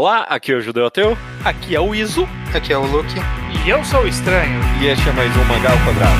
Olá, 0.00 0.20
aqui 0.28 0.52
é 0.52 0.54
o 0.54 0.60
Judeu 0.60 0.86
Ateu. 0.86 1.18
Aqui 1.44 1.74
é 1.74 1.80
o 1.80 1.92
Iso. 1.92 2.28
Aqui 2.54 2.72
é 2.72 2.78
o 2.78 2.86
Luke. 2.86 3.12
E 3.66 3.68
eu 3.68 3.84
sou 3.84 4.02
o 4.02 4.06
Estranho. 4.06 4.60
E 4.80 4.86
este 4.86 5.08
é 5.08 5.12
mais 5.12 5.36
um 5.36 5.42
Mangal 5.42 5.76
Quadrado. 5.84 6.14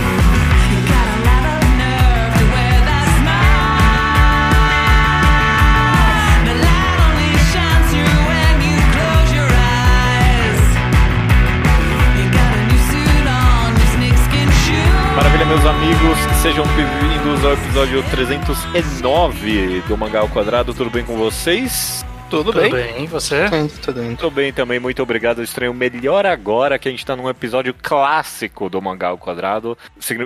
Maravilha, 15.14 15.46
meus 15.46 15.64
amigos, 15.64 16.18
sejam 16.42 16.64
bem-vindos 16.74 17.44
ao 17.44 17.52
episódio 17.52 18.02
309 18.10 19.82
do 19.86 19.96
Mangal 19.96 20.28
Quadrado. 20.30 20.74
Tudo 20.74 20.90
bem 20.90 21.04
com 21.04 21.16
vocês? 21.16 22.07
Tudo, 22.30 22.52
tudo 22.52 22.60
bem? 22.60 22.70
bem, 22.70 23.06
você? 23.06 23.48
Tudo, 23.48 23.80
tudo 23.80 24.00
bem. 24.00 24.16
Tudo 24.16 24.30
bem 24.30 24.52
também, 24.52 24.78
muito 24.78 25.02
obrigado, 25.02 25.42
estranho. 25.42 25.72
Melhor 25.72 26.26
agora 26.26 26.78
que 26.78 26.86
a 26.86 26.90
gente 26.90 27.04
tá 27.04 27.16
num 27.16 27.28
episódio 27.28 27.74
clássico 27.82 28.68
do 28.68 28.80
Mangá 28.82 29.08
ao 29.08 29.18
Quadrado. 29.18 29.76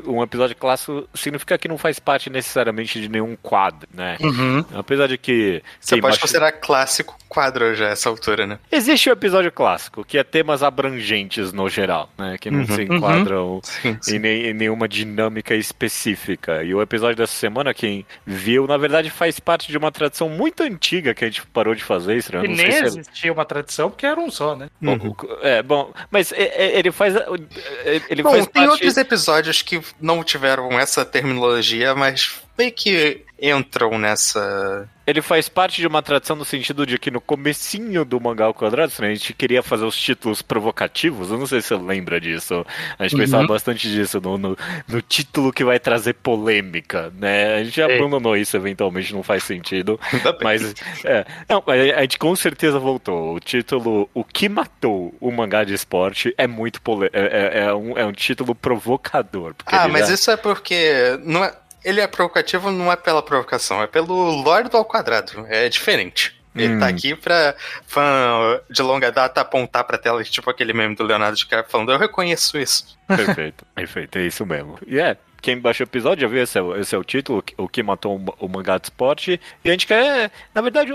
Um 0.06 0.22
episódio 0.22 0.56
clássico 0.56 1.08
significa 1.14 1.56
que 1.56 1.68
não 1.68 1.78
faz 1.78 2.00
parte 2.00 2.28
necessariamente 2.28 3.00
de 3.00 3.08
nenhum 3.08 3.36
quadro, 3.40 3.88
né? 3.94 4.16
Uhum. 4.20 4.64
Apesar 4.74 5.06
de 5.06 5.16
que. 5.16 5.62
Você 5.78 6.00
pode 6.00 6.18
considerar 6.18 6.52
clássico 6.52 7.16
quadro 7.28 7.74
já 7.74 7.88
essa 7.88 8.08
altura, 8.08 8.46
né? 8.46 8.58
Existe 8.70 9.08
o 9.08 9.12
um 9.12 9.14
episódio 9.14 9.52
clássico, 9.52 10.04
que 10.04 10.18
é 10.18 10.24
temas 10.24 10.62
abrangentes 10.62 11.52
no 11.52 11.68
geral, 11.68 12.10
né? 12.18 12.36
Que 12.38 12.50
não 12.50 12.60
uhum. 12.60 12.66
se 12.66 12.82
enquadram 12.82 13.46
uhum. 13.54 13.60
sim, 13.62 13.98
sim. 14.00 14.16
Em, 14.16 14.18
nem, 14.18 14.46
em 14.48 14.54
nenhuma 14.54 14.88
dinâmica 14.88 15.54
específica. 15.54 16.64
E 16.64 16.74
o 16.74 16.82
episódio 16.82 17.16
dessa 17.16 17.32
semana, 17.32 17.72
quem 17.72 18.04
viu, 18.26 18.66
na 18.66 18.76
verdade 18.76 19.08
faz 19.08 19.38
parte 19.38 19.70
de 19.70 19.78
uma 19.78 19.92
tradição 19.92 20.28
muito 20.28 20.62
antiga 20.62 21.14
que 21.14 21.24
a 21.24 21.28
gente 21.28 21.46
parou 21.46 21.74
de 21.74 21.82
fazer 21.82 21.91
isso, 21.98 22.32
né? 22.34 22.44
E 22.44 22.48
nem 22.48 22.72
se 22.72 22.84
existia 22.84 23.30
é... 23.30 23.32
uma 23.32 23.44
tradição, 23.44 23.90
porque 23.90 24.06
era 24.06 24.18
um 24.18 24.30
só, 24.30 24.54
né? 24.56 24.68
Uhum. 24.80 25.14
É, 25.42 25.62
bom, 25.62 25.92
mas 26.10 26.32
ele 26.32 26.92
faz. 26.92 27.14
Ele 28.08 28.22
bom, 28.22 28.30
faz 28.30 28.46
tem 28.46 28.52
parte... 28.52 28.70
outros 28.70 28.96
episódios 28.96 29.62
que 29.62 29.80
não 30.00 30.22
tiveram 30.24 30.78
essa 30.78 31.04
terminologia, 31.04 31.94
mas 31.94 32.41
meio 32.56 32.72
que 32.72 33.24
entram 33.40 33.98
nessa 33.98 34.88
ele 35.06 35.20
faz 35.20 35.48
parte 35.48 35.80
de 35.80 35.86
uma 35.86 36.00
tradição 36.00 36.36
no 36.36 36.44
sentido 36.44 36.86
de 36.86 36.96
que 36.96 37.10
no 37.10 37.20
comecinho 37.20 38.04
do 38.04 38.20
mangá 38.20 38.44
ao 38.44 38.54
quadrado, 38.54 38.92
né, 39.00 39.08
a 39.08 39.14
gente 39.14 39.34
queria 39.34 39.62
fazer 39.62 39.84
os 39.84 39.96
títulos 39.96 40.42
provocativos. 40.42 41.30
Eu 41.30 41.38
não 41.38 41.46
sei 41.46 41.60
se 41.60 41.68
você 41.68 41.76
lembra 41.76 42.20
disso. 42.20 42.64
A 42.98 43.02
gente 43.02 43.14
uhum. 43.14 43.20
pensava 43.20 43.46
bastante 43.46 43.90
disso 43.90 44.20
no, 44.20 44.38
no, 44.38 44.56
no, 44.86 45.02
título 45.02 45.52
que 45.52 45.64
vai 45.64 45.80
trazer 45.80 46.14
polêmica, 46.14 47.12
né? 47.18 47.56
A 47.56 47.64
gente 47.64 47.76
já 47.76 47.86
abandonou 47.86 48.36
isso 48.36 48.56
eventualmente, 48.56 49.12
não 49.12 49.24
faz 49.24 49.42
sentido. 49.42 49.98
mas 50.42 50.72
é, 51.04 51.26
não, 51.48 51.62
a 51.66 52.00
gente 52.02 52.18
com 52.18 52.34
certeza 52.36 52.78
voltou. 52.78 53.34
O 53.34 53.40
título 53.40 54.08
O 54.14 54.22
que 54.22 54.48
matou 54.48 55.12
o 55.20 55.32
mangá 55.32 55.64
de 55.64 55.74
esporte 55.74 56.32
é 56.38 56.46
muito 56.46 56.80
polêmico. 56.80 57.16
É, 57.16 57.22
é, 57.22 57.64
é, 57.64 57.74
um, 57.74 57.98
é 57.98 58.06
um 58.06 58.12
título 58.12 58.54
provocador. 58.54 59.54
Ah, 59.66 59.88
mas 59.88 60.06
já... 60.08 60.14
isso 60.14 60.30
é 60.30 60.36
porque 60.36 61.18
não 61.24 61.44
é, 61.44 61.52
ele 61.84 62.00
é 62.00 62.06
provocativo 62.06 62.70
não 62.70 62.90
é 62.90 62.96
pela 62.96 63.22
provocação, 63.22 63.82
é 63.82 63.86
pelo 63.86 64.14
Lorde 64.42 64.74
ao 64.74 64.84
quadrado. 64.84 65.46
É 65.48 65.68
diferente. 65.68 66.40
Ele 66.54 66.68
tá 66.68 66.74
hum. 66.74 66.80
tá 66.80 66.86
aqui 66.88 67.14
pra 67.14 67.54
fã 67.86 68.60
de 68.68 68.82
longa 68.82 69.10
data 69.10 69.40
apontar 69.40 69.84
pra 69.84 69.96
tela, 69.96 70.22
tipo 70.22 70.50
aquele 70.50 70.74
meme 70.74 70.94
do 70.94 71.02
Leonardo 71.02 71.36
DiCaprio 71.36 71.70
falando, 71.70 71.92
eu 71.92 71.98
reconheço 71.98 72.58
isso. 72.58 72.98
Perfeito, 73.08 73.64
perfeito, 73.74 74.18
é 74.18 74.26
isso 74.26 74.44
mesmo. 74.44 74.78
E 74.86 74.98
é, 74.98 75.16
quem 75.40 75.58
baixou 75.58 75.84
o 75.84 75.88
episódio 75.88 76.22
já 76.22 76.28
viu, 76.28 76.42
esse 76.42 76.58
é, 76.58 76.62
esse 76.80 76.94
é 76.94 76.98
o 76.98 77.02
título, 77.02 77.42
o 77.56 77.68
que 77.68 77.82
matou 77.82 78.22
o 78.38 78.48
mangá 78.48 78.76
de 78.76 78.86
esporte. 78.86 79.40
E 79.64 79.68
a 79.68 79.72
gente 79.72 79.86
quer. 79.86 80.30
Na 80.54 80.60
verdade, 80.60 80.92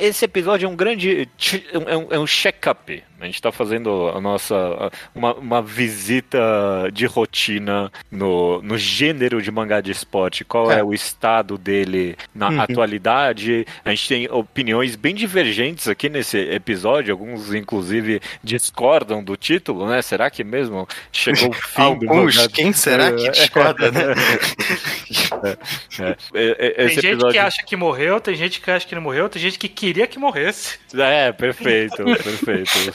esse 0.00 0.24
episódio 0.24 0.66
é 0.66 0.68
um 0.68 0.76
grande. 0.76 1.28
É 1.72 1.96
um, 1.96 2.06
é 2.10 2.18
um 2.18 2.26
check-up. 2.26 3.02
A 3.20 3.24
gente 3.26 3.34
está 3.34 3.50
fazendo 3.50 4.08
a 4.14 4.20
nossa. 4.20 4.90
Uma, 5.14 5.34
uma, 5.34 5.62
visita 5.62 6.38
de 6.92 7.04
rotina 7.04 7.90
no, 8.10 8.62
no 8.62 8.78
gênero 8.78 9.42
de 9.42 9.50
mangá 9.50 9.80
de 9.80 9.90
esporte. 9.90 10.44
Qual 10.44 10.70
é, 10.70 10.78
é 10.78 10.84
o 10.84 10.94
estado 10.94 11.58
dele 11.58 12.16
na 12.34 12.48
uhum. 12.48 12.60
atualidade. 12.60 13.66
A 13.84 13.90
gente 13.90 14.08
tem 14.08 14.30
opiniões 14.30 14.96
bem 14.96 15.14
divergentes 15.14 15.88
aqui 15.88 16.08
nesse 16.08 16.38
episódio. 16.38 17.12
Alguns, 17.12 17.52
inclusive, 17.52 18.20
discordam 18.42 19.22
do 19.22 19.36
título, 19.36 19.88
né? 19.88 20.00
Será 20.02 20.30
que 20.30 20.44
mesmo 20.44 20.86
chegou 21.12 21.50
o 21.50 21.52
fim 21.54 21.82
Alguns, 21.82 22.34
do 22.34 22.40
mangá? 22.40 22.48
Quem 22.52 22.72
será 22.72 23.12
que 23.12 23.30
discorda? 23.30 23.90
né? 23.90 24.00
É, 26.00 26.16
é, 26.34 26.56
é, 26.58 26.86
tem 26.86 26.88
gente 26.90 27.06
episódio... 27.06 27.32
que 27.32 27.38
acha 27.38 27.62
que 27.64 27.76
morreu, 27.76 28.20
tem 28.20 28.34
gente 28.34 28.60
que 28.60 28.70
acha 28.70 28.86
que 28.86 28.94
não 28.94 29.02
morreu, 29.02 29.28
tem 29.28 29.42
gente 29.42 29.58
que 29.58 29.68
queria 29.68 30.06
que 30.06 30.18
morresse. 30.18 30.78
É, 30.94 31.32
perfeito, 31.32 32.04
perfeito. 32.04 32.94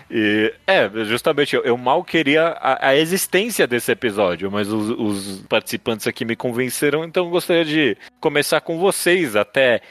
E, 0.11 0.53
é, 0.67 0.89
justamente, 1.05 1.55
eu, 1.55 1.63
eu 1.63 1.77
mal 1.77 2.03
queria 2.03 2.49
a, 2.59 2.89
a, 2.89 2.95
existência 2.97 3.65
desse 3.65 3.91
episódio, 3.93 4.51
mas 4.51 4.67
os, 4.67 4.89
os, 4.89 5.41
participantes 5.47 6.05
aqui 6.05 6.25
me 6.25 6.35
convenceram, 6.35 7.05
então 7.05 7.25
eu 7.25 7.31
gostaria 7.31 7.63
de 7.63 7.97
começar 8.19 8.59
com 8.59 8.77
vocês 8.77 9.37
até. 9.37 9.81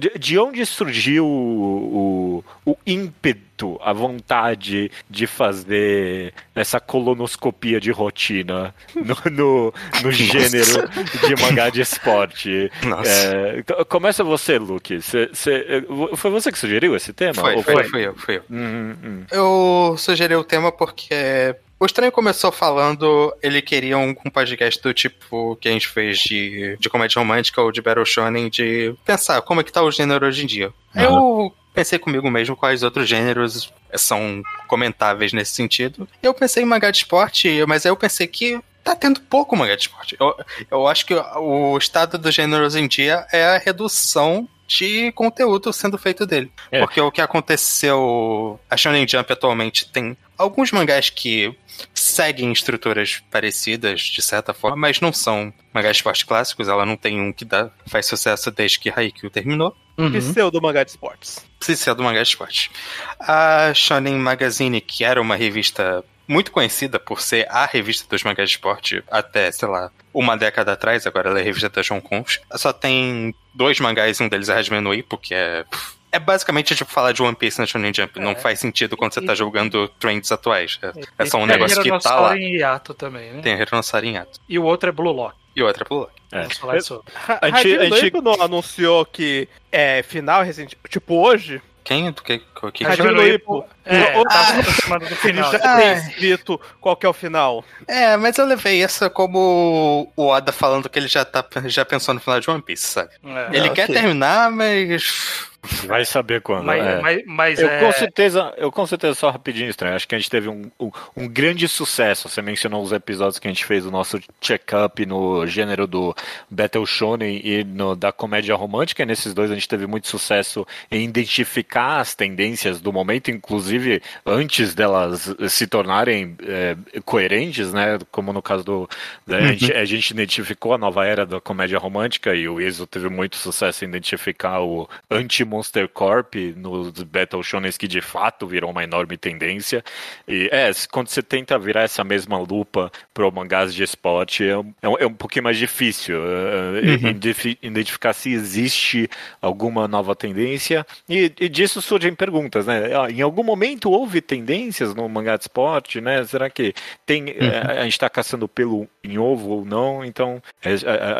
De, 0.00 0.18
de 0.18 0.38
onde 0.38 0.66
surgiu 0.66 1.24
o, 1.24 2.42
o, 2.66 2.72
o 2.72 2.76
ímpeto 2.84 3.50
a 3.80 3.92
vontade 3.92 4.90
de 5.08 5.26
fazer 5.26 6.32
essa 6.54 6.80
colonoscopia 6.80 7.80
de 7.80 7.90
rotina 7.90 8.74
no, 8.94 9.30
no, 9.30 9.74
no 10.02 10.12
gênero 10.12 10.88
de 11.26 11.42
mangá 11.42 11.68
de 11.68 11.80
esporte. 11.80 12.70
É, 13.06 13.84
começa 13.84 14.24
você, 14.24 14.58
Luke. 14.58 15.00
Cê, 15.02 15.28
cê, 15.32 15.84
foi 16.16 16.30
você 16.30 16.50
que 16.50 16.58
sugeriu 16.58 16.96
esse 16.96 17.12
tema? 17.12 17.34
Foi, 17.34 17.62
foi, 17.62 17.74
foi? 17.74 17.84
foi 17.84 18.06
eu. 18.06 18.14
Foi 18.14 18.36
eu. 18.36 18.42
Hum, 18.50 18.94
hum. 19.04 19.24
eu 19.30 19.59
sugeri 19.98 20.34
o 20.34 20.44
tema 20.44 20.70
porque 20.72 21.54
o 21.78 21.86
Estranho 21.86 22.12
começou 22.12 22.52
falando, 22.52 23.34
ele 23.42 23.62
queria 23.62 23.96
um, 23.96 24.10
um, 24.10 24.30
podcast 24.30 24.82
do 24.82 24.92
tipo 24.92 25.56
que 25.56 25.68
a 25.68 25.72
gente 25.72 25.88
fez 25.88 26.18
de, 26.18 26.76
de 26.78 26.90
comédia 26.90 27.18
romântica 27.18 27.62
ou 27.62 27.72
de 27.72 27.80
Battle 27.80 28.04
Shonen, 28.04 28.50
de 28.50 28.94
pensar 29.04 29.40
como 29.40 29.62
é 29.62 29.64
que 29.64 29.72
tá 29.72 29.82
o 29.82 29.90
gênero 29.90 30.26
hoje 30.26 30.42
em 30.42 30.46
dia. 30.46 30.72
Uhum. 30.94 31.02
Eu 31.02 31.54
pensei 31.72 31.98
comigo 31.98 32.30
mesmo 32.30 32.54
quais 32.54 32.82
outros 32.82 33.08
gêneros 33.08 33.72
são 33.94 34.42
comentáveis 34.68 35.32
nesse 35.32 35.52
sentido. 35.52 36.06
Eu 36.22 36.34
pensei 36.34 36.62
em 36.62 36.66
mangá 36.66 36.90
de 36.90 36.98
esporte, 36.98 37.64
mas 37.66 37.86
aí 37.86 37.90
eu 37.90 37.96
pensei 37.96 38.26
que 38.26 38.60
tá 38.84 38.94
tendo 38.94 39.20
pouco 39.22 39.56
mangá 39.56 39.74
de 39.74 39.82
esporte. 39.82 40.16
Eu, 40.20 40.36
eu 40.70 40.86
acho 40.86 41.06
que 41.06 41.14
o 41.14 41.78
estado 41.78 42.18
do 42.18 42.30
gênero 42.30 42.66
hoje 42.66 42.78
em 42.78 42.88
dia 42.88 43.26
é 43.32 43.44
a 43.44 43.58
redução 43.58 44.46
de 44.70 45.10
conteúdo 45.12 45.72
sendo 45.72 45.98
feito 45.98 46.24
dele. 46.24 46.50
É. 46.70 46.78
Porque 46.78 47.00
o 47.00 47.10
que 47.10 47.20
aconteceu. 47.20 48.58
A 48.70 48.76
Shonen 48.76 49.06
Jump 49.06 49.32
atualmente 49.32 49.90
tem 49.90 50.16
alguns 50.38 50.70
mangás 50.70 51.10
que 51.10 51.52
seguem 51.92 52.52
estruturas 52.52 53.20
parecidas, 53.30 54.00
de 54.02 54.22
certa 54.22 54.54
forma, 54.54 54.76
mas 54.76 55.00
não 55.00 55.12
são 55.12 55.52
mangás 55.74 55.96
de 55.96 55.98
esporte 55.98 56.24
clássicos. 56.24 56.68
Ela 56.68 56.86
não 56.86 56.96
tem 56.96 57.20
um 57.20 57.32
que 57.32 57.44
dá, 57.44 57.70
faz 57.86 58.06
sucesso 58.06 58.50
desde 58.50 58.78
que 58.78 58.92
Haikyuu 58.94 59.30
terminou. 59.30 59.76
Uhum. 59.98 60.12
Pseudo 60.12 60.62
mangá 60.62 60.84
de 60.84 60.90
esportes. 60.90 61.44
Pseudo 61.58 62.02
mangá 62.02 62.22
de 62.22 62.28
esportes. 62.28 62.70
A 63.18 63.72
Shonen 63.74 64.14
Magazine, 64.14 64.80
que 64.80 65.04
era 65.04 65.20
uma 65.20 65.34
revista 65.34 66.04
muito 66.26 66.52
conhecida 66.52 66.98
por 66.98 67.20
ser 67.20 67.46
a 67.50 67.66
revista 67.66 68.08
dos 68.08 68.22
mangás 68.22 68.48
de 68.48 68.56
esporte 68.56 69.02
até, 69.10 69.50
sei 69.50 69.68
lá, 69.68 69.90
uma 70.12 70.36
década 70.36 70.72
atrás, 70.72 71.06
agora 71.06 71.30
ela 71.30 71.38
é 71.38 71.42
a 71.42 71.44
revista 71.44 71.68
da 71.68 71.82
John 71.82 72.00
Conf. 72.00 72.38
Só 72.54 72.72
tem 72.72 73.34
dois 73.54 73.78
mangás, 73.80 74.20
um 74.20 74.28
deles 74.28 74.48
é 74.48 74.54
Hajime 74.54 74.80
no 74.80 74.94
Ippo, 74.94 75.18
que 75.18 75.34
é 75.34 75.64
é 76.12 76.18
basicamente 76.18 76.74
tipo 76.74 76.90
falar 76.90 77.12
de 77.12 77.22
One 77.22 77.36
Piece 77.36 77.58
na 77.58 77.66
Shonen 77.66 77.92
Jump. 77.94 78.18
É. 78.18 78.22
Não 78.22 78.34
faz 78.34 78.58
sentido 78.58 78.96
quando 78.96 79.14
você 79.14 79.20
tá 79.20 79.34
jogando 79.34 79.88
trends 79.88 80.30
atuais. 80.32 80.78
É, 80.82 80.92
é 81.18 81.26
só 81.26 81.38
um 81.38 81.46
negócio 81.46 81.80
que 81.82 81.98
tá 82.00 82.18
lá. 82.18 82.32
Tem 82.32 82.56
Yato 82.56 82.94
também, 82.94 83.32
né? 83.32 83.42
Tem 83.42 83.58
Hironosaru 83.58 84.06
em 84.06 84.14
Yato. 84.14 84.40
E 84.48 84.58
o 84.58 84.64
outro 84.64 84.88
é 84.88 84.92
Blue 84.92 85.12
Lock. 85.12 85.36
E 85.54 85.62
o 85.62 85.66
outro 85.66 85.84
é 85.84 85.88
Blue 85.88 86.00
Lock. 86.00 86.12
É. 86.32 86.40
Vamos 86.40 86.58
falar 86.58 86.80
sobre. 86.80 87.12
A, 87.28 87.46
a 87.46 87.50
gente, 87.62 87.76
a 87.76 87.96
gente... 87.96 88.20
não 88.20 88.42
anunciou 88.42 89.04
que 89.06 89.48
é 89.70 90.02
final 90.02 90.42
recente, 90.42 90.76
tipo 90.88 91.14
hoje, 91.14 91.62
quem? 91.90 92.12
Do 92.12 92.22
que, 92.22 92.38
que, 92.38 92.72
que... 92.72 92.84
É, 92.84 94.16
o, 94.16 94.22
tá 94.22 94.48
ah, 94.48 94.98
do 94.98 95.16
final. 95.16 95.52
Ele 95.52 95.58
já 95.58 95.76
tem 95.76 95.92
escrito 95.94 96.60
qual 96.80 96.96
que 96.96 97.04
é 97.04 97.08
o 97.08 97.12
final. 97.12 97.64
É, 97.88 98.16
mas 98.16 98.38
eu 98.38 98.46
levei 98.46 98.80
essa 98.80 99.10
como 99.10 100.12
o 100.14 100.26
Oda 100.28 100.52
falando 100.52 100.88
que 100.88 100.96
ele 100.96 101.08
já, 101.08 101.24
tá, 101.24 101.44
já 101.64 101.84
pensou 101.84 102.14
no 102.14 102.20
final 102.20 102.38
de 102.38 102.48
One 102.48 102.62
Piece, 102.62 102.86
sabe? 102.86 103.10
É, 103.24 103.56
ele 103.56 103.70
quer 103.70 103.88
terminar, 103.88 104.52
mas 104.52 105.49
Vai 105.86 106.04
saber 106.04 106.40
quando. 106.40 106.64
Mas, 106.64 106.84
é. 106.84 107.00
mas, 107.00 107.22
mas 107.26 107.58
eu, 107.58 107.68
é... 107.68 107.80
com 107.80 107.92
certeza, 107.92 108.54
eu 108.56 108.72
com 108.72 108.86
certeza, 108.86 109.14
só 109.14 109.30
rapidinho, 109.30 109.68
estranho. 109.68 109.94
Acho 109.94 110.08
que 110.08 110.14
a 110.14 110.18
gente 110.18 110.30
teve 110.30 110.48
um, 110.48 110.70
um, 110.80 110.90
um, 111.16 111.28
grande 111.28 111.68
sucesso. 111.68 112.28
Você 112.28 112.40
mencionou 112.40 112.82
os 112.82 112.92
episódios 112.92 113.38
que 113.38 113.46
a 113.46 113.50
gente 113.50 113.64
fez 113.64 113.84
do 113.84 113.90
nosso 113.90 114.18
check-up 114.40 115.04
no 115.04 115.46
gênero 115.46 115.86
do 115.86 116.14
Battle 116.50 116.86
Shonen 116.86 117.40
e 117.44 117.62
no, 117.62 117.94
da 117.94 118.10
comédia 118.10 118.54
romântica. 118.54 119.02
E 119.02 119.06
nesses 119.06 119.34
dois 119.34 119.50
a 119.50 119.54
gente 119.54 119.68
teve 119.68 119.86
muito 119.86 120.08
sucesso 120.08 120.66
em 120.90 121.04
identificar 121.04 122.00
as 122.00 122.14
tendências 122.14 122.80
do 122.80 122.92
momento, 122.92 123.30
inclusive 123.30 124.02
antes 124.24 124.74
delas 124.74 125.34
se 125.50 125.66
tornarem 125.66 126.36
é, 126.42 126.76
coerentes, 127.04 127.70
né? 127.72 127.98
Como 128.10 128.32
no 128.32 128.40
caso 128.40 128.64
do. 128.64 128.90
Né, 129.26 129.38
a, 129.38 129.46
gente, 129.48 129.72
a 129.72 129.84
gente 129.84 130.10
identificou 130.10 130.72
a 130.72 130.78
nova 130.78 131.04
era 131.04 131.26
da 131.26 131.40
comédia 131.40 131.78
romântica 131.78 132.34
e 132.34 132.48
o 132.48 132.60
Iso 132.60 132.86
teve 132.86 133.10
muito 133.10 133.36
sucesso 133.36 133.84
em 133.84 133.88
identificar 133.88 134.60
o 134.62 134.88
anti 135.10 135.44
Monster 135.50 135.88
Corp 135.88 136.34
nos 136.56 137.02
Battle 137.02 137.42
Shonen 137.42 137.70
que 137.78 137.88
de 137.88 138.00
fato 138.00 138.46
virou 138.46 138.70
uma 138.70 138.84
enorme 138.84 139.16
tendência. 139.16 139.84
E 140.26 140.48
é, 140.52 140.70
quando 140.90 141.08
você 141.08 141.22
tenta 141.22 141.58
virar 141.58 141.82
essa 141.82 142.02
mesma 142.04 142.38
lupa 142.38 142.90
para 143.12 143.30
mangás 143.30 143.74
de 143.74 143.82
esporte, 143.82 144.44
é 144.44 144.58
um, 144.58 144.72
é 144.98 145.06
um 145.06 145.14
pouquinho 145.14 145.44
mais 145.44 145.56
difícil 145.56 146.18
uh, 146.18 147.04
uhum. 147.04 147.56
identificar 147.62 148.12
se 148.12 148.32
existe 148.32 149.08
alguma 149.40 149.86
nova 149.86 150.14
tendência. 150.14 150.86
E, 151.08 151.32
e 151.40 151.48
disso 151.48 151.82
surgem 151.82 152.14
perguntas, 152.14 152.66
né? 152.66 152.90
Ah, 152.96 153.10
em 153.10 153.20
algum 153.20 153.42
momento 153.42 153.90
houve 153.90 154.20
tendências 154.20 154.94
no 154.94 155.08
mangá 155.08 155.36
de 155.36 155.44
esporte, 155.44 156.00
né? 156.00 156.24
Será 156.24 156.48
que 156.48 156.74
tem 157.04 157.24
uhum. 157.24 157.68
a, 157.68 157.80
a 157.80 157.84
gente 157.84 157.92
está 157.92 158.08
caçando 158.08 158.48
pelo 158.48 158.88
em 159.02 159.18
ovo 159.18 159.50
ou 159.50 159.64
não? 159.64 160.04
Então, 160.04 160.42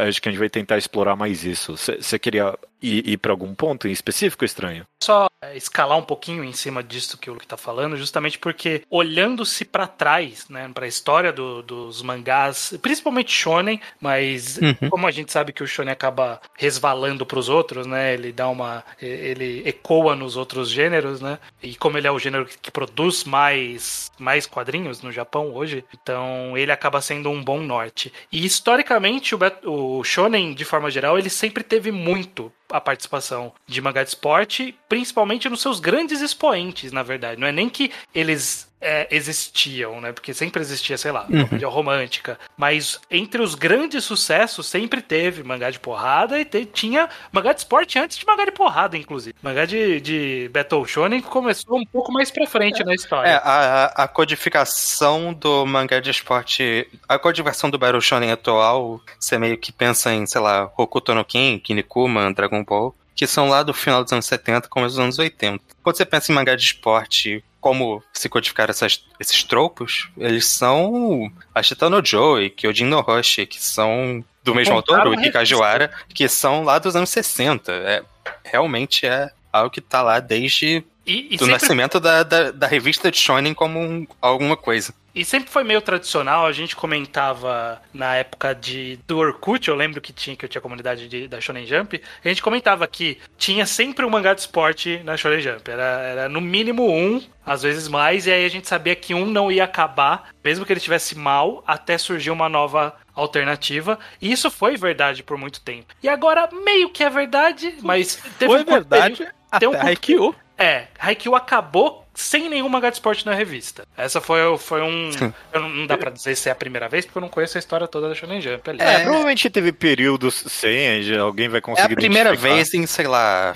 acho 0.07 0.21
que 0.21 0.29
a 0.29 0.33
gente 0.33 0.41
vai 0.41 0.51
tentar 0.51 0.79
explorar 0.79 1.17
mais 1.17 1.45
isso. 1.45 1.77
Você 1.77 2.19
queria 2.19 2.55
ir, 2.83 3.09
ir 3.09 3.17
para 3.19 3.33
algum 3.33 3.55
ponto 3.55 3.89
em 3.89 3.93
específico, 3.93 4.45
estranho? 4.45 4.87
Só 5.03 5.29
é, 5.43 5.57
escalar 5.57 5.97
um 5.97 6.03
pouquinho 6.03 6.45
em 6.45 6.53
cima 6.53 6.83
disso 6.83 7.17
que 7.17 7.31
o 7.31 7.33
Luke 7.33 7.47
tá 7.47 7.57
falando, 7.57 7.97
justamente 7.97 8.39
porque 8.39 8.83
olhando-se 8.91 9.65
para 9.65 9.87
trás, 9.87 10.47
né, 10.51 10.71
para 10.73 10.85
a 10.85 10.89
história 10.89 11.33
do, 11.33 11.63
dos 11.63 12.03
mangás, 12.03 12.79
principalmente 12.83 13.33
shonen, 13.33 13.81
mas 13.99 14.59
uhum. 14.59 14.91
como 14.91 15.07
a 15.07 15.11
gente 15.11 15.33
sabe 15.33 15.53
que 15.53 15.63
o 15.63 15.67
shonen 15.67 15.93
acaba 15.93 16.41
resvalando 16.59 17.25
para 17.25 17.39
os 17.39 17.49
outros, 17.49 17.87
né, 17.87 18.13
ele 18.13 18.33
dá 18.33 18.49
uma 18.49 18.85
ele 19.01 19.63
ecoa 19.67 20.15
nos 20.15 20.37
outros 20.37 20.71
gêneros, 20.71 21.21
né? 21.21 21.39
E 21.63 21.75
como 21.75 21.97
ele 21.97 22.07
é 22.07 22.11
o 22.11 22.19
gênero 22.19 22.47
que 22.61 22.71
produz 22.71 23.25
mais 23.25 24.11
mais 24.19 24.47
quadrinhos 24.47 25.01
no 25.01 25.11
Japão 25.11 25.55
hoje, 25.55 25.85
então 25.95 26.57
ele 26.57 26.71
acaba 26.71 27.01
sendo 27.01 27.31
um 27.31 27.43
bom 27.43 27.61
norte. 27.61 28.13
E 28.31 28.45
historicamente 28.45 29.35
o, 29.35 29.39
o 29.65 30.05
shonen 30.05 30.53
de 30.53 30.65
forma 30.65 30.91
geral, 30.91 31.19
ele 31.19 31.31
sempre 31.31 31.65
teve 31.65 31.91
muito 31.91 32.53
a 32.71 32.81
participação 32.81 33.53
de 33.67 33.81
mangá 33.81 34.03
de 34.03 34.11
esporte, 34.11 34.75
principalmente 34.89 35.49
nos 35.49 35.61
seus 35.61 35.81
grandes 35.81 36.21
expoentes, 36.21 36.93
na 36.93 37.03
verdade. 37.03 37.41
Não 37.41 37.47
é 37.47 37.53
nem 37.53 37.69
que 37.69 37.91
eles 38.15 38.70
é, 38.81 39.07
existiam, 39.11 40.01
né? 40.01 40.13
Porque 40.13 40.33
sempre 40.33 40.63
existia, 40.63 40.97
sei 40.97 41.13
lá, 41.13 41.27
uhum. 41.29 41.47
comédia 41.47 41.69
romântica. 41.69 42.39
Mas 42.57 43.01
entre 43.11 43.43
os 43.43 43.55
grandes 43.55 44.05
sucessos 44.05 44.67
sempre 44.67 45.03
teve 45.03 45.43
mangá 45.43 45.71
de 45.71 45.79
porrada 45.79 46.41
e 46.41 46.45
te, 46.45 46.65
tinha 46.65 47.09
mangá 47.31 47.53
de 47.53 47.61
esporte 47.61 47.99
antes 47.99 48.17
de 48.17 48.27
mangá 48.27 48.45
de 48.45 48.53
porrada, 48.53 48.97
inclusive. 48.97 49.37
Mangá 49.43 49.67
de, 49.67 50.01
de 50.01 50.51
Battle 50.53 50.85
Shonen 50.87 51.21
começou 51.21 51.79
um 51.79 51.85
pouco 51.85 52.13
mais 52.13 52.31
pra 52.31 52.47
frente 52.47 52.81
é, 52.83 52.85
na 52.85 52.95
história. 52.95 53.29
É, 53.29 53.35
a, 53.35 53.85
a 53.97 54.09
codificação 54.09 55.35
do 55.35 55.67
mangá 55.67 56.01
de 56.01 56.11
esporte, 56.11 56.89
a 57.09 57.19
codificação 57.19 57.69
do 57.69 57.79
Battle 57.79 58.01
Shonen 58.01 58.33
atual, 58.33 59.01
você 59.19 59.39
meio 59.39 59.59
que 59.59 59.73
pensa 59.73 60.13
em, 60.13 60.27
sei 60.27 60.41
lá, 60.41 60.71
Hokuto 60.77 61.15
no 61.15 61.25
Ken, 61.25 61.59
Kinnikuman, 61.59 62.33
Dragon 62.33 62.65
Ball, 62.65 62.95
que 63.21 63.27
são 63.27 63.51
lá 63.51 63.63
do 63.63 63.75
final 63.75 64.03
dos 64.03 64.15
anos 64.15 64.25
70, 64.25 64.67
começo 64.67 64.97
dos 64.97 65.05
anos 65.05 65.19
80. 65.19 65.63
Quando 65.83 65.95
você 65.95 66.07
pensa 66.07 66.33
em 66.33 66.35
mangá 66.35 66.57
de 66.57 66.65
esporte 66.65 67.45
como 67.61 68.03
se 68.15 68.31
codificar 68.31 68.71
essas, 68.71 69.05
esses 69.21 69.45
tropos, 69.45 70.09
eles 70.17 70.47
são 70.47 71.31
Ashita 71.55 71.91
no 71.91 72.03
Joe 72.03 72.47
e 72.47 72.49
Kyojin 72.49 72.87
no 72.87 72.99
Hoshi, 72.99 73.45
que 73.45 73.63
são 73.63 74.25
do 74.43 74.55
mesmo 74.55 74.75
autor, 74.75 75.07
o 75.07 75.13
Ikajiwara, 75.13 75.93
que 76.15 76.27
são 76.31 76.65
lá 76.65 76.79
dos 76.79 76.97
anos 76.97 77.11
60. 77.11 77.71
É, 77.71 78.03
realmente 78.43 79.05
é 79.05 79.31
algo 79.53 79.69
que 79.69 79.83
tá 79.83 80.01
lá 80.01 80.19
desde 80.19 80.83
e, 81.07 81.35
e 81.35 81.37
do 81.37 81.45
sempre... 81.45 81.53
nascimento 81.53 82.01
da, 82.01 82.23
da, 82.23 82.51
da, 82.53 82.67
revista 82.67 83.11
de 83.11 83.19
Shonen 83.19 83.53
como 83.53 83.79
um, 83.79 84.07
alguma 84.23 84.57
coisa. 84.57 84.95
E 85.15 85.25
sempre 85.25 85.51
foi 85.51 85.65
meio 85.65 85.81
tradicional, 85.81 86.47
a 86.47 86.53
gente 86.53 86.77
comentava 86.77 87.81
na 87.93 88.17
época 88.17 88.55
de, 88.55 88.99
do 89.07 89.19
Orkut, 89.19 89.69
eu 89.69 89.75
lembro 89.75 90.01
que 90.01 90.13
tinha 90.13 90.37
que 90.37 90.45
eu 90.45 90.49
tinha 90.49 90.61
comunidade 90.61 91.09
de, 91.09 91.27
da 91.27 91.41
Shonen 91.41 91.67
Jump, 91.67 92.01
a 92.25 92.29
gente 92.29 92.43
comentava 92.43 92.87
que 92.87 93.19
tinha 93.37 93.67
sempre 93.67 94.05
um 94.05 94.11
mangá 94.11 94.35
de 94.35 94.41
esporte 94.41 95.01
na 95.05 95.17
Shonen 95.17 95.41
Jump. 95.41 95.71
Era, 95.71 95.83
era 96.03 96.29
no 96.29 96.41
mínimo 96.41 96.89
um, 96.89 97.23
às 97.45 97.63
vezes 97.63 97.89
mais, 97.89 98.27
e 98.27 98.33
aí 98.33 98.45
a 98.45 98.49
gente 98.49 98.69
sabia 98.69 98.95
que 98.95 99.15
um 99.15 99.27
não 99.27 99.51
ia 99.51 99.65
acabar, 99.65 100.31
mesmo 100.45 100.65
que 100.65 100.73
ele 100.73 100.79
estivesse 100.79 101.17
mal, 101.17 101.65
até 101.67 101.99
surgir 101.99 102.31
uma 102.31 102.49
nova 102.49 102.95
alternativa. 103.15 103.99
E 104.21 104.31
isso 104.31 104.51
foi 104.51 104.77
verdade 104.77 105.23
por 105.23 105.37
muito 105.37 105.61
tempo. 105.61 105.95
E 106.03 106.09
agora 106.09 106.49
meio 106.65 106.91
que 106.91 107.03
é 107.03 107.11
verdade, 107.11 107.75
mas 107.83 108.17
teve 108.39 108.53
foi 108.53 108.63
um 108.63 108.65
verdade 108.65 109.17
teve, 109.17 109.31
até 109.51 109.69
um 109.69 109.75
Haikyuu. 109.75 110.35
É, 110.57 110.89
Haikyuu 110.99 111.35
acabou 111.35 112.07
sem 112.21 112.49
nenhum 112.49 112.69
mangá 112.69 112.91
de 112.91 112.97
esporte 112.97 113.25
na 113.25 113.35
revista. 113.35 113.85
Essa 113.97 114.21
foi, 114.21 114.41
foi 114.59 114.83
um. 114.83 115.11
Eu 115.53 115.61
não, 115.61 115.69
não 115.69 115.87
dá 115.87 115.97
pra 115.97 116.11
dizer 116.11 116.37
se 116.37 116.49
é 116.49 116.53
a 116.53 116.55
primeira 116.55 116.89
vez, 116.89 117.05
porque 117.05 117.19
eu 117.19 117.23
não 117.23 117.29
conheço 117.29 117.59
a 117.59 117.61
história 117.61 117.89
toda 117.89 118.09
da 118.09 118.15
Shonen 118.15 118.41
Jump 118.41 118.71
ali. 118.71 118.81
É, 118.81 118.95
é 118.95 119.01
provavelmente 119.01 119.51
teve 119.51 119.73
períodos 119.73 120.45
sem, 120.47 121.19
alguém 121.19 121.49
vai 121.49 121.61
conseguir. 121.61 121.91
É 121.91 121.93
a 121.93 121.97
primeira 121.97 122.35
vez 122.35 122.73
em, 122.73 122.87
sei 122.87 123.07
lá, 123.07 123.55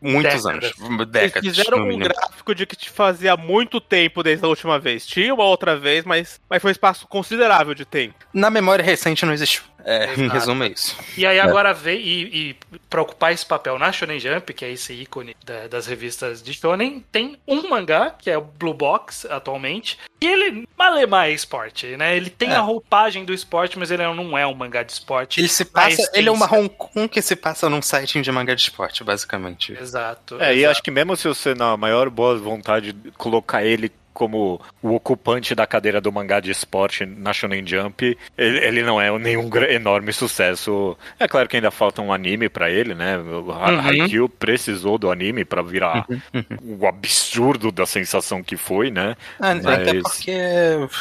muitos 0.00 0.42
décadas. 0.44 0.72
anos. 0.80 1.08
Décadas. 1.08 1.44
Eles 1.44 1.56
fizeram 1.56 1.84
um 1.84 1.98
gráfico 1.98 2.54
de 2.54 2.66
que 2.66 2.76
te 2.76 2.90
fazia 2.90 3.36
muito 3.36 3.80
tempo 3.80 4.22
desde 4.22 4.44
a 4.44 4.48
última 4.48 4.78
vez. 4.78 5.06
Tinha 5.06 5.34
uma 5.34 5.44
outra 5.44 5.76
vez, 5.76 6.04
mas, 6.04 6.40
mas 6.48 6.62
foi 6.62 6.70
um 6.70 6.72
espaço 6.72 7.06
considerável 7.06 7.74
de 7.74 7.84
tempo. 7.84 8.14
Na 8.32 8.50
memória 8.50 8.84
recente 8.84 9.26
não 9.26 9.32
existiu. 9.32 9.62
É, 9.84 10.14
em 10.14 10.28
resumo 10.28 10.64
é 10.64 10.68
isso. 10.68 10.96
E 11.16 11.26
aí 11.26 11.38
agora 11.38 11.70
é. 11.70 11.74
veio 11.74 12.00
e, 12.00 12.50
e 12.50 12.56
para 12.90 13.02
ocupar 13.02 13.32
esse 13.32 13.46
papel 13.46 13.78
na 13.78 13.92
Shonen 13.92 14.18
Jump, 14.18 14.52
que 14.52 14.64
é 14.64 14.72
esse 14.72 14.92
ícone 14.92 15.36
da, 15.44 15.68
das 15.68 15.86
revistas 15.86 16.42
de 16.42 16.52
Shonen, 16.52 17.04
tem 17.12 17.38
um 17.46 17.68
mangá, 17.68 18.14
que 18.18 18.30
é 18.30 18.36
o 18.36 18.42
Blue 18.42 18.74
Box 18.74 19.26
atualmente, 19.30 19.98
e 20.20 20.26
ele 20.26 20.68
malemar 20.76 21.28
é 21.28 21.32
esporte, 21.32 21.96
né? 21.96 22.16
Ele 22.16 22.30
tem 22.30 22.50
é. 22.50 22.56
a 22.56 22.60
roupagem 22.60 23.24
do 23.24 23.32
esporte, 23.32 23.78
mas 23.78 23.90
ele 23.90 24.02
não 24.02 24.36
é 24.36 24.46
um 24.46 24.54
mangá 24.54 24.82
de 24.82 24.92
esporte. 24.92 25.40
Ele 25.40 25.48
se 25.48 25.64
passa, 25.64 26.10
ele 26.12 26.28
é 26.28 26.32
uma 26.32 26.52
Hong 26.52 26.68
Kong 26.68 27.08
que 27.08 27.22
se 27.22 27.36
passa 27.36 27.68
num 27.68 27.82
site 27.82 28.20
de 28.20 28.32
mangá 28.32 28.54
de 28.54 28.62
esporte, 28.62 29.04
basicamente. 29.04 29.72
Exato. 29.72 30.34
É, 30.34 30.52
exato. 30.52 30.58
e 30.58 30.66
acho 30.66 30.82
que 30.82 30.90
mesmo 30.90 31.16
se 31.16 31.28
você 31.28 31.54
na 31.54 31.76
maior 31.76 32.10
boa 32.10 32.36
vontade 32.36 32.94
colocar 33.16 33.64
ele 33.64 33.92
como 34.18 34.60
o 34.82 34.96
ocupante 34.96 35.54
da 35.54 35.64
cadeira 35.64 36.00
do 36.00 36.10
mangá 36.10 36.40
de 36.40 36.50
esporte 36.50 37.06
na 37.06 37.32
Shonen 37.32 37.64
Jump, 37.64 38.18
ele, 38.36 38.58
ele 38.58 38.82
não 38.82 39.00
é 39.00 39.16
nenhum 39.16 39.48
enorme 39.70 40.12
sucesso. 40.12 40.98
É 41.20 41.28
claro 41.28 41.48
que 41.48 41.54
ainda 41.54 41.70
falta 41.70 42.02
um 42.02 42.12
anime 42.12 42.48
para 42.48 42.68
ele, 42.68 42.96
né? 42.96 43.16
O 43.16 43.52
uhum. 43.52 43.80
Haikyuu 43.80 44.28
precisou 44.28 44.98
do 44.98 45.08
anime 45.08 45.44
para 45.44 45.62
virar 45.62 46.04
uhum. 46.10 46.20
uhum. 46.34 46.78
o 46.80 46.86
absurdo 46.88 47.70
da 47.70 47.86
sensação 47.86 48.42
que 48.42 48.56
foi, 48.56 48.90
né? 48.90 49.14
Ah, 49.38 49.54
Mas... 49.54 49.66
Até 49.66 50.00
porque, 50.00 50.36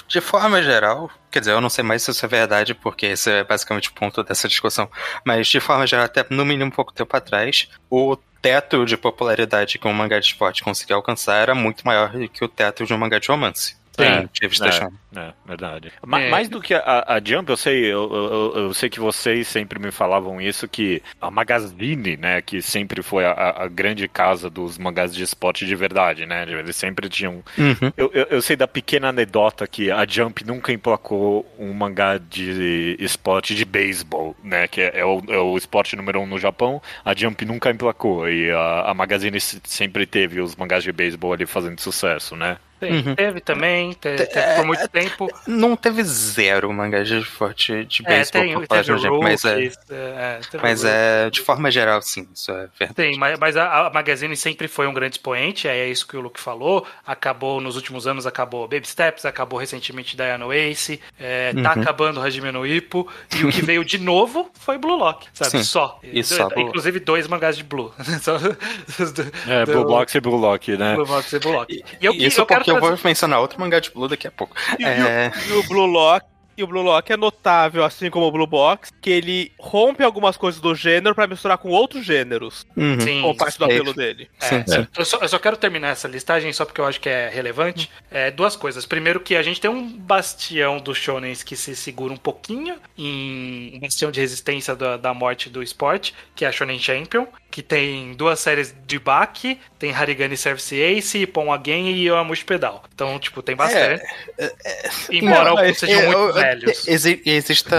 de 0.08 0.22
forma 0.22 0.62
geral, 0.62 1.10
Quer 1.30 1.42
dizer, 1.42 1.52
eu 1.52 1.62
não 1.62 1.70
sei 1.70 1.84
mais 1.84 2.04
se 2.04 2.10
isso 2.10 2.25
é 2.25 2.30
verdade, 2.30 2.74
porque 2.74 3.06
esse 3.06 3.30
é 3.30 3.44
basicamente 3.44 3.90
o 3.90 3.94
ponto 3.94 4.24
dessa 4.24 4.48
discussão. 4.48 4.90
Mas, 5.25 5.48
de 5.48 5.60
forma 5.60 5.86
geral, 5.86 6.06
até 6.06 6.25
no 6.30 6.46
mínimo 6.46 6.70
um 6.70 6.72
pouco 6.72 6.94
tempo 6.94 7.16
atrás, 7.16 7.70
o 7.90 8.18
teto 8.42 8.86
de 8.86 8.98
popularidade 8.98 9.78
que 9.78 9.88
um 9.88 9.94
mangá 9.94 10.19
de 10.19 10.25
esporte 10.25 10.63
conseguia 10.63 10.95
alcançar 10.95 11.36
era 11.38 11.56
muito 11.56 11.86
maior 11.86 12.12
que 12.34 12.44
o 12.44 12.48
teto 12.50 12.86
de 12.86 12.94
um 12.94 12.98
mangá 12.98 13.19
de 13.19 13.28
romance. 13.28 13.76
Sim, 13.98 14.04
é, 14.04 14.46
é, 14.46 15.20
é, 15.20 15.34
verdade. 15.46 15.92
É. 16.04 16.30
Mais 16.30 16.48
do 16.48 16.62
que 16.62 16.75
a, 16.75 17.04
a 17.08 17.22
Jump, 17.24 17.50
eu 17.50 17.58
sei, 17.58 17.86
eu, 17.86 18.13
eu, 18.13 18.54
eu, 18.56 18.74
sei 18.74 18.89
que 18.89 19.00
vocês 19.00 19.48
sempre 19.48 19.80
me 19.80 19.92
falavam 19.92 20.39
isso, 20.39 20.68
que 20.68 21.01
a 21.20 21.32
Magazine, 21.32 22.16
né, 22.16 22.42
que 22.42 22.62
sempre 22.62 23.01
foi 23.01 23.25
a, 23.25 23.56
a 23.58 23.68
grande 23.68 24.08
casa 24.08 24.51
dos 24.51 24.77
mangás 24.77 25.16
de 25.16 25.24
esporte 25.24 25.66
de 25.66 25.75
verdade, 25.75 26.27
né, 26.27 26.46
eles 26.48 26.75
sempre 26.75 27.10
tinham... 27.10 27.44
Uhum. 27.58 27.92
Eu, 27.98 28.12
eu, 28.13 28.27
eu, 28.30 28.42
sei 28.42 28.56
da 28.56 28.68
pequena 28.68 29.10
anedota 29.10 29.68
que 29.68 29.89
a 29.89 30.06
Jump 30.08 30.46
nunca 30.46 30.72
emplacou 30.72 31.51
um 31.58 31.74
mangá 31.74 32.20
de 32.20 32.96
esporte 33.00 33.56
de 33.56 33.66
beisebol, 33.66 34.36
né, 34.44 34.68
que 34.68 34.82
é, 34.82 35.00
é, 35.00 35.06
o, 35.06 35.24
é 35.27 35.39
o 35.39 35.58
esporte 35.58 35.96
número 35.96 36.20
um 36.20 36.27
no 36.27 36.38
Japão, 36.38 36.80
a 37.04 37.16
Jump 37.16 37.44
nunca 37.46 37.72
emplacou, 37.72 38.30
e 38.30 38.51
a, 38.51 38.92
a 38.92 38.94
Magazine 38.94 39.39
sempre 39.42 40.06
teve 40.06 40.39
os 40.39 40.56
mangás 40.56 40.84
de 40.84 40.92
beisebol 40.92 41.34
ali 41.34 41.48
fazendo 41.48 41.80
sucesso, 41.82 42.36
né. 42.36 42.58
Uhum. 42.81 43.15
Teve 43.15 43.39
também, 43.39 43.93
teve, 43.93 44.25
teve 44.25 44.55
por 44.55 44.65
muito 44.65 44.84
é, 44.84 44.88
tempo. 44.88 45.27
Não 45.48 45.75
teve 45.75 46.03
zero 46.03 46.72
mangá 46.72 47.01
de 47.03 47.24
forte 47.24 47.86
de 47.86 48.03
é, 48.05 48.10
beisebol 48.10 48.62
por 48.62 48.67
parte 48.67 48.98
gente, 48.98 49.10
mas 49.19 49.46
é, 49.46 49.65
é 49.65 50.39
mas 50.62 50.86
é 50.86 51.29
de 51.29 51.41
forma 51.41 51.72
geral, 51.72 52.01
sim, 52.01 52.27
isso 52.34 52.51
é 52.51 52.67
verdade. 52.77 52.93
Tem, 52.93 53.17
mas, 53.17 53.39
mas 53.39 53.57
a, 53.57 53.88
a, 53.88 53.89
Magazine 53.89 54.36
sempre 54.36 54.67
foi 54.67 54.88
um 54.88 54.93
grande 54.93 55.15
expoente, 55.15 55.67
é 55.67 55.88
isso 55.89 56.07
que 56.07 56.15
o 56.15 56.22
Luke 56.22 56.39
falou. 56.39 56.86
Acabou 57.05 57.60
nos 57.60 57.75
últimos 57.75 58.05
anos, 58.05 58.27
acabou 58.27 58.67
Baby 58.67 58.88
Steps, 58.88 59.25
acabou 59.25 59.60
recentemente 59.60 60.15
Diana 60.15 60.46
Ace, 60.55 61.00
é, 61.19 61.53
tá 61.53 61.74
uhum. 61.74 61.81
acabando 61.81 62.22
Hajime 62.22 62.51
no 62.51 62.65
Ippo, 62.65 63.07
e 63.36 63.46
o 63.46 63.50
que 63.50 63.62
veio 63.62 63.84
de 63.84 63.98
novo 63.98 64.51
foi 64.53 64.77
Blue 64.77 64.98
Lock, 64.98 65.27
sabe? 65.34 65.51
Sim, 65.51 65.63
só. 65.63 66.00
Isso, 66.03 66.36
só 66.36 66.50
Inclusive 66.55 67.00
dois 67.00 67.27
mangás 67.27 67.57
de 67.57 67.63
Blue. 67.63 67.91
é, 69.48 69.65
Blue 69.65 69.84
Lock 69.84 70.15
e 70.15 70.19
Blue 70.19 70.38
Lock, 70.38 70.77
né? 70.77 70.96
Blue 70.96 71.07
Lock 71.07 71.36
e 71.36 71.39
Blue 71.39 71.53
Lock. 71.53 71.74
E, 71.74 72.05
eu, 72.05 72.13
isso 72.13 72.41
eu 72.41 72.46
quero 72.46 72.66
que 72.71 72.77
eu 72.77 72.79
vou 72.79 72.97
mencionar 73.03 73.39
outro 73.39 73.59
mangá 73.59 73.79
de 73.79 73.89
Blue 73.91 74.07
daqui 74.07 74.27
a 74.27 74.31
pouco. 74.31 74.55
E, 74.79 74.83
é... 74.83 75.31
o, 75.36 75.50
e 75.50 75.53
o 75.53 75.63
Blue 75.63 75.86
Lock 75.86 76.25
E 76.58 76.64
o 76.64 76.68
Blue 76.68 76.82
Lock 76.82 77.12
é 77.12 77.16
notável, 77.16 77.84
assim 77.84 78.10
como 78.10 78.26
o 78.26 78.32
Blue 78.32 78.48
Box, 78.48 78.92
que 79.00 79.12
ele 79.12 79.52
rompe 79.60 80.04
algumas 80.04 80.36
coisas 80.36 80.60
do 80.60 80.74
gênero 80.74 81.14
para 81.14 81.28
misturar 81.28 81.58
com 81.60 81.70
outros 81.70 82.04
gêneros. 82.04 82.66
Uhum. 82.76 83.00
Sim, 83.00 83.22
com 83.22 83.36
parte 83.36 83.60
do 83.60 83.66
apelo 83.66 83.94
dele. 83.94 84.28
É, 84.42 84.46
sim, 84.46 84.64
sim. 84.66 84.88
Eu, 84.98 85.06
só, 85.06 85.20
eu, 85.20 85.30
só, 85.30 85.38
quero 85.38 85.56
terminar 85.56 85.90
essa 85.90 86.08
listagem 86.08 86.52
só 86.52 86.66
porque 86.66 86.82
eu 86.82 86.86
acho 86.86 87.00
que 87.00 87.10
é 87.10 87.30
relevante. 87.30 87.92
É, 88.10 88.32
duas 88.32 88.56
coisas. 88.56 88.88
Primeiro 88.88 89.20
que 89.20 89.36
a 89.36 89.44
gente 89.44 89.62
tem 89.62 89.70
um 89.70 89.88
bastião 89.88 90.80
dos 90.80 90.98
shonens 90.98 91.44
que 91.44 91.56
se 91.56 91.76
segura 91.76 92.12
um 92.12 92.18
pouquinho 92.18 92.78
em 92.98 93.76
um 93.76 93.80
bastião 93.80 94.10
de 94.10 94.20
resistência 94.20 94.76
da, 94.76 94.98
da 94.98 95.14
morte 95.14 95.50
do 95.50 95.62
esporte, 95.62 96.16
que 96.36 96.44
é 96.44 96.48
a 96.48 96.52
Shonen 96.52 96.80
Champion 96.80 97.28
que 97.50 97.64
tem 97.64 98.14
duas 98.14 98.40
séries 98.40 98.76
de 98.86 99.00
Baki, 99.00 99.60
tem 99.80 99.92
Harigani 99.92 100.38
Service 100.38 100.76
Ace, 100.76 101.26
Pon 101.26 101.52
Again 101.52 101.88
e 101.88 102.08
Yoamushi 102.08 102.46
Pedal. 102.46 102.84
Então, 102.94 103.18
tipo, 103.18 103.42
tem 103.42 103.56
bastante. 103.56 104.04
É, 104.38 104.46
é, 104.46 104.54
é 104.64 104.90
Embora 105.10 105.46
não, 105.46 105.58
alguns 105.58 105.78
sejam 105.80 106.04
muito 106.04 106.38
velhos. 106.48 106.88
Exi 106.88 107.22
Existem 107.25 107.77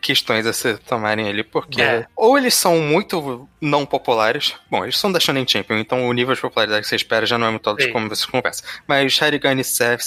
questões 0.00 0.46
a 0.46 0.52
se 0.52 0.76
tomarem 0.78 1.28
ali, 1.28 1.42
porque 1.42 1.82
é. 1.82 2.06
ou 2.14 2.36
eles 2.36 2.54
são 2.54 2.78
muito 2.80 3.48
não 3.60 3.84
populares. 3.84 4.54
Bom, 4.70 4.84
eles 4.84 4.98
são 4.98 5.10
da 5.10 5.18
Shonen 5.18 5.46
Champion, 5.46 5.78
então 5.78 6.06
o 6.06 6.12
nível 6.12 6.34
de 6.34 6.40
popularidade 6.40 6.82
que 6.82 6.88
você 6.88 6.96
espera 6.96 7.26
já 7.26 7.36
não 7.38 7.48
é 7.48 7.50
muito 7.50 7.68
alto 7.68 7.90
como 7.90 8.08
você 8.08 8.26
conversa. 8.26 8.62
Mas 8.86 9.18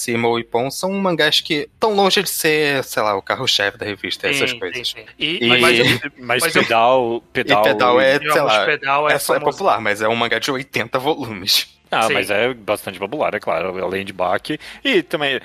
e 0.08 0.17
Mo 0.17 0.39
e 0.39 0.43
Pon 0.43 0.72
são 0.72 0.91
mangás 0.91 1.41
que 1.41 1.69
estão 1.74 1.93
longe 1.93 2.22
de 2.24 2.29
ser, 2.29 2.84
sei 2.84 3.03
lá, 3.03 3.15
o 3.15 3.22
carro-chefe 3.22 3.77
da 3.77 3.86
revista, 3.86 4.31
sim, 4.31 4.36
essas 4.36 4.53
coisas. 4.53 4.88
Sim, 4.88 4.96
sim. 5.00 5.05
E, 5.17 5.43
e, 5.43 5.48
mas, 5.48 5.79
mas, 6.17 6.43
mas 6.43 6.53
pedal, 6.53 7.24
pedal, 7.34 7.63
pedal 7.63 8.01
é, 8.01 8.19
sei 8.19 8.41
lá, 8.41 8.65
pedal 8.65 9.10
é, 9.10 9.13
é, 9.13 9.15
é 9.15 9.39
popular, 9.39 9.81
mas 9.81 10.01
é 10.01 10.08
um 10.08 10.15
mangá 10.15 10.39
de 10.39 10.51
80 10.51 10.98
volumes. 11.00 11.78
Ah, 11.91 12.03
Sim. 12.03 12.13
mas 12.13 12.29
é 12.29 12.53
bastante 12.53 13.00
popular, 13.00 13.34
é 13.34 13.39
claro, 13.39 13.84
além 13.84 14.05
de 14.05 14.13
Bach. 14.13 14.41
E 14.84 15.01
também, 15.01 15.39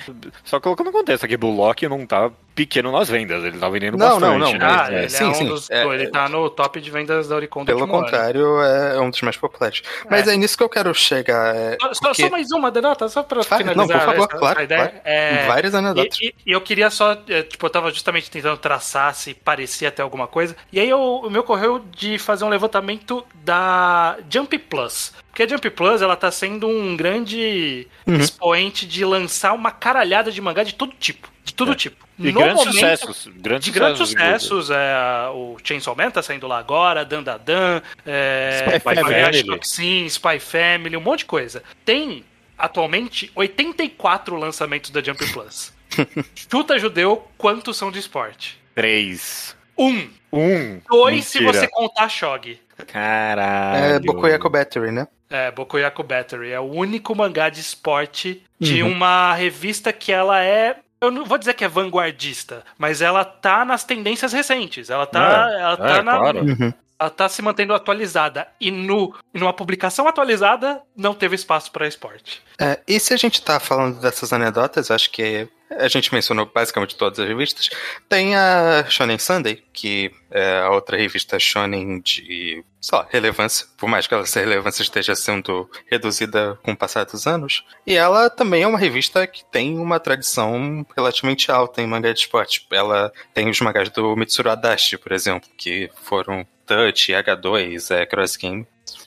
só 0.44 0.60
colocando 0.60 0.86
no 0.86 0.92
contexto 0.92 1.24
aqui, 1.24 1.36
Bullock 1.36 1.88
não 1.88 2.06
tá 2.06 2.30
pequeno 2.54 2.92
nas 2.92 3.08
vendas, 3.08 3.42
ele 3.42 3.58
tá 3.58 3.68
vendendo 3.68 3.98
não, 3.98 4.20
bastante. 4.20 4.38
Não, 4.38 4.38
não, 4.38 4.58
não. 4.58 4.66
Ah, 4.66 4.88
é, 4.92 5.08
sim, 5.08 5.24
é 5.24 5.26
um 5.26 5.34
sim. 5.34 5.46
Dos, 5.46 5.70
é, 5.70 5.84
ele 5.86 6.08
tá 6.08 6.28
no 6.28 6.48
top 6.48 6.80
de 6.80 6.90
vendas 6.90 7.28
da 7.28 7.36
Oricon 7.36 7.64
Pelo 7.64 7.88
contrário, 7.88 8.60
é 8.60 9.00
um 9.00 9.10
dos 9.10 9.20
mais 9.22 9.36
populares. 9.36 9.82
Mas 10.08 10.28
é, 10.28 10.34
é 10.34 10.36
nisso 10.36 10.56
que 10.56 10.62
eu 10.62 10.68
quero 10.68 10.94
chegar. 10.94 11.54
É, 11.54 11.76
só, 11.80 11.88
porque... 11.88 12.22
só, 12.22 12.30
mais 12.30 12.50
uma 12.52 12.70
denota, 12.70 13.08
só 13.08 13.22
pra 13.22 13.42
Fale, 13.42 13.64
finalizar. 13.64 13.96
Não, 13.96 14.04
por 14.04 14.12
favor, 14.12 14.28
essa, 14.28 14.38
claro, 14.38 14.62
ideia. 14.62 14.88
Claro. 14.88 15.00
É, 15.04 15.46
Várias 15.46 15.74
anedotas. 15.74 16.18
E, 16.20 16.34
e, 16.46 16.52
eu 16.52 16.60
queria 16.60 16.90
só, 16.90 17.16
é, 17.28 17.42
tipo, 17.42 17.66
eu 17.66 17.70
tava 17.70 17.90
justamente 17.90 18.30
tentando 18.30 18.56
traçar 18.56 19.14
se 19.14 19.34
parecia 19.34 19.88
até 19.88 20.02
alguma 20.02 20.26
coisa, 20.26 20.56
e 20.72 20.78
aí 20.78 20.88
eu, 20.88 21.00
o 21.00 21.30
meu 21.30 21.42
correu 21.42 21.80
de 21.90 22.18
fazer 22.18 22.44
um 22.44 22.48
levantamento 22.48 23.24
da 23.34 24.16
Jump 24.30 24.56
Plus. 24.58 25.12
Porque 25.28 25.42
a 25.42 25.48
Jump 25.48 25.68
Plus, 25.70 26.00
ela 26.00 26.14
tá 26.14 26.30
sendo 26.30 26.68
um 26.68 26.96
grande 26.96 27.88
uhum. 28.06 28.16
expoente 28.16 28.86
de 28.86 29.04
lançar 29.04 29.52
uma 29.52 29.72
caralhada 29.72 30.30
de 30.30 30.40
mangá 30.40 30.62
de 30.62 30.74
todo 30.74 30.94
tipo. 30.94 31.28
De 31.44 31.52
todo 31.52 31.72
é. 31.72 31.74
tipo. 31.74 32.03
E 32.18 32.30
no 32.30 32.40
grandes 32.40 32.56
momento, 32.56 32.72
sucessos. 32.74 33.28
Grandes 33.36 33.64
de 33.64 33.70
grandes 33.72 33.98
sucessos. 33.98 34.70
É, 34.70 35.28
o 35.32 35.56
Chainsaw 35.62 35.96
Man 35.96 36.10
tá 36.10 36.22
saindo 36.22 36.46
lá 36.46 36.58
agora, 36.58 37.04
Dan 37.04 37.22
Dan 37.22 37.40
Dan, 37.44 37.82
é, 38.06 38.76
Spy, 38.78 38.94
Family. 38.94 39.60
Sim, 39.62 40.06
Spy 40.06 40.38
Family, 40.38 40.96
um 40.96 41.00
monte 41.00 41.20
de 41.20 41.24
coisa. 41.26 41.62
Tem, 41.84 42.24
atualmente, 42.56 43.30
84 43.34 44.36
lançamentos 44.36 44.90
da 44.90 45.02
Jump 45.02 45.24
Plus. 45.32 45.72
Chuta 46.50 46.78
judeu, 46.78 47.26
quantos 47.36 47.76
são 47.76 47.90
de 47.90 47.98
esporte? 47.98 48.60
Três. 48.74 49.56
Um. 49.76 50.08
Um. 50.32 50.80
Dois 50.88 51.34
Mentira. 51.34 51.52
se 51.52 51.60
você 51.60 51.68
contar 51.68 52.08
Shog. 52.08 52.58
Caralho. 52.86 53.94
É 53.96 54.00
Bokoyako 54.00 54.50
Battery, 54.50 54.90
né? 54.90 55.06
É, 55.30 55.50
Bokoyako 55.50 56.02
Battery. 56.02 56.50
É 56.50 56.60
o 56.60 56.64
único 56.64 57.14
mangá 57.14 57.48
de 57.48 57.60
esporte 57.60 58.42
de 58.58 58.82
uhum. 58.82 58.90
uma 58.90 59.34
revista 59.34 59.92
que 59.92 60.12
ela 60.12 60.42
é 60.42 60.76
eu 61.04 61.10
não 61.10 61.24
vou 61.24 61.38
dizer 61.38 61.54
que 61.54 61.64
é 61.64 61.68
vanguardista, 61.68 62.64
mas 62.78 63.00
ela 63.00 63.24
tá 63.24 63.64
nas 63.64 63.84
tendências 63.84 64.32
recentes. 64.32 64.90
Ela 64.90 65.06
tá, 65.06 65.50
é, 65.50 65.60
ela 65.60 65.76
tá 65.76 65.96
é, 65.96 66.02
na, 66.02 66.18
claro. 66.18 66.38
uhum. 66.40 66.72
ela 66.98 67.10
tá 67.10 67.28
se 67.28 67.42
mantendo 67.42 67.74
atualizada. 67.74 68.48
E 68.60 68.70
no, 68.70 69.14
numa 69.32 69.52
publicação 69.52 70.06
atualizada, 70.08 70.80
não 70.96 71.14
teve 71.14 71.34
espaço 71.34 71.70
para 71.70 71.86
esporte. 71.86 72.42
É, 72.58 72.80
e 72.86 72.98
se 72.98 73.12
a 73.14 73.16
gente 73.16 73.42
tá 73.42 73.58
falando 73.60 74.00
dessas 74.00 74.32
anedotas, 74.32 74.90
acho 74.90 75.10
que 75.10 75.48
a 75.78 75.88
gente 75.88 76.12
mencionou 76.12 76.50
basicamente 76.52 76.96
todas 76.96 77.18
as 77.18 77.28
revistas. 77.28 77.70
Tem 78.08 78.34
a 78.36 78.84
Shonen 78.88 79.18
Sunday, 79.18 79.62
que 79.72 80.12
é 80.30 80.60
a 80.60 80.70
outra 80.70 80.96
revista 80.96 81.38
shonen 81.38 82.00
de, 82.00 82.64
sei 82.80 82.98
lá, 82.98 83.06
relevância, 83.10 83.66
por 83.76 83.88
mais 83.88 84.06
que 84.06 84.14
essa 84.14 84.40
relevância 84.40 84.82
esteja 84.82 85.14
sendo 85.14 85.70
reduzida 85.90 86.58
com 86.62 86.72
o 86.72 86.76
passar 86.76 87.04
dos 87.04 87.26
anos. 87.26 87.64
E 87.86 87.94
ela 87.94 88.28
também 88.28 88.62
é 88.62 88.66
uma 88.66 88.78
revista 88.78 89.26
que 89.26 89.44
tem 89.44 89.78
uma 89.78 90.00
tradição 90.00 90.84
relativamente 90.96 91.50
alta 91.50 91.80
em 91.80 91.86
mangá 91.86 92.12
de 92.12 92.20
esporte. 92.20 92.66
Ela 92.70 93.12
tem 93.32 93.48
os 93.48 93.60
mangás 93.60 93.88
do 93.90 94.16
Mitsuru 94.16 94.50
Adachi, 94.50 94.98
por 94.98 95.12
exemplo, 95.12 95.48
que 95.56 95.90
foram 96.02 96.46
Touch, 96.66 97.12
H2, 97.12 97.94
é, 97.94 98.06
Cross 98.06 98.36
Game. 98.36 98.66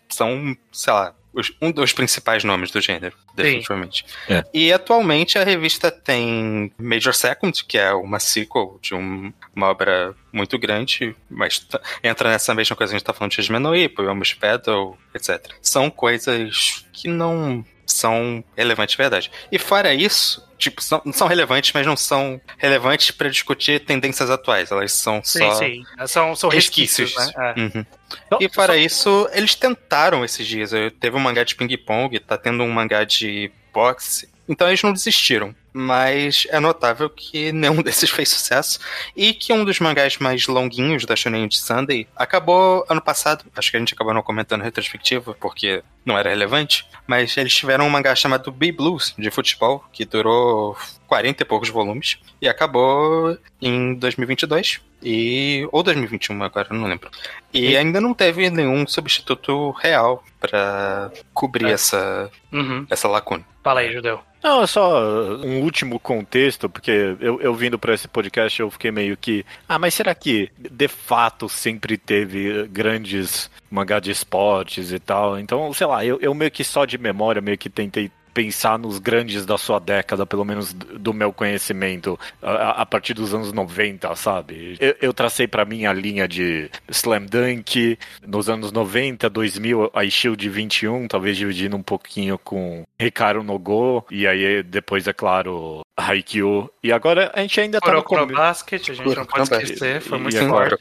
São, 0.10 0.56
sei 0.72 0.94
lá, 0.94 1.14
um 1.62 1.72
dos 1.72 1.94
principais 1.94 2.44
nomes 2.44 2.72
do 2.72 2.82
gênero, 2.82 3.16
definitivamente. 3.36 4.06
É. 4.30 4.44
E 4.54 4.72
atualmente 4.72 5.38
a 5.38 5.44
revista 5.44 5.92
tem 5.92 6.72
Major 6.78 7.14
Second, 7.14 7.64
que 7.66 7.78
é 7.78 7.94
uma 7.94 8.20
sequel 8.20 8.80
de 8.82 8.96
um, 8.96 9.32
uma 9.56 9.68
obra 9.68 10.16
muito 10.32 10.58
grande, 10.58 11.16
mas 11.30 11.66
entra 12.04 12.30
nessa 12.30 12.54
mesma 12.54 12.76
coisa 12.76 12.92
que 12.92 12.96
a 12.96 13.00
gente 13.00 13.06
tá 13.06 13.14
falando 13.14 13.32
de 13.32 13.38
Shizmenoi, 13.38 13.90
Poemus 13.90 14.34
Pedal, 14.34 14.98
etc. 15.14 15.52
São 15.62 15.90
coisas 15.90 16.86
que 16.94 17.08
não 17.08 17.66
são 17.88 18.44
relevantes 18.56 18.94
de 18.94 18.98
verdade. 18.98 19.32
E 19.52 19.58
fora 19.58 19.94
isso, 19.94 20.48
tipo, 20.58 20.82
são, 20.82 21.02
são 21.14 21.28
relevantes, 21.28 21.72
mas 21.74 21.86
não 21.86 21.96
são 21.96 22.40
relevantes 22.58 23.12
para 23.12 23.30
discutir 23.30 23.80
tendências 23.80 24.30
atuais. 24.30 24.70
Elas 24.72 24.92
são 24.92 25.22
sim, 25.24 25.40
só. 25.40 25.52
Sim, 25.56 25.84
são, 26.06 26.36
são 26.36 26.50
resquícios. 26.50 27.16
resquícios 27.16 27.36
né? 27.36 27.54
É. 27.56 27.60
Uhum. 27.60 27.86
Então, 28.26 28.40
e 28.42 28.50
para 28.50 28.74
só... 28.74 28.80
isso, 28.80 29.30
eles 29.34 29.56
tentaram 29.56 30.24
esses 30.24 30.46
dias. 30.46 30.72
Teve 31.00 31.16
um 31.16 31.20
mangá 31.20 31.44
de 31.44 31.56
ping-pong, 31.56 32.20
tá 32.20 32.38
tendo 32.38 32.64
um 32.64 32.70
mangá 32.70 33.04
de 33.04 33.52
boxe. 33.74 34.30
Então 34.48 34.68
eles 34.68 34.82
não 34.82 34.94
desistiram 34.94 35.54
mas 35.78 36.48
é 36.50 36.60
notável 36.60 37.10
que 37.10 37.52
nenhum 37.54 37.84
desses 37.84 38.10
fez 38.10 38.30
sucesso 38.30 38.80
e 39.16 39.34
que 39.34 39.54
um 39.54 39.64
dos 39.64 39.80
mangás 39.80 40.18
mais 40.18 40.48
longuinhos 40.48 41.06
da 41.06 41.16
Shonen 41.16 41.48
de 41.48 41.60
Sunday 41.60 42.08
acabou 42.16 42.86
ano 42.90 43.02
passado, 43.02 43.46
acho 43.56 43.70
que 43.70 43.78
a 43.78 43.80
gente 43.80 43.94
acabou 43.94 44.14
não 44.14 44.24
comentando 44.24 44.64
retrospectiva 44.64 45.36
porque 45.40 45.84
não 46.04 46.18
era 46.18 46.30
relevante, 46.30 46.88
mas 47.06 47.36
eles 47.38 47.54
tiveram 47.54 47.86
um 47.86 47.90
mangá 47.90 48.16
chamado 48.16 48.52
B 48.52 48.72
Blues 48.72 49.14
de 49.18 49.30
futebol 49.30 49.84
que 49.92 50.04
durou 50.04 50.76
40 51.08 51.44
e 51.44 51.46
poucos 51.46 51.70
volumes 51.70 52.18
e 52.42 52.50
acabou 52.50 53.38
em 53.62 53.94
2022 53.94 54.82
e 55.04 55.68
ou 55.72 55.84
2021 55.84 56.42
agora, 56.44 56.70
não 56.72 56.88
lembro. 56.88 57.10
E, 57.54 57.70
e 57.72 57.78
ainda 57.78 58.02
não 58.02 58.14
teve 58.14 58.50
nenhum 58.50 58.88
substituto 58.88 59.72
real 59.72 60.24
para 60.40 61.12
cobrir 61.34 61.68
é. 61.68 61.72
essa 61.72 62.32
uhum. 62.52 62.86
essa 62.90 63.08
lacuna. 63.08 63.46
Fala 63.64 63.82
aí, 63.82 63.94
Judeu. 63.94 64.20
Não, 64.44 64.64
é 64.64 64.68
só 64.68 65.04
um 65.44 65.62
último 65.68 66.00
contexto, 66.00 66.70
porque 66.70 67.16
eu, 67.20 67.40
eu 67.42 67.54
vindo 67.54 67.78
para 67.78 67.94
esse 67.94 68.08
podcast 68.08 68.60
eu 68.60 68.72
fiquei 68.72 68.92
meio 68.92 69.16
que. 69.16 69.46
Ah, 69.68 69.78
mas 69.78 69.94
será 69.94 70.16
que 70.16 70.50
de 70.58 70.88
fato 70.88 71.48
sempre 71.48 71.98
teve 71.98 72.68
grandes 72.68 73.52
mangá 73.70 74.00
de 74.00 74.10
esportes 74.10 74.92
e 74.92 75.00
tal? 75.00 75.38
Então, 75.38 75.72
sei 75.74 75.88
lá, 75.88 76.04
eu, 76.06 76.18
eu 76.22 76.34
meio 76.34 76.50
que 76.50 76.64
só 76.64 76.86
de 76.86 76.98
memória 76.98 77.42
meio 77.42 77.58
que 77.58 77.70
tentei 77.70 78.10
pensar 78.38 78.78
nos 78.78 79.00
grandes 79.00 79.48
da 79.48 79.58
sua 79.58 79.80
década, 79.80 80.24
pelo 80.24 80.46
menos 80.46 80.72
do 80.72 81.12
meu 81.12 81.34
conhecimento, 81.34 82.20
a, 82.40 82.84
a 82.84 82.86
partir 82.86 83.16
dos 83.16 83.34
anos 83.34 83.52
90, 83.52 84.16
sabe? 84.16 84.78
Eu, 84.80 84.96
eu 85.02 85.12
tracei 85.12 85.48
para 85.48 85.66
mim 85.66 85.88
a 85.88 85.92
linha 85.92 86.28
de 86.28 86.70
Slam 86.88 87.26
Dunk, 87.26 87.98
nos 88.22 88.48
anos 88.48 88.72
90, 88.72 89.28
2000, 89.28 89.90
a 89.92 90.08
Shield 90.08 90.50
21, 90.50 91.08
talvez 91.08 91.36
dividindo 91.36 91.76
um 91.76 91.82
pouquinho 91.82 92.38
com 92.38 92.86
Ricardo 93.00 93.42
Nogo, 93.42 94.06
e 94.12 94.28
aí 94.28 94.62
depois, 94.62 95.08
é 95.08 95.14
claro, 95.14 95.82
Haikyuu. 95.98 96.70
E 96.84 96.92
agora 96.92 97.32
a 97.34 97.42
gente 97.42 97.60
ainda 97.60 97.82
tá 97.82 97.92
no 97.92 98.04
começo. 98.04 98.34
Basket, 98.34 98.90
a 98.92 98.94
gente 98.94 99.16
não 99.16 99.26
pode 99.26 99.52
esquecer, 99.52 100.00
foi 100.00 100.20
muito 100.20 100.38
forte. 100.48 100.78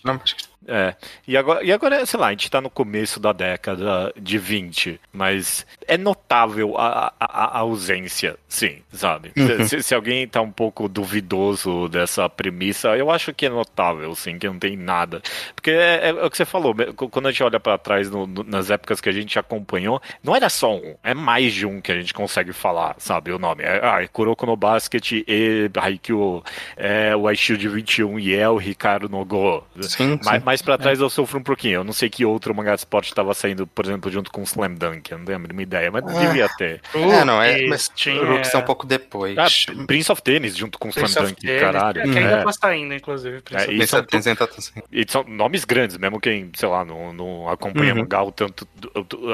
É. 0.69 0.95
E 1.27 1.37
agora, 1.37 1.65
e 1.65 1.73
agora, 1.73 2.05
sei 2.05 2.19
lá, 2.19 2.29
a 2.29 2.31
gente 2.31 2.51
tá 2.51 2.61
no 2.61 2.69
começo 2.69 3.21
da 3.21 3.33
década 3.33 4.13
de 4.21 4.37
20, 4.37 5.01
mas 5.13 5.65
é 5.87 5.97
notável 5.97 6.77
a, 6.77 7.13
a, 7.21 7.59
a 7.59 7.59
ausência, 7.59 8.37
sim, 8.49 8.83
sabe? 8.93 9.33
Uhum. 9.37 9.67
Se, 9.67 9.83
se, 9.83 9.95
alguém 9.95 10.27
tá 10.27 10.41
um 10.41 10.51
pouco 10.51 10.89
duvidoso 10.89 11.89
dessa 11.89 12.29
premissa, 12.29 12.97
eu 12.97 13.11
acho 13.11 13.33
que 13.33 13.47
é 13.47 13.49
notável, 13.49 14.15
sim, 14.15 14.39
que 14.39 14.47
não 14.47 14.59
tem 14.59 14.77
nada. 14.77 15.23
Porque 15.55 15.71
é, 15.71 16.01
é, 16.03 16.09
é 16.09 16.25
o 16.25 16.31
que 16.31 16.37
você 16.37 16.45
falou, 16.45 16.75
quando 17.11 17.29
a 17.29 17.31
gente 17.31 17.43
olha 17.45 17.61
para 17.61 17.79
trás 17.79 18.11
no, 18.11 18.27
no, 18.27 18.43
nas 18.43 18.71
épocas 18.71 19.01
que 19.01 19.09
a 19.09 19.13
gente 19.13 19.39
acompanhou, 19.39 20.01
não 20.23 20.35
era 20.35 20.49
só 20.49 20.75
um, 20.75 20.97
é 21.03 21.15
mais 21.15 21.53
de 21.53 21.65
um 21.65 21.81
que 21.81 21.93
a 21.93 21.97
gente 21.97 22.13
consegue 22.13 22.53
falar, 22.53 22.97
sabe? 22.99 23.31
O 23.31 23.39
nome. 23.39 23.63
É, 23.63 23.81
ah, 23.83 24.03
é 24.03 24.09
Kuroko 24.09 24.47
no 24.47 24.57
Basket 24.57 25.13
e 25.13 25.71
Haikyuu, 25.75 26.43
é 26.77 27.15
o 27.15 27.31
iShield 27.31 27.69
21 27.69 28.19
e 28.19 28.35
é 28.35 28.49
o 28.49 28.57
Ricardo 28.57 29.09
Nogo. 29.09 29.65
Sim, 29.83 30.19
mas, 30.25 30.39
sim. 30.39 30.43
Mais 30.57 30.63
pra 30.63 30.79
trás 30.79 31.01
é. 31.01 31.03
eu 31.03 31.11
sofro 31.11 31.39
um 31.39 31.43
pouquinho. 31.43 31.75
Eu 31.75 31.85
não 31.85 31.93
sei 31.93 32.09
que 32.09 32.25
outro 32.25 32.55
mangá 32.55 32.75
de 32.75 32.81
esporte 32.81 33.09
estava 33.09 33.35
saindo, 33.35 33.67
por 33.67 33.85
exemplo, 33.85 34.11
junto 34.11 34.31
com 34.31 34.43
Slam 34.43 34.75
Dunk. 34.75 35.11
Eu 35.11 35.19
não 35.19 35.25
tenho 35.25 35.37
a 35.37 35.39
mínima 35.39 35.63
ideia, 35.63 35.91
mas 35.91 36.05
ah. 36.05 36.21
devia 36.21 36.49
ter. 36.49 36.81
É, 36.95 37.25
não, 37.25 37.43
é, 37.43 37.67
mas 37.67 37.91
tinha... 37.95 38.25
Rooks 38.25 38.55
é 38.55 38.59
um 38.59 38.63
pouco 38.63 38.87
depois. 38.87 39.37
Ah, 39.39 39.47
Prince 39.87 40.11
of 40.11 40.23
Tennis 40.23 40.57
junto 40.57 40.79
com 40.79 40.91
Prince 40.91 41.11
Slam 41.11 41.27
Dunk, 41.27 41.61
caralho. 41.61 42.01
É, 42.01 42.05
que 42.05 42.19
ainda 42.19 42.37
é. 42.37 42.45
tá 42.45 42.53
saindo, 42.53 42.95
inclusive. 42.95 43.43
Prince 43.43 43.71
é, 43.71 43.73
e, 43.73 43.87
são, 43.87 44.07
e 44.91 45.05
são 45.09 45.25
nomes 45.25 45.65
grandes, 45.65 45.99
mesmo 45.99 46.21
quem, 46.21 46.51
sei 46.55 46.69
lá, 46.69 46.85
não, 46.85 47.13
não 47.13 47.49
acompanha 47.49 47.93
uhum. 47.93 48.01
mangá 48.01 48.21
há 48.21 48.33
tanto, 48.33 48.67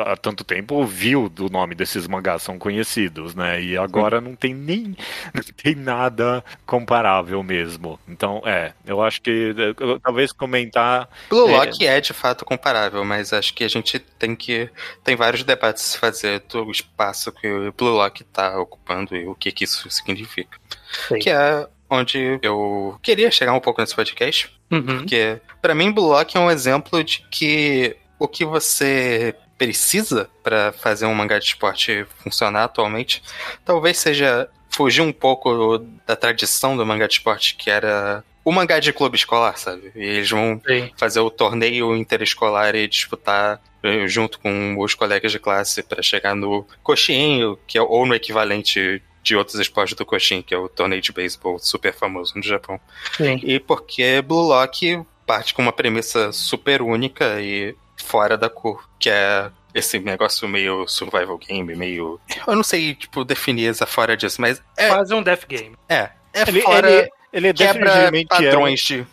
há 0.06 0.16
tanto 0.16 0.44
tempo, 0.44 0.84
viu 0.84 1.28
do 1.28 1.48
nome 1.48 1.74
desses 1.74 2.06
mangás, 2.08 2.42
são 2.42 2.58
conhecidos, 2.58 3.34
né? 3.34 3.62
E 3.62 3.76
agora 3.76 4.18
uhum. 4.18 4.24
não 4.24 4.34
tem 4.34 4.54
nem 4.54 4.96
não 5.34 5.42
tem 5.56 5.74
nada 5.74 6.44
comparável 6.66 7.42
mesmo. 7.42 7.98
Então, 8.08 8.42
é, 8.44 8.72
eu 8.84 9.02
acho 9.02 9.20
que 9.20 9.54
eu, 9.78 10.00
talvez 10.00 10.32
comentar. 10.32 11.01
Blue 11.28 11.48
é... 11.48 11.52
Lock 11.52 11.86
é 11.86 12.00
de 12.00 12.12
fato 12.12 12.44
comparável, 12.44 13.04
mas 13.04 13.32
acho 13.32 13.54
que 13.54 13.64
a 13.64 13.68
gente 13.68 13.98
tem 13.98 14.34
que. 14.34 14.70
Tem 15.02 15.16
vários 15.16 15.44
debates 15.44 15.82
a 15.82 15.86
se 15.86 15.98
fazer 15.98 16.40
do 16.48 16.70
espaço 16.70 17.32
que 17.32 17.46
o 17.46 17.72
Blue 17.72 17.94
Lock 17.94 18.22
está 18.22 18.58
ocupando 18.58 19.16
e 19.16 19.26
o 19.26 19.34
que, 19.34 19.52
que 19.52 19.64
isso 19.64 19.88
significa. 19.90 20.58
Sim. 21.08 21.18
Que 21.18 21.30
é 21.30 21.66
onde 21.88 22.38
eu 22.42 22.98
queria 23.02 23.30
chegar 23.30 23.52
um 23.52 23.60
pouco 23.60 23.80
nesse 23.80 23.94
podcast. 23.94 24.50
Uhum. 24.70 24.98
Porque, 24.98 25.40
para 25.60 25.74
mim, 25.74 25.92
Blue 25.92 26.08
Lock 26.08 26.36
é 26.36 26.40
um 26.40 26.50
exemplo 26.50 27.02
de 27.04 27.26
que 27.30 27.96
o 28.18 28.26
que 28.26 28.44
você 28.44 29.34
precisa 29.58 30.30
para 30.42 30.72
fazer 30.72 31.06
um 31.06 31.14
mangá 31.14 31.38
de 31.38 31.44
esporte 31.44 32.04
funcionar 32.18 32.64
atualmente 32.64 33.22
talvez 33.64 33.96
seja 33.96 34.48
fugir 34.72 35.02
um 35.02 35.12
pouco 35.12 35.78
da 36.06 36.16
tradição 36.16 36.76
do 36.76 36.84
mangá 36.84 37.06
de 37.06 37.14
esporte, 37.14 37.54
que 37.54 37.70
era 37.70 38.24
o 38.44 38.52
mangá 38.52 38.80
de 38.80 38.92
clube 38.92 39.16
escolar, 39.16 39.56
sabe? 39.56 39.92
E 39.94 40.04
eles 40.04 40.30
vão 40.30 40.60
Sim. 40.66 40.90
fazer 40.96 41.20
o 41.20 41.30
torneio 41.30 41.94
interescolar 41.96 42.74
e 42.74 42.88
disputar 42.88 43.60
eh, 43.82 44.06
junto 44.06 44.38
com 44.38 44.76
os 44.78 44.94
colegas 44.94 45.32
de 45.32 45.38
classe 45.38 45.82
para 45.82 46.02
chegar 46.02 46.34
no 46.34 46.66
coxinho, 46.82 47.58
que 47.66 47.78
é 47.78 47.82
ou 47.82 48.06
no 48.06 48.14
equivalente 48.14 49.02
de 49.22 49.36
outros 49.36 49.58
esportes 49.60 49.94
do 49.94 50.04
coxinho, 50.04 50.42
que 50.42 50.54
é 50.54 50.58
o 50.58 50.68
torneio 50.68 51.00
de 51.00 51.12
beisebol 51.12 51.58
super 51.58 51.94
famoso 51.94 52.34
no 52.36 52.42
Japão. 52.42 52.80
Sim. 53.16 53.40
E 53.42 53.60
porque 53.60 54.20
Blue 54.22 54.42
Lock 54.42 55.04
parte 55.26 55.54
com 55.54 55.62
uma 55.62 55.72
premissa 55.72 56.32
super 56.32 56.82
única 56.82 57.40
e 57.40 57.76
fora 57.96 58.36
da 58.36 58.50
cor, 58.50 58.88
que 58.98 59.08
é 59.08 59.50
esse 59.74 59.98
negócio 59.98 60.48
meio 60.48 60.86
survival 60.86 61.38
game, 61.38 61.74
meio. 61.74 62.20
Eu 62.46 62.56
não 62.56 62.62
sei, 62.62 62.94
tipo, 62.94 63.24
definir 63.24 63.70
essa 63.70 63.86
fora 63.86 64.16
disso, 64.16 64.40
mas. 64.40 64.62
É... 64.76 64.88
Quase 64.88 65.14
um 65.14 65.22
death 65.22 65.46
game. 65.46 65.76
É. 65.88 66.10
É 66.34 66.42
ele, 66.48 66.60
fora. 66.60 66.90
Ele 66.90 67.08
ele 67.32 67.48
é 67.48 67.52
definitivamente 67.52 68.28
padrões 68.28 68.90
é 68.90 68.94
um, 68.94 68.98
de... 68.98 69.06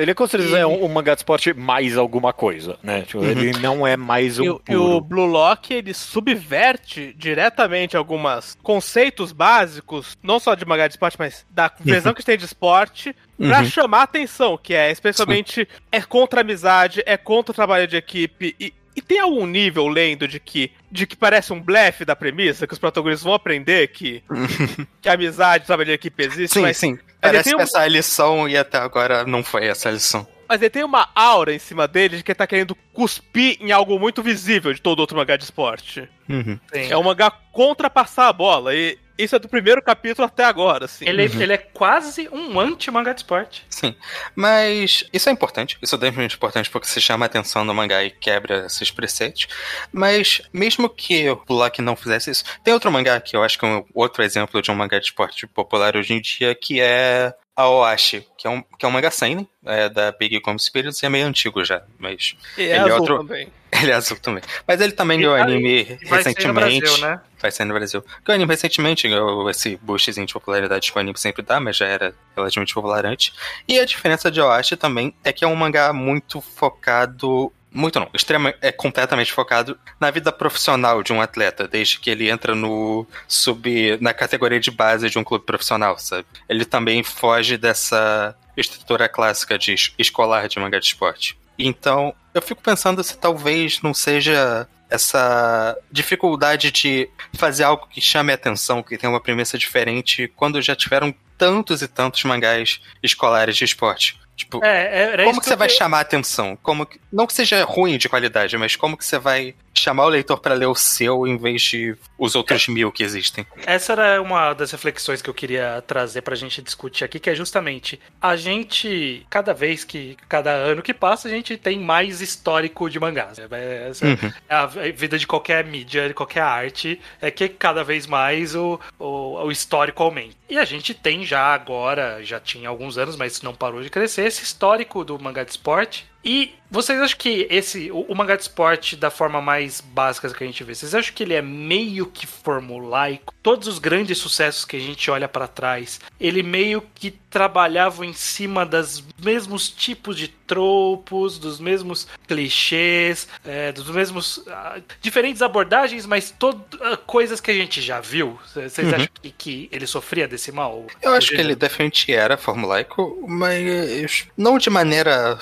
Ele 0.00 0.10
é 0.10 0.14
com 0.14 0.26
certeza 0.26 0.58
é 0.58 0.66
um, 0.66 0.84
um, 0.84 0.88
mangá 0.88 1.14
de 1.14 1.20
esporte 1.20 1.52
mais 1.52 1.96
alguma 1.96 2.32
coisa, 2.32 2.78
né? 2.82 3.02
Tipo, 3.02 3.18
uhum. 3.18 3.24
Ele 3.24 3.58
não 3.58 3.86
é 3.86 3.96
mais 3.96 4.38
um. 4.38 4.44
E, 4.44 4.72
e, 4.72 4.76
o 4.76 5.00
Blue 5.00 5.26
Lock 5.26 5.74
ele 5.74 5.92
subverte 5.92 7.12
diretamente 7.18 7.96
alguns 7.96 8.56
conceitos 8.62 9.32
básicos, 9.32 10.16
não 10.22 10.38
só 10.38 10.54
de 10.54 10.64
mangá 10.64 10.86
de 10.86 10.94
esporte, 10.94 11.16
mas 11.18 11.44
da 11.50 11.70
visão 11.80 12.10
uhum. 12.10 12.14
que 12.14 12.24
tem 12.24 12.38
de 12.38 12.44
esporte, 12.44 13.14
pra 13.36 13.58
uhum. 13.58 13.64
chamar 13.64 14.02
atenção, 14.02 14.56
que 14.56 14.72
é 14.72 14.90
especialmente 14.90 15.62
Sim. 15.62 15.80
é 15.90 16.00
contra 16.00 16.40
a 16.40 16.42
amizade, 16.42 17.02
é 17.04 17.16
contra 17.16 17.50
o 17.50 17.54
trabalho 17.54 17.88
de 17.88 17.96
equipe 17.96 18.54
e 18.60 18.72
e 18.96 19.02
tem 19.02 19.20
algum 19.20 19.46
nível 19.46 19.86
lendo 19.86 20.26
de 20.26 20.40
que 20.40 20.72
de 20.90 21.06
que 21.06 21.14
parece 21.14 21.52
um 21.52 21.60
blefe 21.60 22.04
da 22.04 22.16
premissa, 22.16 22.66
que 22.66 22.72
os 22.72 22.78
protagonistas 22.78 23.22
vão 23.22 23.34
aprender 23.34 23.88
que, 23.88 24.22
que 25.02 25.08
a 25.08 25.12
amizade, 25.12 25.66
trabalho 25.66 25.88
de 25.88 25.92
equipe 25.92 26.22
existe? 26.22 26.54
Sim, 26.54 26.62
mas, 26.62 26.76
sim. 26.78 26.98
Parece 27.20 27.50
que 27.50 27.56
um... 27.56 27.60
essa 27.60 27.86
lição 27.86 28.48
e 28.48 28.56
até 28.56 28.78
agora 28.78 29.24
não 29.24 29.44
foi 29.44 29.66
essa 29.66 29.90
lição. 29.90 30.26
Mas 30.48 30.60
ele 30.60 30.70
tem 30.70 30.84
uma 30.84 31.08
aura 31.14 31.54
em 31.54 31.58
cima 31.58 31.86
dele 31.88 32.18
de 32.18 32.22
que 32.22 32.30
ele 32.30 32.36
tá 32.36 32.46
querendo 32.46 32.76
cuspir 32.92 33.58
em 33.60 33.72
algo 33.72 33.98
muito 33.98 34.22
visível 34.22 34.72
de 34.72 34.80
todo 34.80 35.00
outro 35.00 35.16
mangá 35.16 35.36
de 35.36 35.44
esporte. 35.44 36.08
Uhum. 36.28 36.58
É 36.72 36.96
um 36.96 37.02
mangá 37.02 37.30
contra 37.30 37.90
passar 37.90 38.28
a 38.28 38.32
bola. 38.32 38.74
E 38.74 38.98
isso 39.18 39.34
é 39.34 39.38
do 39.38 39.48
primeiro 39.48 39.82
capítulo 39.82 40.26
até 40.26 40.44
agora, 40.44 40.84
assim. 40.84 41.08
Ele, 41.08 41.26
uhum. 41.26 41.40
ele 41.40 41.52
é 41.54 41.56
quase 41.58 42.28
um 42.30 42.60
anti-mangá 42.60 43.12
de 43.12 43.20
esporte. 43.20 43.64
Sim. 43.68 43.94
Mas 44.34 45.04
isso 45.12 45.28
é 45.28 45.32
importante. 45.32 45.78
Isso 45.80 45.94
é 45.94 45.98
definitivamente 45.98 46.36
importante 46.36 46.70
porque 46.70 46.86
você 46.86 47.00
chama 47.00 47.24
a 47.24 47.26
atenção 47.26 47.64
no 47.64 47.74
mangá 47.74 48.04
e 48.04 48.10
quebra 48.10 48.66
esses 48.66 48.90
preceitos. 48.90 49.48
Mas 49.92 50.42
mesmo 50.52 50.88
que 50.88 51.28
o 51.30 51.36
Black 51.46 51.80
não 51.80 51.96
fizesse 51.96 52.30
isso, 52.30 52.44
tem 52.62 52.74
outro 52.74 52.92
mangá 52.92 53.20
que 53.20 53.36
eu 53.36 53.42
acho 53.42 53.58
que 53.58 53.64
é 53.64 53.68
um 53.68 53.84
outro 53.94 54.22
exemplo 54.22 54.60
de 54.60 54.70
um 54.70 54.74
mangá 54.74 54.98
de 54.98 55.06
esporte 55.06 55.46
popular 55.46 55.96
hoje 55.96 56.12
em 56.12 56.20
dia, 56.20 56.54
que 56.54 56.80
é 56.80 57.34
a 57.56 57.68
Oashi, 57.68 58.26
que 58.36 58.46
é 58.46 58.50
um, 58.50 58.62
que 58.62 58.84
é 58.84 58.88
um 58.88 58.92
manga 58.92 59.10
seinen, 59.10 59.48
é 59.64 59.88
da 59.88 60.12
Big 60.12 60.38
Come 60.40 60.58
Spirits, 60.58 61.02
e 61.02 61.06
é 61.06 61.08
meio 61.08 61.26
antigo 61.26 61.64
já, 61.64 61.82
mas... 61.98 62.36
E 62.58 62.62
é 62.62 62.76
ele 62.76 62.90
é 62.90 62.94
outro... 62.94 63.18
também. 63.18 63.48
Ele 63.82 63.90
é 63.90 63.94
azul 63.94 64.16
também. 64.16 64.42
Mas 64.66 64.80
ele 64.80 64.92
também 64.92 65.18
ganhou 65.18 65.34
anime 65.34 65.82
recentemente. 65.82 66.08
Vai 66.08 66.32
ser 66.32 66.46
no 66.46 66.54
Brasil, 66.54 66.98
né? 66.98 67.20
Vai 67.38 67.50
ser 67.50 67.64
no 67.64 67.74
Brasil. 67.74 68.04
Ganhou 68.24 68.36
anime 68.36 68.50
recentemente, 68.50 69.08
ganhou 69.08 69.50
esse 69.50 69.76
boostzinho 69.82 70.26
de 70.26 70.32
popularidade 70.32 70.90
que 70.90 70.96
o 70.96 71.00
anime 71.00 71.18
sempre 71.18 71.42
dá, 71.42 71.60
mas 71.60 71.76
já 71.76 71.84
era 71.84 72.14
relativamente 72.34 72.72
popular 72.72 73.04
antes. 73.04 73.34
E 73.68 73.78
a 73.78 73.84
diferença 73.84 74.30
de 74.30 74.40
Oashi 74.40 74.76
também 74.76 75.14
é 75.22 75.30
que 75.30 75.44
é 75.44 75.48
um 75.48 75.54
mangá 75.54 75.92
muito 75.92 76.40
focado 76.40 77.52
muito 77.72 78.00
não, 78.00 78.08
extrema, 78.14 78.54
é 78.60 78.72
completamente 78.72 79.32
focado 79.32 79.78
na 80.00 80.10
vida 80.10 80.32
profissional 80.32 81.02
de 81.02 81.12
um 81.12 81.20
atleta, 81.20 81.68
desde 81.68 81.98
que 82.00 82.10
ele 82.10 82.30
entra 82.30 82.54
no 82.54 83.06
sub 83.28 83.98
na 84.00 84.14
categoria 84.14 84.58
de 84.58 84.70
base 84.70 85.10
de 85.10 85.18
um 85.18 85.24
clube 85.24 85.44
profissional, 85.44 85.98
sabe? 85.98 86.26
Ele 86.48 86.64
também 86.64 87.02
foge 87.02 87.56
dessa 87.56 88.34
estrutura 88.56 89.08
clássica 89.08 89.58
de 89.58 89.74
escolar 89.98 90.48
de 90.48 90.58
mangá 90.58 90.78
de 90.78 90.86
esporte. 90.86 91.38
Então, 91.58 92.14
eu 92.34 92.42
fico 92.42 92.62
pensando 92.62 93.02
se 93.02 93.16
talvez 93.16 93.80
não 93.82 93.94
seja 93.94 94.68
essa 94.88 95.76
dificuldade 95.90 96.70
de 96.70 97.08
fazer 97.34 97.64
algo 97.64 97.88
que 97.88 98.00
chame 98.00 98.32
a 98.32 98.36
atenção, 98.36 98.82
que 98.82 98.96
tenha 98.96 99.10
uma 99.10 99.20
premissa 99.20 99.58
diferente, 99.58 100.30
quando 100.36 100.62
já 100.62 100.76
tiveram 100.76 101.14
tantos 101.36 101.82
e 101.82 101.88
tantos 101.88 102.22
mangás 102.24 102.80
escolares 103.02 103.56
de 103.56 103.64
esporte. 103.64 104.18
Tipo, 104.36 104.62
é, 104.62 105.24
como 105.24 105.40
que 105.40 105.46
você 105.46 105.56
vai 105.56 105.68
chamar 105.68 105.98
a 105.98 106.00
atenção? 106.02 106.58
Como 106.62 106.84
que, 106.84 107.00
não 107.10 107.26
que 107.26 107.32
seja 107.32 107.64
ruim 107.64 107.96
de 107.96 108.06
qualidade, 108.06 108.56
mas 108.58 108.76
como 108.76 108.96
que 108.96 109.04
você 109.04 109.18
vai 109.18 109.54
chamar 109.80 110.06
o 110.06 110.08
leitor 110.08 110.38
para 110.38 110.54
ler 110.54 110.66
o 110.66 110.74
seu 110.74 111.26
em 111.26 111.36
vez 111.36 111.62
de 111.62 111.96
os 112.18 112.34
outros 112.34 112.68
é. 112.68 112.72
mil 112.72 112.90
que 112.90 113.02
existem? 113.02 113.46
Essa 113.64 113.92
era 113.92 114.22
uma 114.22 114.54
das 114.54 114.70
reflexões 114.70 115.20
que 115.20 115.28
eu 115.28 115.34
queria 115.34 115.82
trazer 115.86 116.22
pra 116.22 116.34
gente 116.34 116.62
discutir 116.62 117.04
aqui, 117.04 117.18
que 117.18 117.30
é 117.30 117.34
justamente 117.34 118.00
a 118.20 118.36
gente, 118.36 119.26
cada 119.28 119.52
vez 119.52 119.84
que, 119.84 120.16
cada 120.28 120.50
ano 120.50 120.82
que 120.82 120.94
passa, 120.94 121.28
a 121.28 121.30
gente 121.30 121.56
tem 121.56 121.78
mais 121.78 122.20
histórico 122.20 122.88
de 122.88 122.98
mangás. 122.98 123.38
É, 123.38 123.88
essa 123.88 124.06
uhum. 124.06 124.32
é 124.48 124.54
a 124.54 124.66
vida 124.66 125.18
de 125.18 125.26
qualquer 125.26 125.64
mídia, 125.64 126.08
de 126.08 126.14
qualquer 126.14 126.42
arte, 126.42 127.00
é 127.20 127.30
que 127.30 127.48
cada 127.48 127.84
vez 127.84 128.06
mais 128.06 128.54
o, 128.54 128.80
o, 128.98 129.44
o 129.44 129.50
histórico 129.50 130.02
aumenta. 130.02 130.36
E 130.48 130.58
a 130.58 130.64
gente 130.64 130.94
tem 130.94 131.24
já 131.24 131.54
agora, 131.54 132.22
já 132.22 132.38
tinha 132.40 132.68
alguns 132.68 132.96
anos, 132.96 133.16
mas 133.16 133.42
não 133.42 133.54
parou 133.54 133.82
de 133.82 133.90
crescer, 133.90 134.26
esse 134.26 134.42
histórico 134.42 135.04
do 135.04 135.18
mangá 135.18 135.44
de 135.44 135.50
esporte. 135.50 136.06
E 136.26 136.52
vocês 136.68 137.00
acham 137.00 137.16
que 137.16 137.46
esse, 137.48 137.90
o, 137.92 138.00
o 138.00 138.14
mangá 138.14 138.34
de 138.34 138.42
esporte, 138.42 138.96
da 138.96 139.10
forma 139.10 139.40
mais 139.40 139.80
básica 139.80 140.28
que 140.28 140.42
a 140.42 140.46
gente 140.46 140.64
vê, 140.64 140.74
vocês 140.74 140.94
acham 140.94 141.14
que 141.14 141.22
ele 141.22 141.34
é 141.34 141.42
meio 141.42 142.06
que 142.06 142.26
formulaico? 142.26 143.32
Todos 143.42 143.68
os 143.68 143.78
grandes 143.78 144.18
sucessos 144.18 144.64
que 144.64 144.76
a 144.76 144.80
gente 144.80 145.08
olha 145.10 145.28
para 145.28 145.46
trás, 145.46 146.00
ele 146.18 146.42
meio 146.42 146.82
que 146.94 147.12
trabalhava 147.30 148.04
em 148.04 148.12
cima 148.12 148.66
dos 148.66 149.04
mesmos 149.22 149.68
tipos 149.68 150.16
de 150.16 150.28
tropos, 150.28 151.38
dos 151.38 151.60
mesmos 151.60 152.08
clichês, 152.26 153.28
é, 153.44 153.72
dos 153.72 153.88
mesmos. 153.90 154.38
Uh, 154.38 154.82
diferentes 155.00 155.42
abordagens, 155.42 156.06
mas 156.06 156.30
todo, 156.30 156.64
uh, 156.76 156.96
coisas 157.06 157.40
que 157.40 157.50
a 157.50 157.54
gente 157.54 157.80
já 157.80 158.00
viu. 158.00 158.38
Vocês 158.46 158.78
uhum. 158.78 158.94
acham 158.94 159.08
que, 159.22 159.30
que, 159.30 159.68
ele 159.70 159.86
sofria 159.86 160.26
desse 160.26 160.50
mal? 160.50 160.86
Eu 161.02 161.12
acho 161.12 161.30
que 161.30 161.36
ele 161.36 161.54
definitivamente 161.54 162.12
era 162.12 162.36
formulaico, 162.36 163.24
mas 163.28 164.26
não 164.36 164.58
de 164.58 164.70
maneira 164.70 165.36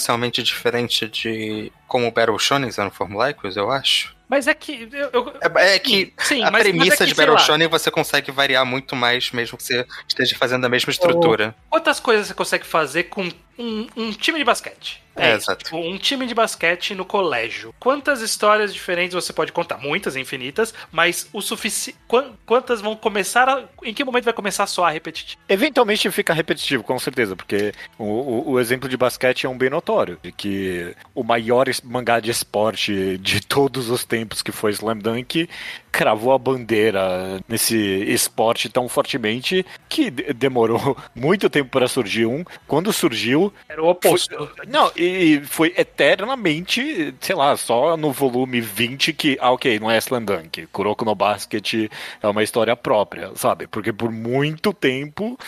substancialmente 0.00 0.42
diferente 0.42 1.06
de 1.06 1.70
como 1.86 2.10
Battle 2.10 2.38
Shonen 2.38 2.70
eram 2.76 2.90
formulaicos, 2.90 3.56
eu 3.56 3.70
acho. 3.70 4.16
Mas 4.28 4.46
é 4.46 4.54
que. 4.54 4.88
Eu, 4.92 5.10
eu... 5.12 5.34
É, 5.58 5.74
é, 5.74 5.78
que 5.78 6.12
sim, 6.18 6.42
a 6.42 6.50
mas, 6.50 6.62
premissa 6.62 6.86
mas 6.88 7.00
é 7.00 7.04
que, 7.04 7.10
de 7.10 7.14
Battle 7.14 7.38
Shonen 7.38 7.68
você 7.68 7.90
consegue 7.90 8.30
variar 8.30 8.64
muito 8.64 8.96
mais, 8.96 9.30
mesmo 9.32 9.58
que 9.58 9.64
você 9.64 9.84
esteja 10.08 10.36
fazendo 10.36 10.64
a 10.64 10.68
mesma 10.68 10.90
estrutura. 10.90 11.54
Outras 11.70 12.00
coisas 12.00 12.28
você 12.28 12.34
consegue 12.34 12.64
fazer 12.64 13.04
com 13.04 13.28
um, 13.60 13.86
um 13.96 14.12
time 14.12 14.38
de 14.38 14.44
basquete. 14.44 15.02
É, 15.16 15.32
é 15.32 15.34
exato. 15.34 15.64
Tipo, 15.64 15.76
um 15.76 15.98
time 15.98 16.26
de 16.26 16.34
basquete 16.34 16.94
no 16.94 17.04
colégio. 17.04 17.74
Quantas 17.78 18.22
histórias 18.22 18.72
diferentes 18.72 19.14
você 19.14 19.32
pode 19.32 19.52
contar? 19.52 19.78
Muitas, 19.78 20.16
infinitas, 20.16 20.72
mas 20.90 21.28
o 21.32 21.42
suficiente. 21.42 21.98
Quantas 22.46 22.80
vão 22.80 22.96
começar 22.96 23.48
a. 23.48 23.64
Em 23.82 23.92
que 23.92 24.04
momento 24.04 24.24
vai 24.24 24.32
começar 24.32 24.64
a 24.64 24.66
soar 24.66 24.92
repetitivo? 24.92 25.40
Eventualmente 25.48 26.10
fica 26.10 26.32
repetitivo, 26.32 26.82
com 26.82 26.98
certeza, 26.98 27.36
porque 27.36 27.72
o, 27.98 28.04
o, 28.04 28.50
o, 28.52 28.60
exemplo 28.60 28.88
de 28.88 28.96
basquete 28.96 29.46
é 29.46 29.48
um 29.48 29.58
bem 29.58 29.68
notório. 29.68 30.18
De 30.22 30.32
que 30.32 30.94
o 31.14 31.22
maior 31.22 31.66
mangá 31.84 32.20
de 32.20 32.30
esporte 32.30 33.18
de 33.18 33.40
todos 33.40 33.90
os 33.90 34.04
tempos, 34.04 34.42
que 34.42 34.52
foi 34.52 34.70
Slam 34.70 34.98
Dunk, 34.98 35.48
cravou 35.90 36.32
a 36.32 36.38
bandeira 36.38 37.40
nesse 37.48 37.76
esporte 37.76 38.68
tão 38.68 38.88
fortemente 38.88 39.64
que 39.88 40.10
demorou 40.10 40.96
muito 41.14 41.50
tempo 41.50 41.70
para 41.70 41.88
surgir 41.88 42.26
um. 42.26 42.44
Quando 42.66 42.92
surgiu. 42.92 43.52
Era 43.68 43.82
o 43.82 43.88
oposto. 43.88 44.34
Foi, 44.36 44.66
não, 44.66 44.90
e 44.96 45.40
foi 45.44 45.74
eternamente, 45.76 47.14
sei 47.20 47.34
lá, 47.34 47.56
só 47.56 47.96
no 47.96 48.12
volume 48.12 48.60
20 48.60 49.12
que. 49.12 49.38
Ah, 49.40 49.52
ok, 49.52 49.78
não 49.78 49.90
é 49.90 49.98
Slam 49.98 50.24
Dunk. 50.24 50.66
Kuroko 50.68 51.04
no 51.04 51.14
Basket 51.14 51.90
é 52.22 52.28
uma 52.28 52.42
história 52.42 52.76
própria, 52.76 53.30
sabe? 53.34 53.66
Porque 53.66 53.92
por 53.92 54.10
muito 54.10 54.72
tempo 54.72 55.38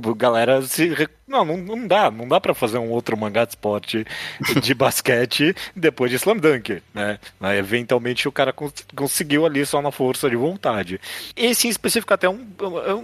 galera 0.00 0.62
se 0.62 1.08
não, 1.32 1.44
não, 1.44 1.56
não 1.56 1.86
dá, 1.86 2.10
não 2.10 2.28
dá 2.28 2.38
para 2.38 2.52
fazer 2.52 2.78
um 2.78 2.90
outro 2.90 3.16
mangá 3.16 3.44
de 3.44 3.52
esporte 3.52 4.06
de 4.60 4.74
basquete 4.76 5.56
depois 5.74 6.10
de 6.10 6.16
Slam 6.16 6.36
Dunk, 6.36 6.82
né? 6.92 7.18
Eventualmente 7.58 8.28
o 8.28 8.32
cara 8.32 8.52
cons 8.52 8.74
conseguiu 8.94 9.46
ali 9.46 9.64
só 9.64 9.80
na 9.80 9.90
força 9.90 10.28
de 10.28 10.36
vontade. 10.36 11.00
Esse 11.34 11.66
em 11.66 11.70
específico 11.70 12.12
até 12.12 12.26
é 12.26 12.30
um, 12.30 12.46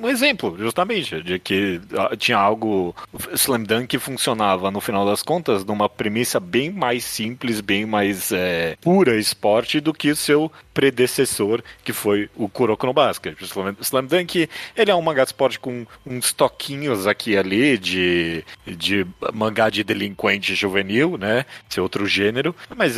um 0.02 0.08
exemplo, 0.08 0.56
justamente, 0.58 1.22
de 1.22 1.38
que 1.38 1.80
ah, 1.96 2.14
tinha 2.16 2.36
algo 2.36 2.94
Slam 3.32 3.62
Dunk 3.62 3.98
funcionava 3.98 4.70
no 4.70 4.80
final 4.80 5.06
das 5.06 5.22
contas 5.22 5.64
numa 5.64 5.88
premissa 5.88 6.38
bem 6.38 6.70
mais 6.70 7.04
simples, 7.04 7.60
bem 7.60 7.86
mais 7.86 8.30
é, 8.30 8.76
pura 8.80 9.16
esporte 9.16 9.80
do 9.80 9.94
que 9.94 10.10
o 10.10 10.16
seu 10.16 10.52
predecessor, 10.78 11.60
que 11.82 11.92
foi 11.92 12.30
o 12.36 12.48
Kuroko 12.48 12.86
no 12.86 12.92
Basket. 12.92 13.36
O 13.42 13.44
Slam 13.80 14.04
Dunk, 14.04 14.48
ele 14.76 14.90
é 14.92 14.94
um 14.94 15.02
mangá 15.02 15.24
de 15.24 15.30
esporte 15.30 15.58
com 15.58 15.84
uns 16.06 16.32
toquinhos 16.32 17.04
aqui 17.04 17.32
e 17.32 17.36
ali 17.36 17.76
de 17.76 18.44
de, 18.64 19.04
mangá 19.34 19.68
de 19.70 19.82
delinquente 19.82 20.54
juvenil, 20.54 21.18
né? 21.18 21.44
Esse 21.68 21.80
outro 21.80 22.06
gênero. 22.06 22.54
Mas 22.76 22.94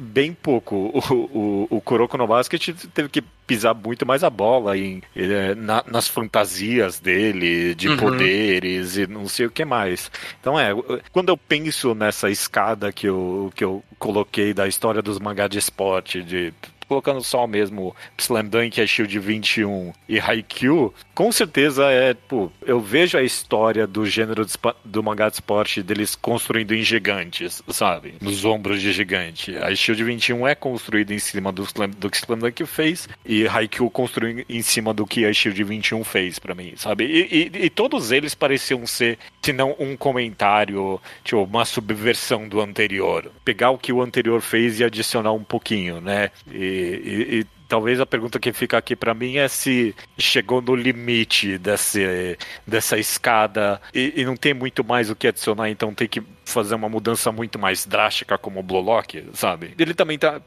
bem 0.00 0.32
pouco. 0.32 0.74
O, 0.74 1.68
o, 1.70 1.76
o 1.76 1.80
Kuroko 1.82 2.16
no 2.16 2.26
Basket 2.26 2.74
teve 2.94 3.10
que 3.10 3.22
pisar 3.46 3.74
muito 3.74 4.04
mais 4.04 4.24
a 4.24 4.30
bola 4.30 4.76
em, 4.76 5.02
é, 5.14 5.54
na, 5.54 5.84
nas 5.86 6.08
fantasias 6.08 6.98
dele, 7.00 7.74
de 7.74 7.88
uhum. 7.88 7.96
poderes 7.96 8.96
e 8.96 9.06
não 9.06 9.28
sei 9.28 9.46
o 9.46 9.50
que 9.50 9.64
mais. 9.64 10.10
Então 10.40 10.58
é, 10.58 10.70
quando 11.12 11.28
eu 11.28 11.36
penso 11.36 11.94
nessa 11.94 12.30
escada 12.30 12.92
que 12.92 13.06
eu, 13.06 13.52
que 13.54 13.64
eu 13.64 13.82
coloquei 13.98 14.52
da 14.52 14.66
história 14.66 15.00
dos 15.00 15.18
mangá 15.18 15.48
de 15.48 15.58
esporte, 15.58 16.22
de 16.22 16.52
colocando 16.88 17.22
só 17.22 17.46
mesmo 17.46 17.94
Slam 18.18 18.46
Dunk, 18.46 18.80
a 18.80 18.86
Shield 18.86 19.18
21 19.18 19.92
e 20.08 20.18
Haikyuu, 20.18 20.94
com 21.14 21.30
certeza 21.32 21.90
é, 21.90 22.14
pô, 22.14 22.50
eu 22.64 22.80
vejo 22.80 23.18
a 23.18 23.22
história 23.22 23.86
do 23.86 24.06
gênero 24.06 24.46
do 24.84 25.02
mangá 25.02 25.28
de 25.28 25.34
esporte 25.34 25.82
deles 25.82 26.14
construindo 26.14 26.74
em 26.74 26.82
gigantes, 26.82 27.62
sabe? 27.68 28.14
Nos 28.20 28.44
ombros 28.44 28.80
de 28.80 28.92
gigante. 28.92 29.56
A 29.56 29.74
Shield 29.74 30.02
21 30.02 30.46
é 30.46 30.54
construída 30.54 31.12
em 31.12 31.18
cima 31.18 31.52
do, 31.52 31.62
Slam, 31.62 31.90
do 31.90 32.10
que 32.10 32.16
Slam 32.16 32.38
Dunk 32.38 32.64
fez 32.66 33.08
e 33.24 33.35
Haikyuu 33.44 33.90
construindo 33.90 34.44
em 34.48 34.62
cima 34.62 34.94
do 34.94 35.06
que 35.06 35.24
a 35.24 35.32
Shield 35.32 35.62
21 35.64 36.04
fez 36.04 36.38
para 36.38 36.54
mim, 36.54 36.74
sabe? 36.76 37.04
E, 37.04 37.50
e, 37.52 37.64
e, 37.66 37.70
todos 37.70 38.12
eles 38.12 38.34
pareciam 38.34 38.86
ser, 38.86 39.18
se 39.42 39.52
não 39.52 39.74
um 39.78 39.96
comentário, 39.96 41.00
tipo, 41.24 41.42
uma 41.42 41.64
subversão 41.64 42.48
do 42.48 42.60
anterior. 42.60 43.30
Pegar 43.44 43.70
o 43.70 43.78
que 43.78 43.92
o 43.92 44.00
anterior 44.00 44.40
fez 44.40 44.78
e 44.80 44.84
adicionar 44.84 45.32
um 45.32 45.44
pouquinho, 45.44 46.00
né? 46.00 46.30
E, 46.50 46.56
e, 46.56 47.40
e, 47.40 47.46
talvez 47.68 48.00
a 48.00 48.06
pergunta 48.06 48.38
que 48.38 48.52
fica 48.52 48.78
aqui 48.78 48.94
para 48.96 49.14
mim 49.14 49.36
é 49.36 49.48
se 49.48 49.94
chegou 50.18 50.60
no 50.60 50.74
limite 50.74 51.58
desse, 51.58 52.38
dessa 52.66 52.98
escada 52.98 53.80
e, 53.94 54.12
e, 54.16 54.24
não 54.24 54.36
tem 54.36 54.54
muito 54.54 54.84
mais 54.84 55.10
o 55.10 55.16
que 55.16 55.28
adicionar, 55.28 55.68
então 55.70 55.94
tem 55.94 56.08
que 56.08 56.22
fazer 56.44 56.74
uma 56.74 56.88
mudança 56.88 57.32
muito 57.32 57.58
mais 57.58 57.86
drástica 57.86 58.38
como 58.38 58.60
o 58.60 58.62
Blolock, 58.62 59.24
sabe? 59.32 59.74
Ele 59.78 59.94
também 59.94 60.18
tá, 60.18 60.40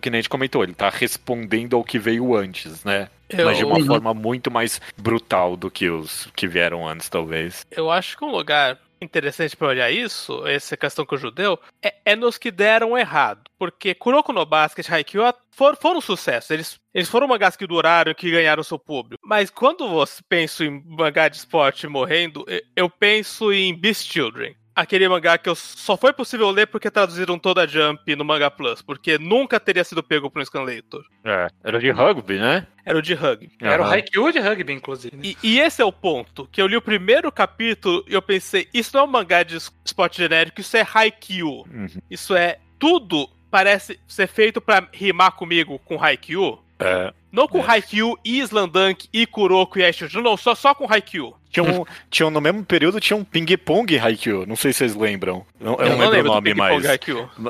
que 0.00 0.10
nem 0.10 0.18
a 0.18 0.22
gente 0.22 0.28
comentou, 0.28 0.62
ele 0.62 0.74
tá 0.74 0.90
respondendo 0.90 1.76
ao 1.76 1.84
que 1.84 1.98
veio 1.98 2.34
antes, 2.36 2.84
né? 2.84 3.08
Eu... 3.28 3.46
Mas 3.46 3.58
de 3.58 3.64
uma 3.64 3.84
forma 3.84 4.14
muito 4.14 4.50
mais 4.50 4.80
brutal 4.96 5.56
do 5.56 5.70
que 5.70 5.90
os 5.90 6.28
que 6.36 6.46
vieram 6.46 6.86
antes, 6.86 7.08
talvez. 7.08 7.66
Eu 7.70 7.90
acho 7.90 8.16
que 8.16 8.24
um 8.24 8.30
lugar 8.30 8.78
interessante 9.06 9.56
para 9.56 9.68
olhar 9.68 9.90
isso, 9.90 10.46
essa 10.46 10.76
questão 10.76 11.06
com 11.06 11.14
o 11.14 11.18
judeu, 11.18 11.58
é, 11.82 11.94
é, 12.04 12.16
nos 12.16 12.36
que 12.36 12.50
deram 12.50 12.96
errado. 12.96 13.50
Porque 13.58 13.94
Kuroko 13.94 14.32
no 14.32 14.44
Basket 14.44 14.86
e 14.86 14.92
Haikyuu 14.92 15.32
foram, 15.50 15.76
foram 15.76 16.00
sucesso. 16.00 16.52
Eles, 16.52 16.78
eles 16.92 17.08
foram 17.08 17.28
mangás 17.28 17.56
que 17.56 17.66
duraram 17.66 18.14
que 18.14 18.30
ganharam 18.30 18.62
seu 18.62 18.78
público. 18.78 19.22
Mas 19.26 19.50
quando 19.50 19.88
você 19.88 20.22
pensa 20.28 20.64
em 20.64 20.82
mangá 20.84 21.28
de 21.28 21.36
esporte 21.36 21.86
morrendo, 21.86 22.44
eu 22.74 22.90
penso 22.90 23.52
em 23.52 23.74
Beast 23.74 24.12
Children 24.12 24.54
aquele 24.76 25.08
mangá 25.08 25.38
que 25.38 25.48
eu 25.48 25.54
só 25.54 25.96
foi 25.96 26.12
possível 26.12 26.50
ler 26.50 26.66
porque 26.66 26.90
traduziram 26.90 27.38
toda 27.38 27.62
a 27.62 27.66
Jump 27.66 28.14
no 28.14 28.24
Manga 28.24 28.50
Plus, 28.50 28.82
porque 28.82 29.18
nunca 29.18 29.58
teria 29.58 29.82
sido 29.82 30.02
pego 30.02 30.30
por 30.30 30.42
um 30.42 30.44
Scanlator. 30.44 31.02
É, 31.24 31.48
era 31.64 31.80
de 31.80 31.90
rugby, 31.90 32.38
né? 32.38 32.66
Era 32.84 32.98
o 32.98 33.02
de 33.02 33.14
rugby. 33.14 33.50
Uhum. 33.60 33.68
Era 33.68 33.82
o 33.82 33.86
Haikyuu 33.86 34.30
de 34.30 34.38
rugby, 34.38 34.72
inclusive. 34.74 35.18
E, 35.22 35.36
e, 35.42 35.58
esse 35.58 35.80
é 35.80 35.84
o 35.84 35.90
ponto, 35.90 36.46
que 36.52 36.60
eu 36.60 36.66
li 36.66 36.76
o 36.76 36.82
primeiro 36.82 37.32
capítulo 37.32 38.04
e 38.06 38.12
eu 38.12 38.20
pensei, 38.20 38.68
isso 38.72 38.90
não 38.94 39.00
é 39.00 39.04
um 39.04 39.10
mangá 39.10 39.42
de 39.42 39.56
esporte 39.56 40.18
genérico, 40.18 40.60
isso 40.60 40.76
é 40.76 40.86
Haikyuu. 40.92 41.66
Uhum. 41.66 41.88
Isso 42.10 42.36
é, 42.36 42.58
tudo 42.78 43.28
parece 43.50 43.98
ser 44.06 44.26
feito 44.26 44.60
para 44.60 44.86
rimar 44.92 45.32
comigo 45.32 45.78
com 45.78 46.02
Haikyuu. 46.02 46.62
É. 46.78 47.12
Não 47.32 47.48
com 47.48 47.58
é. 47.58 47.64
Haikyuu 47.66 48.18
e 48.24 48.38
Slandank 48.40 49.08
e 49.12 49.26
Kuroko 49.26 49.78
e 49.78 49.84
Aishiju, 49.84 50.22
não, 50.22 50.36
só, 50.36 50.54
só 50.54 50.74
com 50.74 50.90
Haikyuu. 50.90 51.34
Tinha 51.50 51.64
um, 51.64 51.84
tinha 52.10 52.26
um, 52.26 52.30
no 52.30 52.40
mesmo 52.40 52.64
período 52.64 53.00
tinha 53.00 53.16
um 53.16 53.24
Ping 53.24 53.56
Pong 53.58 53.98
Haikyuu, 53.98 54.46
não 54.46 54.56
sei 54.56 54.72
se 54.72 54.78
vocês 54.78 54.94
lembram. 54.94 55.44
Não, 55.60 55.74
eu, 55.74 55.80
eu 55.80 55.88
não, 55.90 55.98
não 55.98 56.08
lembro 56.10 56.30
o 56.30 56.34
nome 56.34 56.54
mais. 56.54 56.84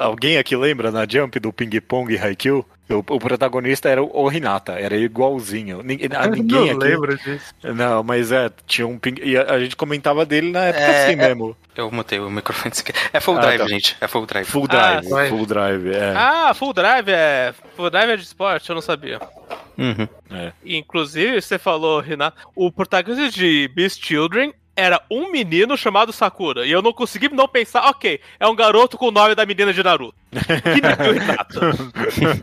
Alguém 0.00 0.38
aqui 0.38 0.56
lembra 0.56 0.90
na 0.90 1.06
Jump 1.08 1.38
do 1.38 1.52
Ping 1.52 1.80
Pong 1.80 2.16
Haikyuu? 2.16 2.64
O, 2.88 2.98
o, 2.98 3.18
protagonista 3.18 3.88
era 3.88 4.02
o 4.02 4.30
Hinata, 4.30 4.72
era 4.74 4.96
igualzinho. 4.96 5.82
Ninguém, 5.82 6.08
ninguém 6.08 6.66
não 6.66 6.76
aqui... 6.76 6.84
lembro 6.84 7.18
disso. 7.18 7.52
Não, 7.62 8.02
mas 8.04 8.30
é, 8.30 8.50
tinha 8.64 8.86
um 8.86 8.96
ping... 8.96 9.16
E 9.22 9.36
a, 9.36 9.54
a 9.54 9.58
gente 9.58 9.74
comentava 9.74 10.24
dele 10.24 10.52
na 10.52 10.66
época 10.66 10.84
é, 10.84 11.04
assim 11.04 11.12
é... 11.14 11.16
mesmo. 11.16 11.56
Eu 11.76 11.90
mutei 11.90 12.20
o 12.20 12.30
microfone. 12.30 12.72
É 13.12 13.20
full 13.20 13.36
ah, 13.36 13.40
drive, 13.40 13.58
tá. 13.58 13.68
gente. 13.68 13.96
É 14.00 14.06
full 14.06 14.24
drive. 14.24 14.46
Full 14.46 14.68
drive, 14.68 15.12
ah, 15.12 15.28
full 15.28 15.46
drive, 15.46 15.90
é. 15.90 16.14
Ah, 16.16 16.54
full 16.54 16.72
drive 16.72 17.08
é. 17.10 17.54
Full 17.76 17.90
drive 17.90 18.10
é 18.10 18.16
de 18.16 18.22
esporte, 18.22 18.70
eu 18.70 18.74
não 18.74 18.82
sabia. 18.82 19.20
Uhum. 19.76 20.08
É. 20.30 20.52
Inclusive, 20.64 21.40
você 21.40 21.58
falou, 21.58 22.00
Renato, 22.00 22.36
o 22.54 22.70
protagonista 22.70 23.30
de 23.30 23.68
Beast 23.74 24.02
Children 24.02 24.54
era 24.76 25.00
um 25.10 25.30
menino 25.30 25.76
chamado 25.76 26.12
Sakura. 26.12 26.66
E 26.66 26.70
eu 26.70 26.82
não 26.82 26.92
consegui 26.92 27.30
não 27.30 27.48
pensar, 27.48 27.88
ok, 27.88 28.20
é 28.38 28.46
um 28.46 28.54
garoto 28.54 28.98
com 28.98 29.08
o 29.08 29.10
nome 29.10 29.34
da 29.34 29.46
menina 29.46 29.72
de 29.72 29.82
Naruto. 29.82 30.14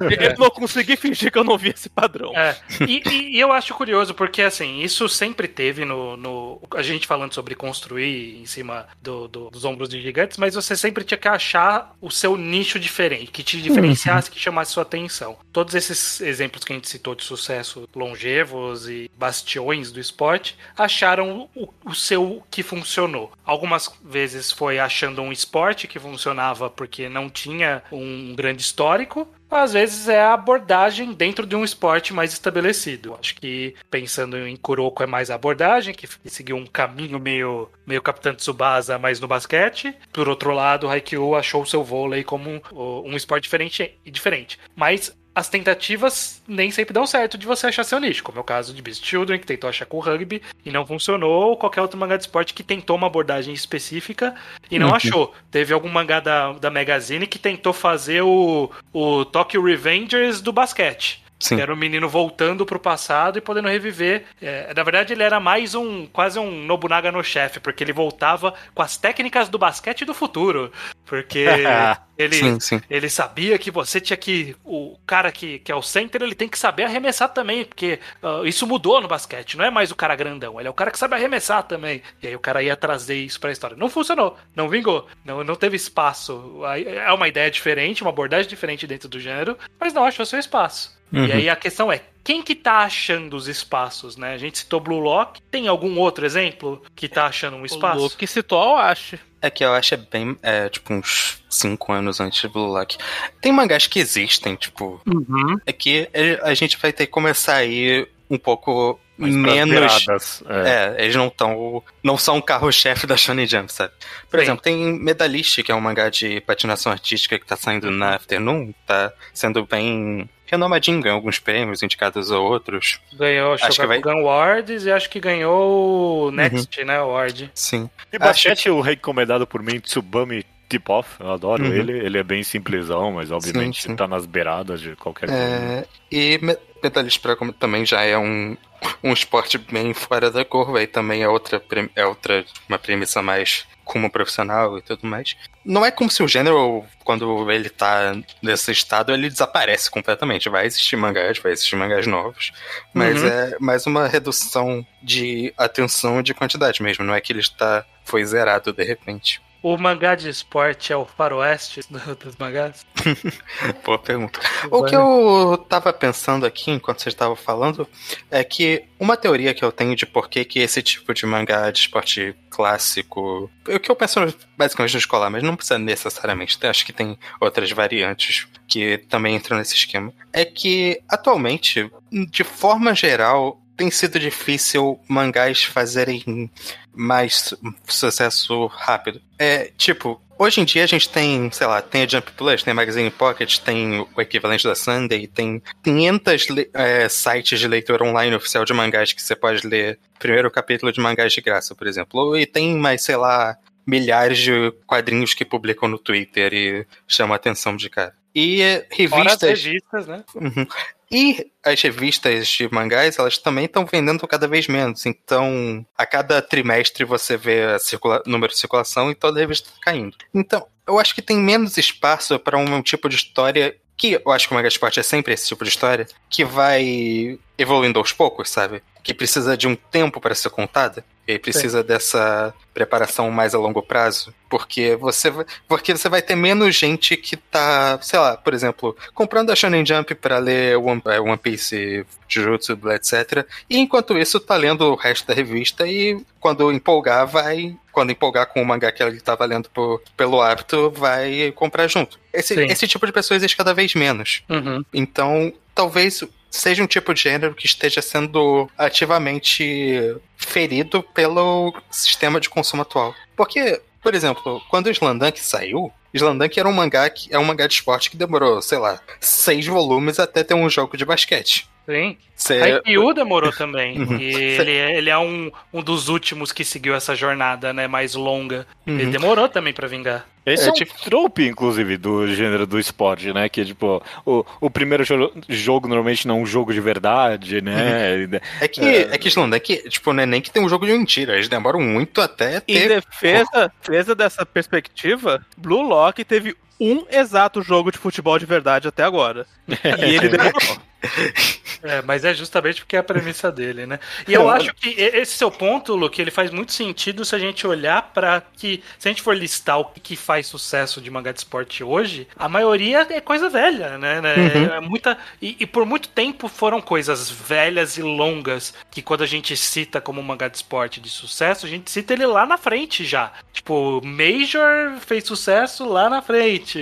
Que 0.10 0.17
nem 0.17 0.29
Eu 0.29 0.38
não 0.38 0.49
consegui 0.49 0.95
fingir 0.95 1.32
que 1.32 1.38
eu 1.38 1.43
não 1.43 1.58
vi 1.58 1.69
esse 1.69 1.89
padrão. 1.89 2.36
É. 2.36 2.56
E, 2.88 3.01
e, 3.08 3.36
e, 3.36 3.39
eu 3.39 3.51
acho 3.51 3.73
curioso, 3.73 4.13
porque 4.13 4.41
assim, 4.41 4.82
isso 4.82 5.08
sempre 5.08 5.47
teve 5.47 5.86
no. 5.86 6.17
no 6.17 6.62
a 6.75 6.82
gente 6.82 7.08
falando 7.08 7.34
sobre 7.34 7.56
construir 7.56 8.41
em 8.41 8.45
cima 8.45 8.88
do, 9.01 9.27
do, 9.27 9.49
dos 9.49 9.65
ombros 9.65 9.89
de 9.89 10.01
gigantes, 10.01 10.38
mas 10.38 10.56
você 10.56 10.75
sempre 10.75 11.03
tinha 11.03 11.17
que 11.17 11.27
achar 11.27 11.95
o 12.01 12.10
seu 12.10 12.38
nicho 12.38 12.79
diferente, 12.79 13.32
que 13.32 13.43
te 13.43 13.62
diferenciasse, 13.62 14.29
que 14.29 14.39
chamasse 14.39 14.71
sua 14.71 14.84
atenção. 14.84 15.38
Todos 15.51 15.75
esses 15.75 16.21
exemplos 16.21 16.63
que 16.63 16.73
a 16.73 16.75
gente 16.75 16.89
citou 16.89 17.15
de 17.15 17.23
sucesso 17.23 17.88
longevos 17.95 18.89
e 18.89 19.10
bastiões 19.17 19.91
do 19.91 19.99
esporte 19.99 20.58
acharam 20.77 21.49
o, 21.56 21.69
o 21.86 21.93
seu 21.93 22.43
que 22.49 22.63
funcionou. 22.63 23.32
Algumas 23.45 23.91
vezes 24.03 24.51
foi 24.51 24.79
achando 24.79 25.21
um 25.21 25.32
esporte 25.32 25.88
que 25.88 25.99
funcionava 25.99 26.69
porque 26.69 27.10
não 27.10 27.29
tinha 27.29 27.83
um 27.91 28.36
grande 28.36 28.62
histórico, 28.62 29.28
às 29.50 29.74
vezes 29.74 30.08
é 30.08 30.22
a 30.22 30.34
abordagem 30.34 31.13
dentro 31.13 31.46
de 31.46 31.56
um 31.56 31.63
esporte 31.63 32.13
mais 32.13 32.34
estabelecido. 32.34 33.15
Acho 33.19 33.36
que 33.36 33.76
pensando 33.89 34.38
em 34.38 34.56
Kuroko 34.56 35.04
é 35.04 35.06
mais 35.06 35.30
a 35.30 35.36
abordagem, 35.36 35.93
que 35.93 36.08
seguiu 36.30 36.56
um 36.56 36.65
caminho 36.65 37.19
meio, 37.19 37.69
meio 37.86 38.02
Capitão 38.02 38.34
Tsubasa, 38.34 38.98
mas 38.98 39.19
no 39.19 39.28
basquete. 39.28 39.96
Por 40.12 40.28
outro 40.28 40.52
lado, 40.52 40.89
Haikyuu 40.89 41.36
achou 41.36 41.62
o 41.62 41.67
seu 41.67 41.84
vôlei 41.84 42.24
como 42.24 42.50
um, 42.50 43.12
um 43.12 43.15
esporte 43.15 43.43
diferente 43.43 43.96
e 44.04 44.10
diferente. 44.10 44.60
Mas 44.76 45.15
as 45.36 45.50
tentativas 45.50 46.41
nem 46.48 46.69
sempre 46.69 46.93
dão 46.93 47.08
certo 47.08 47.38
de 47.38 47.48
você 47.48 47.67
achar 47.67 47.84
seu 47.84 48.00
nicho, 48.00 48.24
como 48.24 48.38
é 48.38 48.41
o 48.41 48.43
caso 48.43 48.74
de 48.74 48.82
Beast 48.82 49.04
Children, 49.04 49.39
que 49.39 49.46
tentou 49.46 49.69
achar 49.69 49.86
com 49.86 49.98
o 49.98 50.00
rugby 50.00 50.41
e 50.65 50.72
não 50.72 50.86
funcionou, 50.86 51.50
ou 51.50 51.58
qualquer 51.58 51.82
outro 51.82 52.00
mangá 52.00 52.17
de 52.17 52.24
esporte 52.24 52.54
que 52.54 52.63
tentou 52.63 52.96
uma 52.96 53.08
abordagem 53.08 53.54
específica 53.54 54.36
e 54.69 54.78
não 54.78 54.89
uhum. 54.89 54.96
achou. 54.96 55.34
Teve 55.50 55.74
algum 55.74 55.89
mangá 55.89 56.19
da, 56.19 56.54
da 56.54 56.69
Magazine 56.69 57.26
que 57.26 57.39
tentou 57.39 57.74
fazer 57.74 58.22
o, 58.22 58.69
o 58.91 59.26
Tokyo 59.26 59.63
Revengers 59.63 60.41
do 60.41 60.54
basquete. 60.54 61.24
Sim. 61.43 61.60
Era 61.60 61.74
um 61.74 61.76
menino 61.76 62.08
voltando 62.08 62.65
pro 62.65 62.80
passado 62.80 63.38
e 63.38 63.41
podendo 63.41 63.67
reviver. 63.67 64.24
É, 64.41 64.74
na 64.74 64.82
verdade, 64.82 65.12
ele 65.12 65.24
era 65.24 65.41
mais 65.41 65.76
um 65.76 66.06
quase 66.06 66.39
um 66.39 66.63
Nobunaga 66.63 67.12
no 67.12 67.22
chefe, 67.22 67.60
porque 67.60 67.84
ele 67.84 67.91
voltava 67.91 68.54
com 68.74 68.82
as 68.82 68.96
técnicas 68.96 69.50
do 69.50 69.58
basquete 69.58 70.06
do 70.06 70.13
futuro. 70.13 70.72
Porque 71.06 71.46
ele, 72.17 72.36
sim, 72.36 72.60
sim. 72.60 72.82
ele 72.89 73.10
sabia 73.10 73.58
que 73.58 73.71
você 73.71 73.99
tinha 73.99 74.17
que. 74.17 74.56
O 74.63 74.97
cara 75.06 75.32
que, 75.32 75.60
que 75.60 75.71
é 75.71 75.76
o 75.76 75.82
center, 75.82 76.21
ele 76.21 76.36
tem 76.36 76.47
que 76.47 76.60
saber 76.60 76.84
arremessar 76.84 77.30
também, 77.30 77.65
porque 77.65 77.99
uh, 78.21 78.45
isso 78.45 78.67
mudou 78.67 79.02
no 79.02 79.08
basquete. 79.08 79.58
Não 79.58 79.65
é 79.65 79.71
mais 79.71 79.91
o 79.91 79.95
cara 79.95 80.15
grandão, 80.15 80.60
ele 80.60 80.67
é 80.67 80.71
o 80.71 80.76
cara 80.76 80.91
que 80.91 80.99
sabe 80.99 81.15
arremessar 81.15 81.63
também. 81.63 82.02
E 82.21 82.28
aí 82.28 82.36
o 82.36 82.39
cara 82.39 82.62
ia 82.62 82.76
trazer 82.76 83.15
isso 83.15 83.39
pra 83.39 83.52
história. 83.52 83.76
Não 83.76 83.89
funcionou, 83.89 84.38
não 84.56 84.69
vingou, 84.69 85.08
não, 85.26 85.43
não 85.43 85.56
teve 85.56 85.76
espaço. 85.76 86.62
É 86.76 87.12
uma 87.12 87.28
ideia 87.28 87.49
diferente, 87.49 88.04
uma 88.04 88.12
abordagem 88.12 88.47
diferente 88.47 88.86
dentro 88.86 89.10
do 89.10 89.19
gênero, 89.19 89.58
mas 89.80 89.93
não 89.93 90.04
achou 90.04 90.26
seu 90.26 90.39
espaço. 90.39 90.95
Uhum. 91.12 91.26
E 91.26 91.32
aí 91.32 91.49
a 91.49 91.56
questão 91.56 91.91
é, 91.91 92.02
quem 92.23 92.41
que 92.41 92.55
tá 92.55 92.79
achando 92.79 93.36
os 93.36 93.47
espaços, 93.47 94.15
né? 94.15 94.33
A 94.33 94.38
gente 94.38 94.59
citou 94.59 94.79
Blue 94.79 94.99
Lock, 94.99 95.41
tem 95.51 95.67
algum 95.67 95.99
outro 95.99 96.25
exemplo 96.25 96.81
que 96.95 97.09
tá 97.09 97.25
achando 97.25 97.57
um 97.57 97.65
espaço? 97.65 97.99
O 97.99 98.03
Luke 98.03 98.27
citou, 98.27 98.63
eu 98.63 98.77
acho. 98.77 99.19
É 99.41 99.49
que 99.49 99.63
eu 99.63 99.73
acho 99.73 99.93
é 99.93 99.97
bem, 99.97 100.38
é, 100.41 100.69
tipo, 100.69 100.93
uns 100.93 101.43
5 101.49 101.91
anos 101.91 102.21
antes 102.21 102.41
de 102.41 102.47
Blue 102.47 102.67
Lock. 102.67 102.97
Tem 103.41 103.51
mangás 103.51 103.88
que 103.88 103.99
existem, 103.99 104.55
tipo. 104.55 105.01
Uhum. 105.05 105.57
É 105.65 105.73
que 105.73 106.09
a 106.41 106.53
gente 106.53 106.77
vai 106.77 106.93
ter 106.93 107.07
que 107.07 107.12
começar 107.12 107.55
aí 107.55 108.07
um 108.34 108.39
pouco 108.39 109.00
Mas 109.17 109.34
menos. 109.34 110.43
É. 110.48 110.96
é. 110.98 111.04
eles 111.04 111.15
não 111.15 111.28
estão. 111.28 111.84
Não 112.04 112.17
são 112.17 112.38
o 112.38 112.41
carro-chefe 112.41 113.06
da 113.06 113.15
Shonen 113.15 113.46
Jump, 113.46 113.72
sabe? 113.72 113.93
Por 114.30 114.39
Sim. 114.39 114.43
exemplo, 114.43 114.63
tem 114.63 114.76
Medalist, 115.00 115.62
que 115.63 115.72
é 115.72 115.76
um 115.76 115.82
mangá 115.82 116.10
de 116.10 116.41
patinação 116.41 116.91
artística 116.91 117.38
que 117.38 117.46
tá 117.46 117.56
saindo 117.56 117.91
na 117.91 118.15
Afternoon, 118.15 118.74
tá 118.86 119.13
sendo 119.34 119.65
bem 119.65 120.30
renomadinho, 120.46 121.02
ganhou 121.02 121.15
alguns 121.15 121.39
prêmios 121.39 121.82
indicados 121.82 122.32
a 122.32 122.38
outros. 122.38 123.00
Ganhou 123.13 123.54
acho 123.54 123.80
que 123.80 123.88
vai... 123.88 124.02
Awards 124.04 124.86
e 124.86 124.91
acho 124.91 125.10
que 125.10 125.19
ganhou 125.19 126.28
o 126.28 126.32
Next, 126.32 126.80
uhum. 126.80 126.86
né, 126.86 126.98
Award. 126.98 127.52
Sim. 127.56 127.89
E 128.12 128.19
basquete, 128.19 128.69
acho... 128.69 128.74
o 128.74 128.82
recomendado 128.82 129.48
por 129.48 129.63
mim, 129.63 129.80
Tsubami 129.80 130.46
Tip-Off, 130.69 131.10
eu 131.19 131.32
adoro 131.32 131.63
uhum. 131.63 131.74
ele. 131.74 132.00
Ele 132.00 132.17
é 132.17 132.24
bem 132.24 132.43
simplesão, 132.43 133.12
mas 133.12 133.32
obviamente 133.32 133.82
sim, 133.82 133.89
sim. 133.89 133.96
tá 133.96 134.08
nas 134.08 134.26
beiradas 134.26 134.82
de 134.82 134.96
qualquer 134.96 135.28
coisa. 135.28 135.41
É... 135.41 135.86
E 136.12 136.39
Metalist 136.84 137.19
para 137.19 137.36
também 137.54 137.86
já 137.86 138.02
é 138.02 138.17
um, 138.17 138.58
um 139.04 139.13
esporte 139.13 139.58
bem 139.58 139.93
fora 139.93 140.30
da 140.30 140.43
curva 140.43 140.82
e 140.82 140.88
também 140.88 141.24
é 141.24 141.30
outra, 141.30 141.63
é 141.96 142.06
outra 142.06 142.46
uma 142.67 142.78
premissa 142.78 143.22
mais 143.22 143.65
como 143.84 144.10
profissional 144.10 144.78
e 144.78 144.82
tudo 144.82 145.06
mais. 145.06 145.36
Não 145.65 145.86
é 145.86 145.91
como 145.91 146.10
se 146.10 146.24
o 146.24 146.28
gênero, 146.28 146.84
quando 147.04 147.50
ele 147.52 147.69
tá 147.69 148.15
nesse 148.41 148.72
estado, 148.72 149.13
ele 149.13 149.30
desaparece 149.30 149.89
completamente. 149.89 150.50
Vai 150.50 150.65
existir 150.65 150.96
mangás, 150.96 151.39
vai 151.39 151.52
existir 151.52 151.76
mangás 151.76 152.08
novos, 152.08 152.52
mas 152.93 153.22
uhum. 153.22 153.28
é 153.28 153.58
mais 153.60 153.86
uma 153.86 154.08
redução 154.08 154.86
de 155.02 155.54
atenção 155.58 156.19
e 156.19 156.24
de 156.24 156.34
quantidade 156.34 156.82
mesmo. 156.82 157.04
Não 157.04 157.13
é 157.13 157.22
que 157.22 157.32
ele 157.34 157.39
está 157.41 157.86
foi 158.06 158.24
zerado 158.26 158.74
de 158.74 158.84
repente. 158.84 159.41
O 159.63 159.78
mangá 159.78 160.13
de 160.13 160.28
esporte 160.28 160.91
é 160.91 160.97
o 160.97 161.06
faroeste 161.06 161.80
dos 162.19 162.36
mangás? 162.38 162.86
Boa 163.86 163.97
pergunta. 163.97 164.38
O 164.69 164.84
que 164.84 164.93
eu 164.93 165.65
tava 165.69 165.93
pensando 165.93 166.45
aqui, 166.45 166.69
enquanto 166.69 167.02
vocês 167.02 167.13
estavam 167.13 167.38
falando, 167.38 167.88
é 168.30 168.43
que 168.43 168.84
uma 168.99 169.15
teoria 169.15 169.54
que 169.54 169.63
eu 169.63 169.71
tenho 169.71 169.95
de 169.95 170.06
por 170.06 170.30
que, 170.30 170.43
que 170.43 170.60
esse 170.60 170.82
tipo 170.82 171.13
de 171.13 171.26
mangá 171.26 171.71
de 171.71 171.80
esporte 171.80 172.36
clássico... 172.49 173.49
O 173.65 173.80
que 173.80 173.89
eu 173.89 173.95
penso 173.95 174.19
basicamente 174.58 174.95
no 174.95 174.99
escolar, 174.99 175.30
mas 175.30 175.41
não 175.41 175.56
precisa 175.56 175.80
necessariamente. 175.80 176.60
Acho 176.67 176.86
que 176.86 176.91
tem 176.91 177.17
outras 177.39 177.71
variantes 177.71 178.45
que 178.67 178.97
também 178.97 179.34
entram 179.34 179.58
nesse 179.58 179.76
esquema. 179.76 180.12
É 180.34 180.43
que, 180.43 181.02
atualmente, 181.08 181.89
de 182.12 182.43
forma 182.43 182.93
geral, 182.93 183.62
tem 183.84 183.91
sido 183.91 184.17
difícil 184.17 184.98
mangás 185.10 185.65
fazerem 185.65 186.50
mais 186.96 187.54
sucesso 187.86 188.67
rápido. 188.67 189.22
É, 189.38 189.72
tipo, 189.78 190.22
hoje 190.39 190.62
em 190.62 190.63
dia 190.63 190.86
a 190.86 190.88
gente 190.88 191.10
tem, 191.10 191.52
sei 191.52 191.67
lá, 191.67 191.82
tem 191.82 192.04
a 192.04 192.08
Jump 192.08 192.32
Plus, 192.32 192.63
tem 192.63 192.72
a 192.72 192.76
Magazine 192.76 193.12
Pocket, 193.12 193.58
tem 193.58 194.00
o 194.15 194.22
equivalente 194.22 194.63
da 194.63 194.74
Sunday, 194.74 195.28
tem 195.28 195.62
500 195.84 196.46
é, 196.74 197.10
sites 197.10 197.60
de 197.60 197.67
leitura 197.67 198.06
online 198.06 198.34
oficial 198.34 198.63
de 198.63 198.74
mangás 198.74 199.12
que 199.12 199.22
você 199.22 199.36
pode 199.36 199.67
ler 199.67 200.00
primeiro 200.17 200.50
capítulo 200.50 200.93
de 200.93 201.02
mangás 201.02 201.34
de 201.34 201.41
graça, 201.41 201.76
por 201.76 201.86
exemplo. 201.86 202.38
E 202.38 202.46
tem 202.46 202.78
mais, 202.78 203.04
sei 203.04 203.17
lá, 203.17 203.58
milhares 203.86 204.38
de 204.38 204.72
quadrinhos 204.88 205.34
que 205.34 205.43
publicam 205.43 205.89
no 205.89 206.00
Twitter 206.00 206.54
e 206.54 206.88
chamam 207.06 207.34
a 207.34 207.36
atenção 207.36 207.76
de 207.76 207.89
cara. 207.89 208.13
E 208.36 208.86
revistas. 208.89 209.63
revistas, 209.63 210.08
né? 210.08 210.24
Uhum. 210.36 210.67
E 211.12 211.52
as 211.63 211.80
revistas 211.80 212.48
de 212.48 212.67
mangás, 212.74 213.19
elas 213.19 213.38
também 213.38 213.65
estão 213.65 213.86
vendendo 213.86 214.28
cada 214.28 214.48
vez 214.48 214.67
menos. 214.67 215.06
Então, 215.06 215.86
a 215.96 216.06
cada 216.08 216.41
trimestre 216.41 217.06
você 217.06 217.38
vê 217.38 217.67
o 218.02 218.30
número 218.30 218.52
de 218.52 218.60
circulação 218.60 219.12
e 219.12 219.15
toda 219.15 219.39
a 219.39 219.41
revista 219.41 219.69
tá 219.69 219.76
caindo. 219.80 220.17
Então, 220.34 220.65
eu 220.88 221.00
acho 221.00 221.13
que 221.13 221.22
tem 221.22 221.38
menos 221.38 221.78
espaço 221.78 222.39
para 222.39 222.58
um 222.58 222.82
tipo 222.82 223.08
de 223.08 223.15
história 223.15 223.76
que 223.96 224.19
eu 224.26 224.32
acho 224.32 224.48
que 224.48 224.54
o 224.54 224.58
Mega 224.58 224.67
Sport 224.67 224.98
é 224.98 225.04
sempre 225.04 225.34
esse 225.34 225.48
tipo 225.48 225.63
de 225.63 225.69
história, 225.69 226.08
que 226.30 226.43
vai 226.43 227.39
evoluindo 227.58 228.00
aos 228.00 228.12
poucos, 228.12 228.50
sabe? 228.50 228.82
Que 229.04 229.13
precisa 229.13 229.58
de 229.58 229.68
um 229.68 229.76
tempo 229.76 230.20
para 230.20 230.34
ser 230.34 230.50
contada. 230.50 231.04
E 231.26 231.39
precisa 231.39 231.82
Sim. 231.82 231.88
dessa 231.88 232.54
preparação 232.74 233.32
mais 233.32 233.56
a 233.56 233.58
longo 233.58 233.82
prazo. 233.82 234.34
Porque 234.50 234.96
você, 234.98 235.32
porque 235.68 235.96
você 235.96 236.10
vai 236.10 236.22
ter 236.22 236.36
menos 236.36 236.76
gente 236.76 237.16
que 237.16 237.38
tá, 237.38 237.98
sei 238.02 238.20
lá, 238.20 238.36
por 238.36 238.54
exemplo, 238.54 238.96
comprando 239.13 239.50
a 239.50 239.56
Shonen 239.56 239.86
Jump 239.86 240.16
para 240.16 240.38
ler 240.38 240.78
One, 240.78 241.02
é, 241.06 241.22
One 241.22 241.38
Piece, 241.38 242.06
Jujutsu, 242.28 242.78
etc. 242.92 243.48
E 243.70 243.80
enquanto 243.80 244.18
isso 244.18 244.38
tá 244.38 244.58
lendo 244.58 244.82
o 244.82 244.96
resto 244.96 245.26
da 245.26 245.34
revista 245.34 245.88
e 245.88 246.22
quando 246.42 246.72
empolgar, 246.72 247.26
vai. 247.26 247.74
Quando 247.92 248.12
empolgar 248.12 248.48
com 248.48 248.62
o 248.62 248.66
mangá 248.66 248.92
que 248.92 249.02
ele 249.02 249.22
tá 249.22 249.38
lendo 249.46 249.70
por, 249.70 250.02
pelo 250.18 250.42
hábito, 250.42 250.92
vai 250.92 251.54
comprar 251.56 251.88
junto. 251.88 252.20
Esse, 252.34 252.54
esse 252.66 252.88
tipo 252.88 253.06
de 253.06 253.13
pessoa 253.13 253.38
existe 253.38 253.56
cada 253.56 253.74
vez 253.74 253.94
menos. 253.94 254.44
Uhum. 254.50 254.84
Então, 254.92 255.54
talvez 255.74 256.24
seja 256.54 256.84
um 256.84 256.88
tipo 256.88 257.13
de 257.13 257.24
gênero 257.24 257.56
que 257.56 257.66
esteja 257.66 258.02
sendo 258.02 258.70
ativamente 258.78 260.16
ferido 260.38 261.02
pelo 261.02 261.74
sistema 261.89 262.39
de 262.39 262.48
consumo 262.48 262.84
atual. 262.84 263.16
Porque, 263.36 263.82
por 264.02 264.13
exemplo, 264.13 264.62
quando 264.70 264.86
o 264.86 264.92
Slandunk 264.92 265.39
saiu, 265.39 265.92
Slandunk 266.13 266.60
era 266.60 266.70
um 266.70 266.74
mangá 266.74 267.10
que 267.10 267.34
é 267.34 267.39
um 267.39 267.44
mangá 267.44 267.66
de 267.66 267.74
esporte 267.74 268.12
que 268.12 268.18
demorou, 268.18 268.62
sei 268.62 268.78
lá, 268.78 269.02
seis 269.20 269.66
volumes 269.66 270.20
até 270.20 270.44
ter 270.44 270.54
um 270.54 270.70
jogo 270.70 270.96
de 270.96 271.04
basquete. 271.04 271.68
Sim. 271.86 272.17
Cê... 272.36 272.62
Haikyuu 272.62 273.13
demorou 273.13 273.52
também. 273.52 273.93
Uhum. 274.04 274.17
E 274.17 274.34
ele, 274.34 274.72
é, 274.72 274.98
ele 274.98 275.10
é 275.10 275.17
um, 275.17 275.52
um 275.72 275.82
dos 275.82 276.10
últimos 276.10 276.52
que 276.52 276.65
seguiu 276.65 276.93
essa 276.93 277.15
jornada, 277.15 277.72
né, 277.72 277.88
mais 277.88 278.15
longa. 278.15 278.67
Uhum. 278.86 279.00
Ele 279.00 279.12
demorou 279.12 279.48
também 279.48 279.72
para 279.72 279.88
vingar. 279.88 280.26
Esse 280.46 280.65
é, 280.65 280.67
é 280.67 280.72
um 280.72 280.74
tipo... 280.74 280.93
trope, 281.02 281.48
inclusive, 281.48 281.96
do 281.96 282.28
gênero 282.28 282.67
do 282.67 282.78
esporte, 282.78 283.32
né? 283.32 283.48
Que, 283.48 283.63
tipo, 283.63 284.04
o, 284.26 284.43
o 284.60 284.69
primeiro 284.69 285.06
jogo, 285.06 285.32
jogo 285.48 285.88
normalmente 285.88 286.28
não 286.28 286.39
é 286.39 286.41
um 286.41 286.46
jogo 286.46 286.74
de 286.74 286.82
verdade, 286.82 287.62
né? 287.62 288.28
Uhum. 288.30 288.39
É 288.60 288.67
que, 288.67 288.82
é, 288.82 289.02
é 289.13 289.17
que, 289.17 289.30
Slanda, 289.30 289.56
é 289.56 289.60
que, 289.60 289.78
tipo, 289.89 290.12
não 290.12 290.24
é 290.24 290.26
nem 290.26 290.41
que 290.41 290.52
tem 290.52 290.62
um 290.62 290.69
jogo 290.69 290.86
de 290.86 290.91
mentira. 290.91 291.36
Eles 291.36 291.48
demoram 291.48 291.80
muito 291.80 292.19
até 292.19 292.60
ter... 292.60 292.74
Em 292.74 292.88
defesa, 292.88 293.72
defesa 293.80 294.15
dessa 294.15 294.46
perspectiva, 294.46 295.46
Blue 295.56 295.82
Lock 295.82 296.26
teve 296.26 296.56
um 296.80 297.06
exato 297.10 297.62
jogo 297.62 297.91
de 297.91 297.98
futebol 297.98 298.38
de 298.38 298.46
verdade 298.46 298.88
até 298.88 299.04
agora. 299.04 299.46
E 300.00 300.15
ele 300.15 300.30
demorou. 300.30 300.78
É, 301.84 302.02
mas 302.02 302.24
é 302.24 302.34
justamente 302.34 302.80
porque 302.80 302.96
é 302.96 303.00
a 303.00 303.04
premissa 303.04 303.52
dele, 303.52 303.86
né? 303.86 304.00
E 304.26 304.34
eu 304.34 304.50
acho 304.50 304.74
que 304.74 304.89
esse 304.89 305.34
seu 305.34 305.52
ponto, 305.52 305.96
Luke, 305.96 306.22
ele 306.22 306.32
faz 306.32 306.50
muito 306.50 306.72
sentido 306.72 307.26
se 307.26 307.36
a 307.36 307.39
gente 307.39 307.68
olhar 307.68 308.13
para 308.13 308.42
que, 308.56 308.82
se 308.98 309.10
a 309.10 309.12
gente 309.12 309.22
for 309.22 309.36
listar 309.36 309.80
o 309.80 309.86
que 309.86 310.16
faz 310.16 310.48
sucesso 310.48 311.02
de 311.02 311.12
mangá 311.12 311.34
de 311.34 311.39
esporte 311.39 311.84
hoje, 311.84 312.26
a 312.38 312.48
maioria 312.48 313.06
é 313.10 313.20
coisa 313.20 313.50
velha, 313.50 313.98
né? 313.98 314.22
né? 314.22 314.34
Uhum. 314.36 314.66
É 314.76 314.80
muita 314.80 315.18
e, 315.42 315.58
e, 315.60 315.66
por 315.66 315.86
muito 315.86 316.08
tempo 316.08 316.48
foram 316.48 316.80
coisas 316.80 317.30
velhas 317.30 317.98
e 317.98 318.02
longas 318.02 318.74
que 318.89 319.02
quando 319.02 319.24
a 319.24 319.28
gente 319.28 319.58
cita 319.58 320.00
como 320.00 320.24
mangá 320.24 320.48
de 320.48 320.56
esporte 320.56 321.02
de 321.02 321.10
sucesso, 321.10 321.66
a 321.66 321.70
gente 321.70 321.92
cita 321.92 322.13
ele 322.13 322.26
lá 322.26 322.46
na 322.46 322.58
frente 322.58 323.04
já. 323.04 323.34
Tipo, 323.52 324.02
Major 324.06 324.98
fez 325.06 325.26
sucesso 325.26 325.86
lá 325.86 326.10
na 326.10 326.22
frente, 326.22 326.80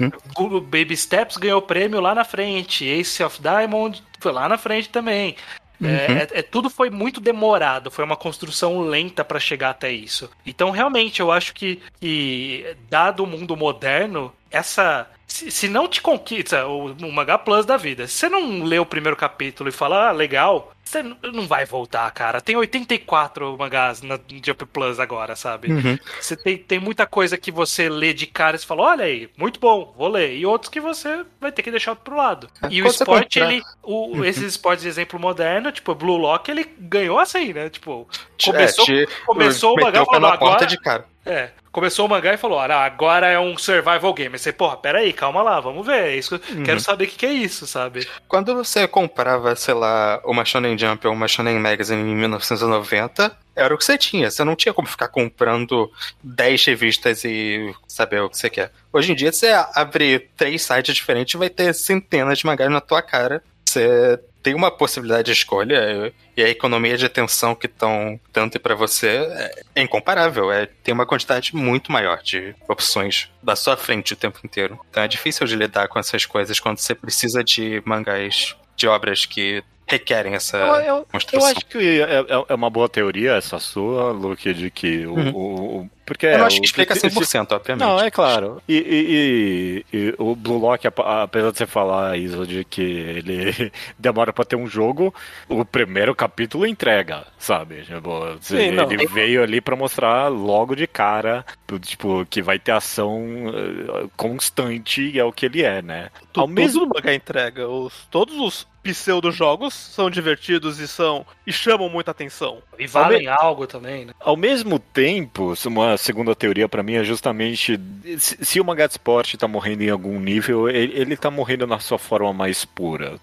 uhum. 0.00 0.60
Baby 0.60 0.96
Steps 0.96 1.36
ganhou 1.36 1.62
prêmio 1.62 2.00
lá 2.00 2.12
na 2.14 2.24
frente, 2.24 2.84
Ace 2.84 3.22
of 3.22 3.40
Diamond 3.56 4.02
foi 4.18 4.32
lá 4.32 4.48
na 4.48 4.58
frente 4.58 4.88
também. 4.88 5.36
É, 5.82 5.84
uhum. 5.84 6.16
É, 6.16 6.28
é, 6.34 6.42
tudo 6.42 6.70
foi 6.70 6.90
muito 6.90 7.20
demorado, 7.20 7.90
foi 7.90 8.04
uma 8.04 8.16
construção 8.16 8.80
lenta 8.80 9.24
para 9.24 9.40
chegar 9.40 9.70
até 9.70 9.90
isso. 9.90 10.30
Então, 10.46 10.70
realmente, 10.70 11.20
eu 11.20 11.32
acho 11.32 11.52
que, 11.52 11.82
que 12.00 12.76
dado 12.88 13.24
o 13.24 13.26
mundo 13.26 13.56
moderno, 13.56 14.32
essa. 14.50 15.08
Se, 15.26 15.50
se 15.50 15.66
não 15.66 15.88
te 15.88 16.00
conquista 16.00 16.66
o, 16.66 16.92
o 16.92 17.12
Manga 17.12 17.38
Plus 17.38 17.64
da 17.64 17.76
vida, 17.76 18.06
se 18.06 18.14
você 18.14 18.28
não 18.28 18.62
lê 18.62 18.78
o 18.78 18.86
primeiro 18.86 19.16
capítulo 19.16 19.68
e 19.68 19.72
fala, 19.72 20.08
ah, 20.08 20.12
legal, 20.12 20.72
você 20.92 21.02
não 21.02 21.46
vai 21.46 21.64
voltar, 21.64 22.10
cara. 22.10 22.40
Tem 22.40 22.54
84 22.54 23.56
mangás 23.58 24.02
na 24.02 24.18
Jump 24.44 24.66
Plus 24.66 25.00
agora, 25.00 25.34
sabe? 25.34 25.72
Uhum. 25.72 25.98
Você 26.20 26.36
tem, 26.36 26.58
tem 26.58 26.78
muita 26.78 27.06
coisa 27.06 27.38
que 27.38 27.50
você 27.50 27.88
lê 27.88 28.12
de 28.12 28.26
cara 28.26 28.56
e 28.56 28.58
você 28.58 28.66
fala, 28.66 28.82
olha 28.82 29.04
aí, 29.04 29.30
muito 29.36 29.58
bom, 29.58 29.94
vou 29.96 30.08
ler. 30.08 30.36
E 30.36 30.44
outros 30.44 30.70
que 30.70 30.80
você 30.80 31.24
vai 31.40 31.50
ter 31.50 31.62
que 31.62 31.70
deixar 31.70 31.96
pro 31.96 32.16
lado. 32.16 32.48
É, 32.62 32.68
e 32.70 32.82
o 32.82 32.86
esporte, 32.86 33.40
ele. 33.40 33.62
O, 33.82 34.16
uhum. 34.16 34.24
Esses 34.24 34.44
esportes 34.44 34.82
de 34.82 34.88
exemplo 34.88 35.18
moderno, 35.18 35.72
tipo, 35.72 35.94
Blue 35.94 36.16
Lock, 36.16 36.50
ele 36.50 36.64
ganhou 36.78 37.18
assim, 37.18 37.52
né? 37.52 37.70
Tipo, 37.70 38.06
começou, 38.44 38.84
é, 38.84 39.06
te, 39.06 39.08
começou 39.24 39.74
o 39.74 39.80
mangá 39.80 40.04
falando 40.04 40.26
agora. 40.26 40.66
De 40.66 40.78
cara. 40.78 41.11
É, 41.24 41.50
começou 41.70 42.06
o 42.06 42.08
mangá 42.08 42.34
e 42.34 42.36
falou: 42.36 42.58
ah, 42.58 42.84
agora 42.84 43.28
é 43.28 43.38
um 43.38 43.56
survival 43.56 44.12
game. 44.12 44.34
Aí 44.34 44.38
você, 44.38 44.52
porra, 44.52 44.76
peraí, 44.76 45.12
calma 45.12 45.42
lá, 45.42 45.60
vamos 45.60 45.86
ver. 45.86 46.04
É 46.04 46.16
isso, 46.16 46.40
uhum. 46.50 46.64
Quero 46.64 46.80
saber 46.80 47.04
o 47.04 47.06
que, 47.08 47.16
que, 47.16 47.26
é 47.26 47.32
isso, 47.32 47.66
sabe? 47.66 48.06
Quando 48.26 48.54
você 48.54 48.88
comprava, 48.88 49.54
sei 49.54 49.74
lá, 49.74 50.20
uma 50.24 50.44
Shonen 50.44 50.76
Jump 50.76 51.06
ou 51.06 51.12
uma 51.12 51.28
Shonen 51.28 51.58
Magazine 51.60 52.02
em 52.02 52.16
1990, 52.16 53.36
era 53.54 53.72
o 53.72 53.78
que 53.78 53.84
você 53.84 53.96
tinha. 53.96 54.30
Você 54.30 54.42
não 54.42 54.56
tinha 54.56 54.74
como 54.74 54.88
ficar 54.88 55.08
comprando 55.08 55.90
10 56.24 56.64
revistas 56.66 57.24
e 57.24 57.72
saber 57.86 58.20
o 58.20 58.28
que 58.28 58.38
você 58.38 58.50
quer. 58.50 58.72
Hoje 58.92 59.12
em 59.12 59.14
dia, 59.14 59.32
você 59.32 59.52
abre 59.74 60.28
três 60.36 60.62
sites 60.62 60.94
diferentes 60.94 61.34
e 61.34 61.38
vai 61.38 61.48
ter 61.48 61.72
centenas 61.72 62.38
de 62.38 62.46
mangás 62.46 62.70
na 62.70 62.80
tua 62.80 63.00
cara. 63.00 63.42
Você 63.64 64.18
tem 64.42 64.54
uma 64.54 64.70
possibilidade 64.70 65.26
de 65.26 65.32
escolha 65.32 66.12
e 66.36 66.42
a 66.42 66.48
economia 66.48 66.96
de 66.96 67.06
atenção 67.06 67.54
que 67.54 67.66
estão 67.66 68.18
dando 68.32 68.58
para 68.58 68.74
você 68.74 69.08
é, 69.08 69.62
é 69.76 69.82
incomparável. 69.82 70.50
É, 70.50 70.66
tem 70.82 70.92
uma 70.92 71.06
quantidade 71.06 71.54
muito 71.54 71.92
maior 71.92 72.22
de 72.22 72.54
opções 72.68 73.30
da 73.42 73.54
sua 73.54 73.76
frente 73.76 74.12
o 74.14 74.16
tempo 74.16 74.40
inteiro. 74.44 74.78
Então 74.90 75.02
é 75.02 75.08
difícil 75.08 75.46
de 75.46 75.54
lidar 75.54 75.88
com 75.88 75.98
essas 75.98 76.26
coisas 76.26 76.58
quando 76.58 76.78
você 76.78 76.94
precisa 76.94 77.44
de 77.44 77.82
mangás 77.84 78.56
de 78.76 78.88
obras 78.88 79.24
que 79.26 79.62
requerem 79.86 80.34
essa 80.34 80.56
eu, 80.56 80.96
eu, 80.96 81.06
construção. 81.10 81.48
Eu 81.48 81.56
acho 81.56 81.66
que 81.66 82.00
é, 82.00 82.20
é, 82.20 82.44
é, 82.48 82.54
uma 82.54 82.70
boa 82.70 82.88
teoria 82.88 83.32
essa 83.32 83.58
sua, 83.58 84.10
Luke, 84.10 84.52
de 84.54 84.70
que 84.70 85.06
o, 85.06 85.14
uhum. 85.14 85.30
o, 85.34 85.90
porque 86.04 86.26
eu 86.26 86.38
não 86.38 86.46
acho 86.46 86.60
que 86.60 86.66
explica 86.66 86.94
100%, 86.94 87.52
obviamente. 87.52 87.86
Não, 87.86 87.98
é 87.98 88.10
claro. 88.10 88.60
E, 88.68 88.74
e, 88.76 89.84
e, 89.92 89.96
e, 89.96 90.14
o 90.18 90.34
Blue 90.34 90.58
Lock, 90.58 90.86
apesar 90.86 91.50
de 91.52 91.58
você 91.58 91.66
falar, 91.66 92.16
Isa, 92.18 92.46
de 92.46 92.64
que 92.64 92.82
ele 92.82 93.72
demora 93.98 94.32
pra 94.32 94.44
ter 94.44 94.56
um 94.56 94.66
jogo, 94.66 95.14
o 95.48 95.64
primeiro 95.64 96.14
capítulo 96.14 96.66
entrega, 96.66 97.24
sabe? 97.38 97.82
Tipo, 97.82 98.36
Sim, 98.40 98.56
ele 98.56 98.76
não. 98.76 98.88
veio 99.12 99.42
ali 99.42 99.60
pra 99.60 99.76
mostrar 99.76 100.28
logo 100.28 100.74
de 100.74 100.86
cara, 100.86 101.44
tipo, 101.80 102.26
que 102.26 102.42
vai 102.42 102.58
ter 102.58 102.72
ação 102.72 103.22
eh, 103.48 104.06
constante 104.16 105.02
e 105.02 105.18
é 105.18 105.24
o 105.24 105.32
que 105.32 105.46
ele 105.46 105.62
é, 105.62 105.80
né? 105.82 106.10
Ao 106.34 106.48
mesmo 106.48 106.86
mangá 106.86 107.14
entrega. 107.14 107.68
Os, 107.68 108.06
todos 108.10 108.38
os 108.38 108.71
pseudo-jogos 108.82 109.74
são 109.74 110.10
divertidos 110.10 110.78
e 110.78 110.88
são 110.88 111.24
e 111.46 111.52
chamam 111.52 111.88
muita 111.88 112.10
atenção. 112.10 112.58
E 112.78 112.86
valem 112.86 113.20
me... 113.20 113.28
algo 113.28 113.66
também, 113.66 114.06
né? 114.06 114.12
Ao 114.20 114.36
mesmo 114.36 114.78
tempo, 114.78 115.54
uma 115.66 115.96
segunda 115.96 116.34
teoria 116.34 116.68
para 116.68 116.82
mim 116.82 116.94
é 116.94 117.04
justamente 117.04 117.78
se, 118.18 118.60
o 118.60 118.64
mangá 118.64 118.86
de 118.86 118.94
esporte 118.94 119.36
tá 119.36 119.46
morrendo 119.46 119.82
em 119.82 119.90
algum 119.90 120.18
nível, 120.18 120.68
ele, 120.68 120.92
ele 120.94 121.16
tá 121.16 121.30
morrendo 121.30 121.66
na 121.66 121.78
sua 121.78 121.98
forma 121.98 122.32
mais 122.32 122.64
pura. 122.64 123.18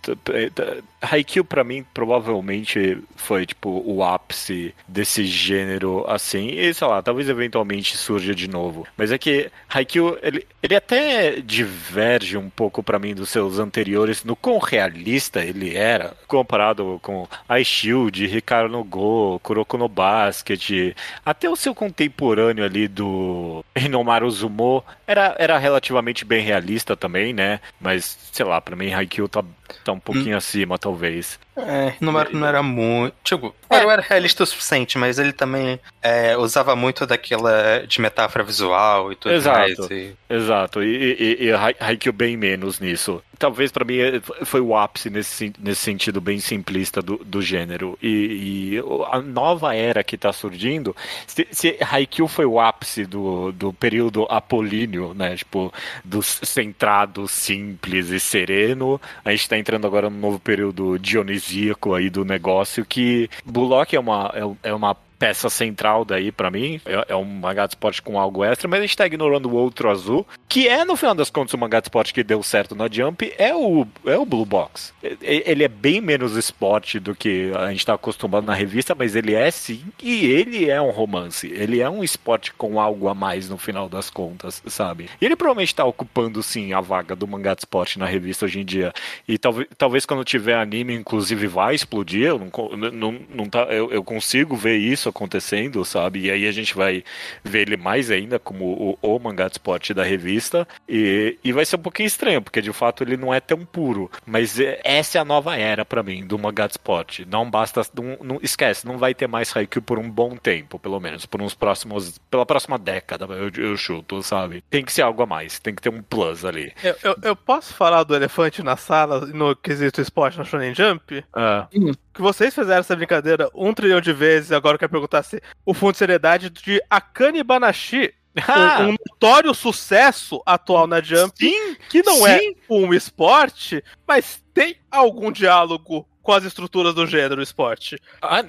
Haikyuu 1.02 1.46
para 1.46 1.64
mim 1.64 1.86
provavelmente 1.94 2.98
foi 3.16 3.46
tipo 3.46 3.84
o 3.86 4.04
ápice 4.04 4.74
desse 4.88 5.26
gênero 5.26 6.06
assim, 6.08 6.50
e 6.50 6.74
sei 6.74 6.88
lá, 6.88 7.02
talvez 7.02 7.30
eventualmente 7.30 7.98
surja 7.98 8.34
de 8.34 8.48
novo. 8.48 8.88
Mas 8.98 9.12
é 9.12 9.18
que 9.18 9.52
Haikyuu, 9.70 10.18
ele, 10.22 10.46
ele 10.62 10.76
até 10.76 11.40
diverge 11.42 12.38
um 12.38 12.50
pouco 12.50 12.84
para 12.84 13.00
mim 13.00 13.14
dos 13.14 13.30
seus 13.30 13.60
anteriores 13.60 14.24
no 14.24 14.36
quão 14.36 14.58
realista 14.58 15.44
ele 15.50 15.76
era, 15.76 16.14
comparado 16.28 17.00
com 17.02 17.28
Ice 17.60 17.66
Shield, 17.66 18.26
Ricardo 18.28 18.72
no 18.72 18.84
Go, 18.84 19.40
Kuroko 19.42 19.78
no 19.78 19.88
Basket, 19.88 20.96
até 21.26 21.50
o 21.50 21.56
seu 21.56 21.74
contemporâneo 21.76 22.64
ali 22.64 22.88
do 22.88 23.64
Hinomaru 23.76 24.30
Zumo 24.30 24.84
era, 25.10 25.36
era 25.40 25.58
relativamente 25.58 26.24
bem 26.24 26.44
realista 26.44 26.96
também, 26.96 27.34
né? 27.34 27.60
Mas, 27.82 28.30
sei 28.32 28.46
lá, 28.46 28.62
pra 28.62 28.76
mim 28.76 28.94
Haikyuu 28.94 29.28
tá, 29.28 29.44
tá 29.84 29.92
um 29.92 30.00
pouquinho 30.00 30.36
hum. 30.36 30.38
acima, 30.38 30.78
talvez. 30.78 31.40
É, 31.58 31.94
não 32.00 32.18
era, 32.20 32.30
não 32.32 32.48
era 32.48 32.64
muito. 32.64 33.16
Tipo, 33.24 33.56
é. 33.70 33.78
era 33.78 34.02
realista 34.02 34.44
o 34.44 34.46
suficiente, 34.46 34.98
mas 34.98 35.20
ele 35.20 35.34
também 35.34 35.80
é, 36.02 36.38
usava 36.38 36.76
muito 36.76 37.06
daquela 37.06 37.86
de 37.88 38.02
metáfora 38.02 38.44
visual 38.44 39.12
e 39.12 39.16
tudo 39.16 39.34
exato, 39.34 39.58
mais. 39.58 39.80
E... 39.92 40.16
Exato, 40.30 40.84
e, 40.84 41.38
e, 41.40 41.46
e 41.46 41.54
Haikyuu 41.54 42.14
bem 42.14 42.38
menos 42.38 42.80
nisso. 42.80 43.22
Talvez 43.38 43.72
para 43.72 43.86
mim 43.86 43.98
foi 44.44 44.60
o 44.60 44.76
ápice 44.76 45.10
nesse, 45.10 45.54
nesse 45.58 45.82
sentido 45.82 46.20
bem 46.20 46.40
simplista 46.40 47.02
do, 47.02 47.18
do 47.18 47.42
gênero. 47.42 47.98
E, 48.02 48.74
e 48.76 48.84
a 49.12 49.22
nova 49.22 49.74
era 49.74 50.04
que 50.04 50.18
tá 50.18 50.34
surgindo, 50.34 50.96
se, 51.26 51.48
se 51.52 51.78
Haikyuu 51.80 52.28
foi 52.28 52.46
o 52.46 52.60
ápice 52.60 53.06
do, 53.06 53.52
do 53.54 53.72
período 53.72 54.26
apolíneo, 54.30 54.99
né? 55.14 55.36
Tipo, 55.36 55.74
do 56.04 56.22
centrado, 56.22 57.28
simples 57.28 58.10
e 58.10 58.20
sereno, 58.20 59.00
a 59.24 59.32
gente 59.32 59.48
tá 59.50 59.58
entrando 59.58 59.88
agora 59.88 60.10
no 60.10 60.18
novo 60.18 60.40
período 60.40 60.98
dionisíaco 61.00 61.40
dionisíaco 61.40 61.94
aí 61.94 62.10
do 62.10 62.26
negócio 62.26 62.86
que 62.86 63.30
Bullock 63.46 63.96
é 63.96 64.00
uma, 64.00 64.32
é, 64.64 64.70
é 64.70 64.74
uma 64.74 64.96
peça 65.20 65.50
central 65.50 66.06
daí 66.06 66.32
para 66.32 66.50
mim. 66.50 66.80
É, 66.86 67.08
é, 67.10 67.16
um 67.16 67.26
mangá 67.26 67.68
de 67.68 67.74
esporte 67.74 68.02
com 68.02 68.18
algo 68.18 68.44
extra, 68.44 68.68
mas 68.68 68.80
a 68.80 68.82
gente 68.84 68.96
tá 68.96 69.06
ignorando 69.06 69.50
o 69.50 69.54
outro 69.54 69.90
azul, 69.90 70.26
que 70.48 70.68
é, 70.68 70.86
no 70.86 70.96
final 70.96 71.14
das 71.14 71.30
contas, 71.30 71.54
o 71.54 71.58
mangá 71.58 71.82
de 71.82 71.88
esporte 71.88 72.14
que 72.14 72.24
deu 72.24 72.42
certo 72.42 72.74
na 72.74 72.88
Jump, 72.90 73.34
é 73.38 73.54
o, 73.54 73.86
é 74.06 74.18
o 74.18 74.26
Blue 74.26 74.46
Box. 74.46 74.94
Ele 75.22 75.64
é 75.64 75.68
bem 75.68 76.00
menos 76.00 76.38
esporte 76.38 77.00
do 77.00 77.14
que 77.14 77.52
a 77.56 77.70
gente 77.70 77.86
tá 77.86 77.94
acostumado 77.94 78.46
na 78.46 78.54
revista, 78.54 78.96
mas 78.96 79.16
ele 79.16 79.36
é 79.36 79.52
sim, 79.52 79.84
e 80.02 80.26
ele 80.26 80.70
é 80.70 80.82
um 80.82 80.92
romance. 80.92 81.48
Ele 81.48 81.82
é 81.82 81.90
um 81.90 82.04
esporte 82.04 82.54
com 82.54 82.80
algo 82.80 83.10
a 83.10 83.14
mais 83.14 83.50
no 83.50 83.58
final 83.58 83.90
das 83.90 84.10
contas, 84.10 84.64
sabe? 84.68 85.10
E 85.20 85.26
ele 85.26 85.36
provavelmente 85.36 85.76
tá 85.76 85.84
ocupando, 85.84 86.42
sim, 86.42 86.72
a 86.72 86.80
vaga 86.80 87.16
do 87.16 87.28
mangá 87.28 87.54
de 87.54 87.62
esporte 87.62 88.00
na 88.00 88.06
revista 88.06 88.46
hoje 88.46 88.62
em 88.62 88.66
dia. 88.66 88.94
E 89.28 89.38
talvez, 89.38 89.68
talvez 89.78 90.06
quando 90.06 90.24
tiver 90.24 90.56
anime, 90.56 90.94
inclusive, 90.94 91.48
vai 91.48 91.76
explodir. 91.76 92.28
Eu, 92.28 92.40
não, 92.40 92.92
não, 92.92 93.20
não 93.30 93.50
tá, 93.50 93.64
eu, 93.64 93.92
eu 93.92 94.04
consigo 94.04 94.56
ver 94.56 94.78
isso 94.78 95.09
acontecendo, 95.10 95.84
sabe? 95.86 96.22
E 96.22 96.32
aí 96.32 96.48
a 96.48 96.52
gente 96.52 96.76
vai 96.76 97.04
ver 97.44 97.62
ele 97.62 97.78
mais 97.78 98.12
ainda 98.12 98.40
como 98.40 98.98
o, 99.02 99.16
o 99.16 99.20
mangá 99.20 99.48
de 99.48 99.54
esporte 99.54 99.94
da 99.94 100.04
revista. 100.04 100.68
E, 100.88 101.38
e 101.44 101.52
vai 101.52 101.66
ser 101.66 101.76
um 101.76 101.82
pouquinho 101.82 102.08
estranho, 102.08 102.42
porque 102.42 102.62
de 102.62 102.72
fato 102.72 103.04
ele 103.04 103.18
não 103.18 103.34
é 103.34 103.40
tão 103.40 103.66
puro. 103.66 104.10
Mas 104.26 104.60
é, 104.60 104.80
essa 104.84 105.18
é 105.18 105.22
a 105.22 105.26
nova 105.26 105.56
era 105.58 105.84
para 105.84 106.04
mim 106.04 106.26
do 106.26 106.38
mangá 106.38 106.68
de 106.68 106.74
esporte. 106.74 107.26
Não 107.30 107.50
basta. 107.50 107.82
Não, 107.96 108.18
não, 108.22 108.40
esquece, 108.42 108.86
não 108.86 108.98
vai 108.98 109.14
ter 109.14 109.28
mais 109.28 109.56
Haikyuu 109.56 109.82
por 109.82 110.00
um 110.00 110.10
bom 110.10 110.36
tempo, 110.36 110.80
pelo 110.80 111.00
menos. 111.00 111.26
Por 111.26 111.42
uns 111.42 111.54
próximos. 111.54 112.20
Pela 112.30 112.46
próxima 112.46 112.78
década, 112.78 113.26
eu, 113.26 113.52
eu 113.64 113.78
chuto, 113.78 114.22
sabe? 114.24 114.64
Tem 114.70 114.84
que 114.84 114.92
ser 114.92 115.02
algo 115.02 115.22
a 115.24 115.26
mais, 115.26 115.60
tem 115.60 115.76
que 115.76 115.82
ter 115.82 115.90
um 115.90 116.02
plus 116.02 116.46
ali. 116.46 116.74
Eu, 116.84 116.96
eu, 117.04 117.16
eu 117.24 117.36
posso 117.36 117.74
falar 117.74 118.04
do 118.04 118.16
elefante 118.16 118.64
na 118.64 118.76
sala 118.76 119.26
no 119.28 119.56
quesito 119.56 120.02
esporte 120.02 120.38
na 120.38 120.44
Shonen 120.44 120.74
Jump? 120.74 121.24
Ah. 121.34 121.68
Que 122.14 122.22
vocês 122.22 122.54
fizeram 122.54 122.80
essa 122.80 122.96
brincadeira 122.96 123.50
um 123.54 123.74
trilhão 123.74 124.02
de 124.02 124.12
vezes, 124.12 124.52
agora 124.52 124.76
eu 124.76 124.80
quero 124.80 124.92
perguntar 124.92 125.24
se 125.24 125.42
o 125.66 125.74
fundo 125.74 125.94
de 125.94 126.00
seriedade 126.00 126.50
de 126.50 126.82
Akane 126.90 127.44
Banashi 127.44 128.14
ah. 128.48 128.82
um, 128.82 128.96
notório 129.10 129.54
sucesso 129.54 130.42
atual 130.46 130.88
na 130.88 131.02
Jump, 131.02 131.34
sim, 131.38 131.76
que 131.90 132.04
não 132.04 132.26
é 132.26 132.40
sim. 132.40 132.56
é 132.70 132.74
um 132.74 132.94
esporte, 132.94 133.84
mas 134.08 134.44
tem 134.54 134.76
algum 134.90 135.32
diálogo 135.32 136.08
com 136.22 136.34
as 136.34 136.44
estruturas 136.44 136.94
do 136.94 137.08
gênero 137.08 137.42
esporte. 137.42 137.98
Ah, 138.22 138.44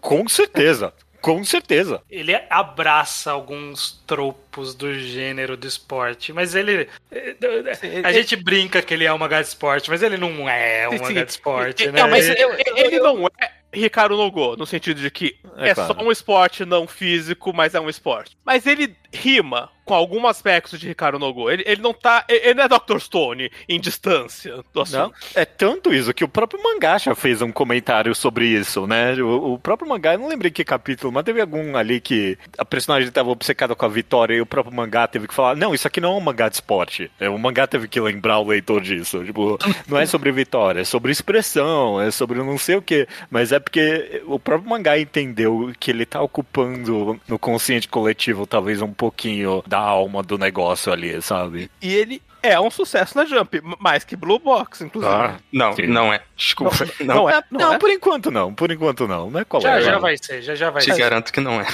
com 0.00 0.28
certeza. 0.28 0.92
Com 1.22 1.44
certeza. 1.44 2.02
Ele 2.10 2.34
abraça 2.50 3.30
alguns 3.30 4.02
tropos 4.06 4.74
do 4.74 4.92
gênero 4.92 5.56
do 5.56 5.68
esporte, 5.68 6.32
mas 6.32 6.56
ele. 6.56 6.88
A 8.04 8.10
ele, 8.10 8.12
gente 8.12 8.34
brinca 8.34 8.82
que 8.82 8.92
ele 8.92 9.04
é 9.04 9.12
uma 9.12 9.28
de 9.28 9.40
esporte, 9.42 9.88
mas 9.88 10.02
ele 10.02 10.16
não 10.16 10.48
é 10.48 10.88
uma 10.88 11.08
H 11.08 11.24
de 11.24 11.30
esporte, 11.30 11.86
né? 11.86 12.02
Não, 12.02 12.10
mas 12.10 12.28
ele, 12.28 12.42
ele 12.76 12.98
não 12.98 13.28
é 13.40 13.52
Ricardo 13.72 14.16
Nogô, 14.16 14.56
no 14.56 14.66
sentido 14.66 15.00
de 15.00 15.10
que 15.10 15.38
é, 15.56 15.70
é 15.70 15.74
claro. 15.74 15.94
só 15.94 16.02
um 16.02 16.10
esporte 16.10 16.64
não 16.64 16.88
físico, 16.88 17.52
mas 17.54 17.74
é 17.74 17.80
um 17.80 17.88
esporte. 17.88 18.36
Mas 18.44 18.66
ele 18.66 18.94
rima 19.12 19.70
com 19.92 19.96
algum 19.96 20.26
aspecto 20.26 20.78
de 20.78 20.88
Ricardo 20.88 21.18
Nogo. 21.18 21.50
Ele, 21.50 21.62
ele 21.66 21.82
não 21.82 21.92
tá. 21.92 22.24
Ele 22.26 22.54
não 22.54 22.64
é 22.64 22.68
Dr. 22.68 22.98
Stone 22.98 23.52
em 23.68 23.78
distância 23.78 24.64
do 24.72 24.80
assunto. 24.80 24.98
Não, 24.98 25.12
é 25.34 25.44
tanto 25.44 25.92
isso 25.92 26.14
que 26.14 26.24
o 26.24 26.28
próprio 26.28 26.62
mangá 26.62 26.96
já 26.96 27.14
fez 27.14 27.42
um 27.42 27.52
comentário 27.52 28.14
sobre 28.14 28.46
isso, 28.46 28.86
né? 28.86 29.12
O, 29.20 29.52
o 29.52 29.58
próprio 29.58 29.86
mangá, 29.86 30.14
eu 30.14 30.18
não 30.18 30.28
lembrei 30.28 30.50
que 30.50 30.64
capítulo, 30.64 31.12
mas 31.12 31.24
teve 31.24 31.42
algum 31.42 31.76
ali 31.76 32.00
que 32.00 32.38
a 32.56 32.64
personagem 32.64 33.06
estava 33.06 33.28
obcecada 33.28 33.74
com 33.74 33.84
a 33.84 33.88
vitória 33.88 34.34
e 34.34 34.40
o 34.40 34.46
próprio 34.46 34.74
mangá 34.74 35.06
teve 35.06 35.28
que 35.28 35.34
falar: 35.34 35.54
não, 35.56 35.74
isso 35.74 35.86
aqui 35.86 36.00
não 36.00 36.14
é 36.14 36.16
um 36.16 36.20
mangá 36.20 36.48
de 36.48 36.54
esporte. 36.54 37.10
É, 37.20 37.28
o 37.28 37.38
mangá 37.38 37.66
teve 37.66 37.86
que 37.86 38.00
lembrar 38.00 38.38
o 38.38 38.48
leitor 38.48 38.80
disso. 38.80 39.22
Tipo, 39.22 39.58
não 39.86 39.98
é 39.98 40.06
sobre 40.06 40.32
vitória, 40.32 40.80
é 40.80 40.84
sobre 40.84 41.12
expressão, 41.12 42.00
é 42.00 42.10
sobre 42.10 42.38
não 42.38 42.56
sei 42.56 42.76
o 42.76 42.82
que. 42.82 43.06
Mas 43.30 43.52
é 43.52 43.60
porque 43.60 44.22
o 44.24 44.38
próprio 44.38 44.70
mangá 44.70 44.98
entendeu 44.98 45.70
que 45.78 45.90
ele 45.90 46.06
tá 46.06 46.22
ocupando 46.22 47.20
no 47.28 47.38
consciente 47.38 47.88
coletivo 47.88 48.46
talvez 48.46 48.80
um 48.80 48.92
pouquinho 48.92 49.62
da 49.66 49.81
alma 49.82 50.22
do 50.22 50.38
negócio 50.38 50.92
ali, 50.92 51.20
sabe? 51.22 51.70
E 51.80 51.94
ele 51.94 52.22
é 52.42 52.58
um 52.58 52.70
sucesso 52.70 53.16
na 53.16 53.24
Jump, 53.24 53.60
mais 53.78 54.04
que 54.04 54.16
Blue 54.16 54.38
Box, 54.38 54.82
inclusive. 54.82 55.14
Ah, 55.14 55.36
não, 55.52 55.72
sim. 55.74 55.86
não 55.86 56.12
é. 56.12 56.22
Desculpa. 56.36 56.76
Não, 57.00 57.14
não, 57.14 57.30
é, 57.30 57.42
não, 57.50 57.60
não 57.60 57.74
é? 57.74 57.78
por 57.78 57.90
enquanto 57.90 58.30
não. 58.30 58.52
Por 58.52 58.70
enquanto 58.70 59.06
não. 59.06 59.30
Não 59.30 59.40
é 59.40 59.44
qual 59.44 59.62
já, 59.62 59.78
é. 59.78 59.82
Já 59.82 59.98
vai 59.98 60.16
ser, 60.16 60.42
já, 60.42 60.54
já 60.54 60.70
vai 60.70 60.82
Te 60.82 60.86
ser. 60.86 60.94
Te 60.94 61.00
garanto 61.00 61.32
que 61.32 61.40
não 61.40 61.60
é. 61.60 61.66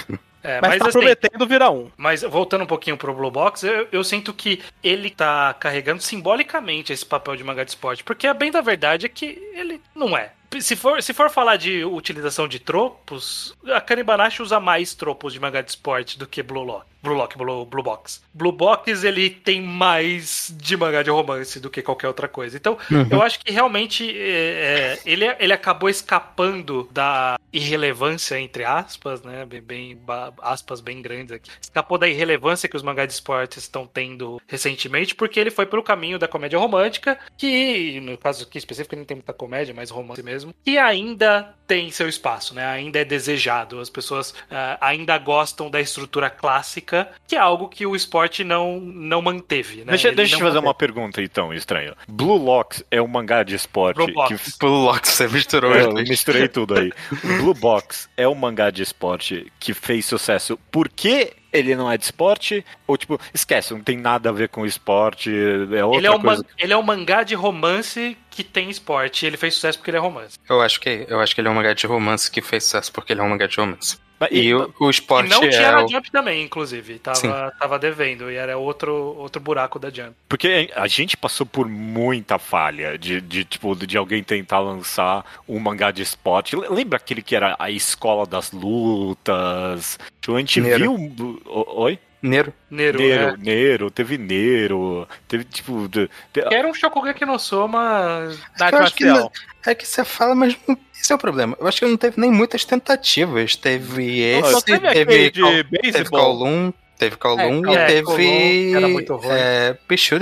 É, 0.42 0.60
mas, 0.60 0.70
mas 0.70 0.78
tá 0.78 0.88
assim, 0.88 0.98
prometendo 1.00 1.46
virar 1.46 1.70
um. 1.70 1.90
Mas 1.96 2.22
voltando 2.22 2.62
um 2.62 2.66
pouquinho 2.66 2.96
pro 2.96 3.12
Blue 3.12 3.30
Box, 3.30 3.64
eu, 3.64 3.88
eu, 3.90 4.04
sinto 4.04 4.32
que 4.32 4.62
ele 4.82 5.10
tá 5.10 5.52
carregando 5.54 6.00
simbolicamente 6.00 6.92
esse 6.92 7.04
papel 7.04 7.34
de 7.36 7.42
mangá 7.42 7.64
de 7.64 7.70
esporte. 7.70 8.04
Porque 8.04 8.26
a 8.26 8.32
bem 8.32 8.50
da 8.50 8.60
verdade 8.60 9.06
é 9.06 9.08
que 9.08 9.42
ele 9.52 9.80
não 9.94 10.16
é 10.16 10.32
se 10.60 10.76
for, 10.76 11.02
se 11.02 11.12
for 11.12 11.30
falar 11.30 11.56
de 11.56 11.84
utilização 11.84 12.48
de 12.48 12.58
tropos, 12.58 13.54
a 13.66 13.80
Kanibanashi 13.80 14.42
usa 14.42 14.58
mais 14.58 14.94
tropos 14.94 15.32
de 15.32 15.40
mangá 15.40 15.60
de 15.60 15.70
esporte 15.70 16.18
do 16.18 16.26
que 16.26 16.42
Blue 16.42 16.64
Lock. 16.64 16.86
Blue 17.02 17.14
Lock, 17.14 17.38
Blue, 17.38 17.64
Blue 17.64 17.82
Box. 17.82 18.22
Blue 18.34 18.52
Box, 18.52 19.04
ele 19.04 19.30
tem 19.30 19.62
mais 19.62 20.52
de 20.56 20.76
mangá 20.76 21.02
de 21.02 21.10
romance 21.10 21.60
do 21.60 21.70
que 21.70 21.80
qualquer 21.80 22.08
outra 22.08 22.26
coisa. 22.26 22.56
Então, 22.56 22.76
uhum. 22.90 23.06
eu 23.10 23.22
acho 23.22 23.38
que 23.38 23.52
realmente 23.52 24.10
é, 24.10 24.96
é, 24.96 24.98
ele, 25.06 25.24
ele 25.38 25.52
acabou 25.52 25.88
escapando 25.88 26.88
da, 26.90 27.38
irrelevância, 27.52 28.38
entre 28.38 28.64
aspas, 28.64 29.22
né? 29.22 29.44
Bem, 29.46 29.60
bem, 29.60 30.00
aspas 30.40 30.80
bem 30.80 31.00
grandes 31.00 31.32
aqui. 31.32 31.50
Escapou 31.60 31.96
da 31.96 32.08
irrelevância 32.08 32.68
que 32.68 32.76
os 32.76 32.82
mangás 32.82 33.08
de 33.08 33.14
esportes 33.14 33.64
estão 33.64 33.86
tendo 33.86 34.40
recentemente, 34.46 35.14
porque 35.14 35.40
ele 35.40 35.50
foi 35.50 35.66
pelo 35.66 35.82
caminho 35.82 36.18
da 36.18 36.28
comédia 36.28 36.58
romântica, 36.58 37.18
que, 37.36 38.00
no 38.00 38.16
caso 38.18 38.44
aqui 38.44 38.58
específico, 38.58 38.96
não 38.96 39.04
tem 39.04 39.16
muita 39.16 39.32
comédia, 39.32 39.74
mas 39.74 39.90
romance 39.90 40.22
mesmo, 40.22 40.37
que 40.64 40.78
ainda 40.78 41.54
tem 41.66 41.90
seu 41.90 42.08
espaço, 42.08 42.54
né? 42.54 42.64
Ainda 42.64 42.98
é 42.98 43.04
desejado. 43.04 43.78
As 43.78 43.90
pessoas 43.90 44.30
uh, 44.30 44.78
ainda 44.80 45.16
gostam 45.18 45.70
da 45.70 45.80
estrutura 45.80 46.30
clássica, 46.30 47.10
que 47.26 47.36
é 47.36 47.38
algo 47.38 47.68
que 47.68 47.84
o 47.84 47.94
esporte 47.94 48.42
não, 48.42 48.80
não 48.80 49.20
manteve, 49.20 49.78
né? 49.78 49.90
Deixa, 49.90 50.10
deixa 50.10 50.36
eu 50.36 50.40
fazer 50.40 50.58
uma 50.58 50.72
pergunta, 50.72 51.22
então, 51.22 51.52
estranho. 51.52 51.94
Blue 52.08 52.38
Locks 52.38 52.82
é 52.90 53.02
um 53.02 53.06
mangá 53.06 53.42
de 53.42 53.54
esporte. 53.54 53.96
Blue, 53.96 54.26
que... 54.26 54.36
Blue 54.58 54.84
Locks, 54.84 55.10
você 55.10 55.28
misturou. 55.28 55.74
Eu 55.74 55.92
misturei 55.92 56.48
tudo 56.48 56.78
aí. 56.78 56.90
Blue 57.38 57.54
Box 57.54 58.08
é 58.16 58.26
um 58.26 58.34
mangá 58.34 58.70
de 58.70 58.82
esporte 58.82 59.52
que 59.60 59.74
fez 59.74 60.06
sucesso 60.06 60.58
porque 60.70 61.34
ele 61.52 61.74
não 61.74 61.90
é 61.90 61.96
de 61.96 62.04
esporte? 62.04 62.64
Ou, 62.86 62.96
tipo, 62.96 63.20
esquece, 63.32 63.72
não 63.72 63.80
tem 63.80 63.96
nada 63.96 64.28
a 64.28 64.32
ver 64.32 64.48
com 64.48 64.66
esporte, 64.66 65.30
é 65.30 65.84
outra 65.84 66.00
ele 66.00 66.06
é 66.06 66.10
um 66.10 66.20
coisa? 66.20 66.44
Ele 66.58 66.72
é 66.72 66.76
um 66.76 66.82
mangá 66.82 67.22
de 67.22 67.34
romance 67.34 68.16
que 68.30 68.44
tem 68.44 68.70
esporte. 68.70 69.26
Ele 69.26 69.36
fez 69.36 69.54
sucesso 69.54 69.78
porque 69.78 69.90
ele 69.90 69.98
é 69.98 70.00
romance. 70.00 70.38
Eu 70.48 70.60
acho 70.60 70.80
que, 70.80 71.06
eu 71.08 71.20
acho 71.20 71.34
que 71.34 71.40
ele 71.40 71.48
é 71.48 71.50
um 71.50 71.54
mangá 71.54 71.72
de 71.72 71.86
romance 71.86 72.30
que 72.30 72.40
fez 72.40 72.64
sucesso 72.64 72.92
porque 72.92 73.12
ele 73.12 73.20
é 73.20 73.24
um 73.24 73.28
mangá 73.28 73.46
de 73.46 73.56
romance. 73.56 73.98
E, 74.30 74.40
e 74.40 74.54
o, 74.54 74.72
o 74.80 74.90
esporte 74.90 75.26
e 75.26 75.30
não 75.30 75.40
tinha 75.40 75.52
é 75.52 75.70
na 75.70 75.86
Jump 75.86 76.10
também, 76.10 76.42
inclusive. 76.42 76.98
Tava, 76.98 77.52
tava 77.58 77.78
devendo. 77.78 78.30
E 78.30 78.34
era 78.34 78.58
outro, 78.58 78.92
outro 79.16 79.40
buraco 79.40 79.78
da 79.78 79.90
Jump. 79.90 80.12
Porque 80.28 80.70
a 80.74 80.86
gente 80.86 81.16
passou 81.16 81.46
por 81.46 81.68
muita 81.68 82.38
falha 82.38 82.98
de, 82.98 83.20
de, 83.20 83.44
tipo, 83.44 83.74
de 83.74 83.96
alguém 83.96 84.22
tentar 84.22 84.58
lançar 84.58 85.24
um 85.48 85.58
mangá 85.58 85.90
de 85.90 86.02
esporte. 86.02 86.56
Lembra 86.56 86.96
aquele 86.96 87.22
que 87.22 87.36
era 87.36 87.54
a 87.58 87.70
escola 87.70 88.26
das 88.26 88.50
lutas? 88.52 89.98
Tipo, 90.20 90.36
a 90.36 90.38
gente 90.40 90.60
Nero. 90.60 90.96
viu. 90.96 91.42
Oi? 91.46 91.98
Nero. 92.20 92.52
Nero, 92.68 92.98
Nero, 92.98 93.28
é. 93.28 93.36
Nero, 93.36 93.90
teve 93.90 94.18
Nero, 94.18 95.08
teve 95.28 95.44
tipo. 95.44 95.88
De, 95.88 96.10
de... 96.32 96.40
Era 96.52 96.66
um 96.66 96.74
Shokugeki 96.74 97.24
no 97.24 97.38
Soma 97.38 98.28
da 98.58 98.70
eu 98.70 98.78
acho 98.78 98.94
que 98.94 99.04
não, 99.04 99.30
É 99.64 99.74
que 99.74 99.86
você 99.86 100.04
fala, 100.04 100.34
mas 100.34 100.58
esse 101.00 101.12
é 101.12 101.14
o 101.14 101.18
problema. 101.18 101.56
Eu 101.60 101.66
acho 101.66 101.78
que 101.78 101.86
não 101.86 101.96
teve 101.96 102.20
nem 102.20 102.30
muitas 102.30 102.64
tentativas. 102.64 103.54
Teve 103.54 104.20
esse, 104.20 104.52
não, 104.52 104.60
teve, 104.60 104.92
teve, 104.92 105.30
de 105.30 105.92
teve 105.92 106.10
Kowloon, 106.10 106.72
teve 106.98 107.16
Kowloon 107.16 107.66
é, 107.66 107.72
e 107.72 107.76
é, 107.76 107.86
teve. 107.86 108.72
era 108.74 108.88
muito 108.88 109.14
ruim. 109.14 109.30
É, 109.30 109.78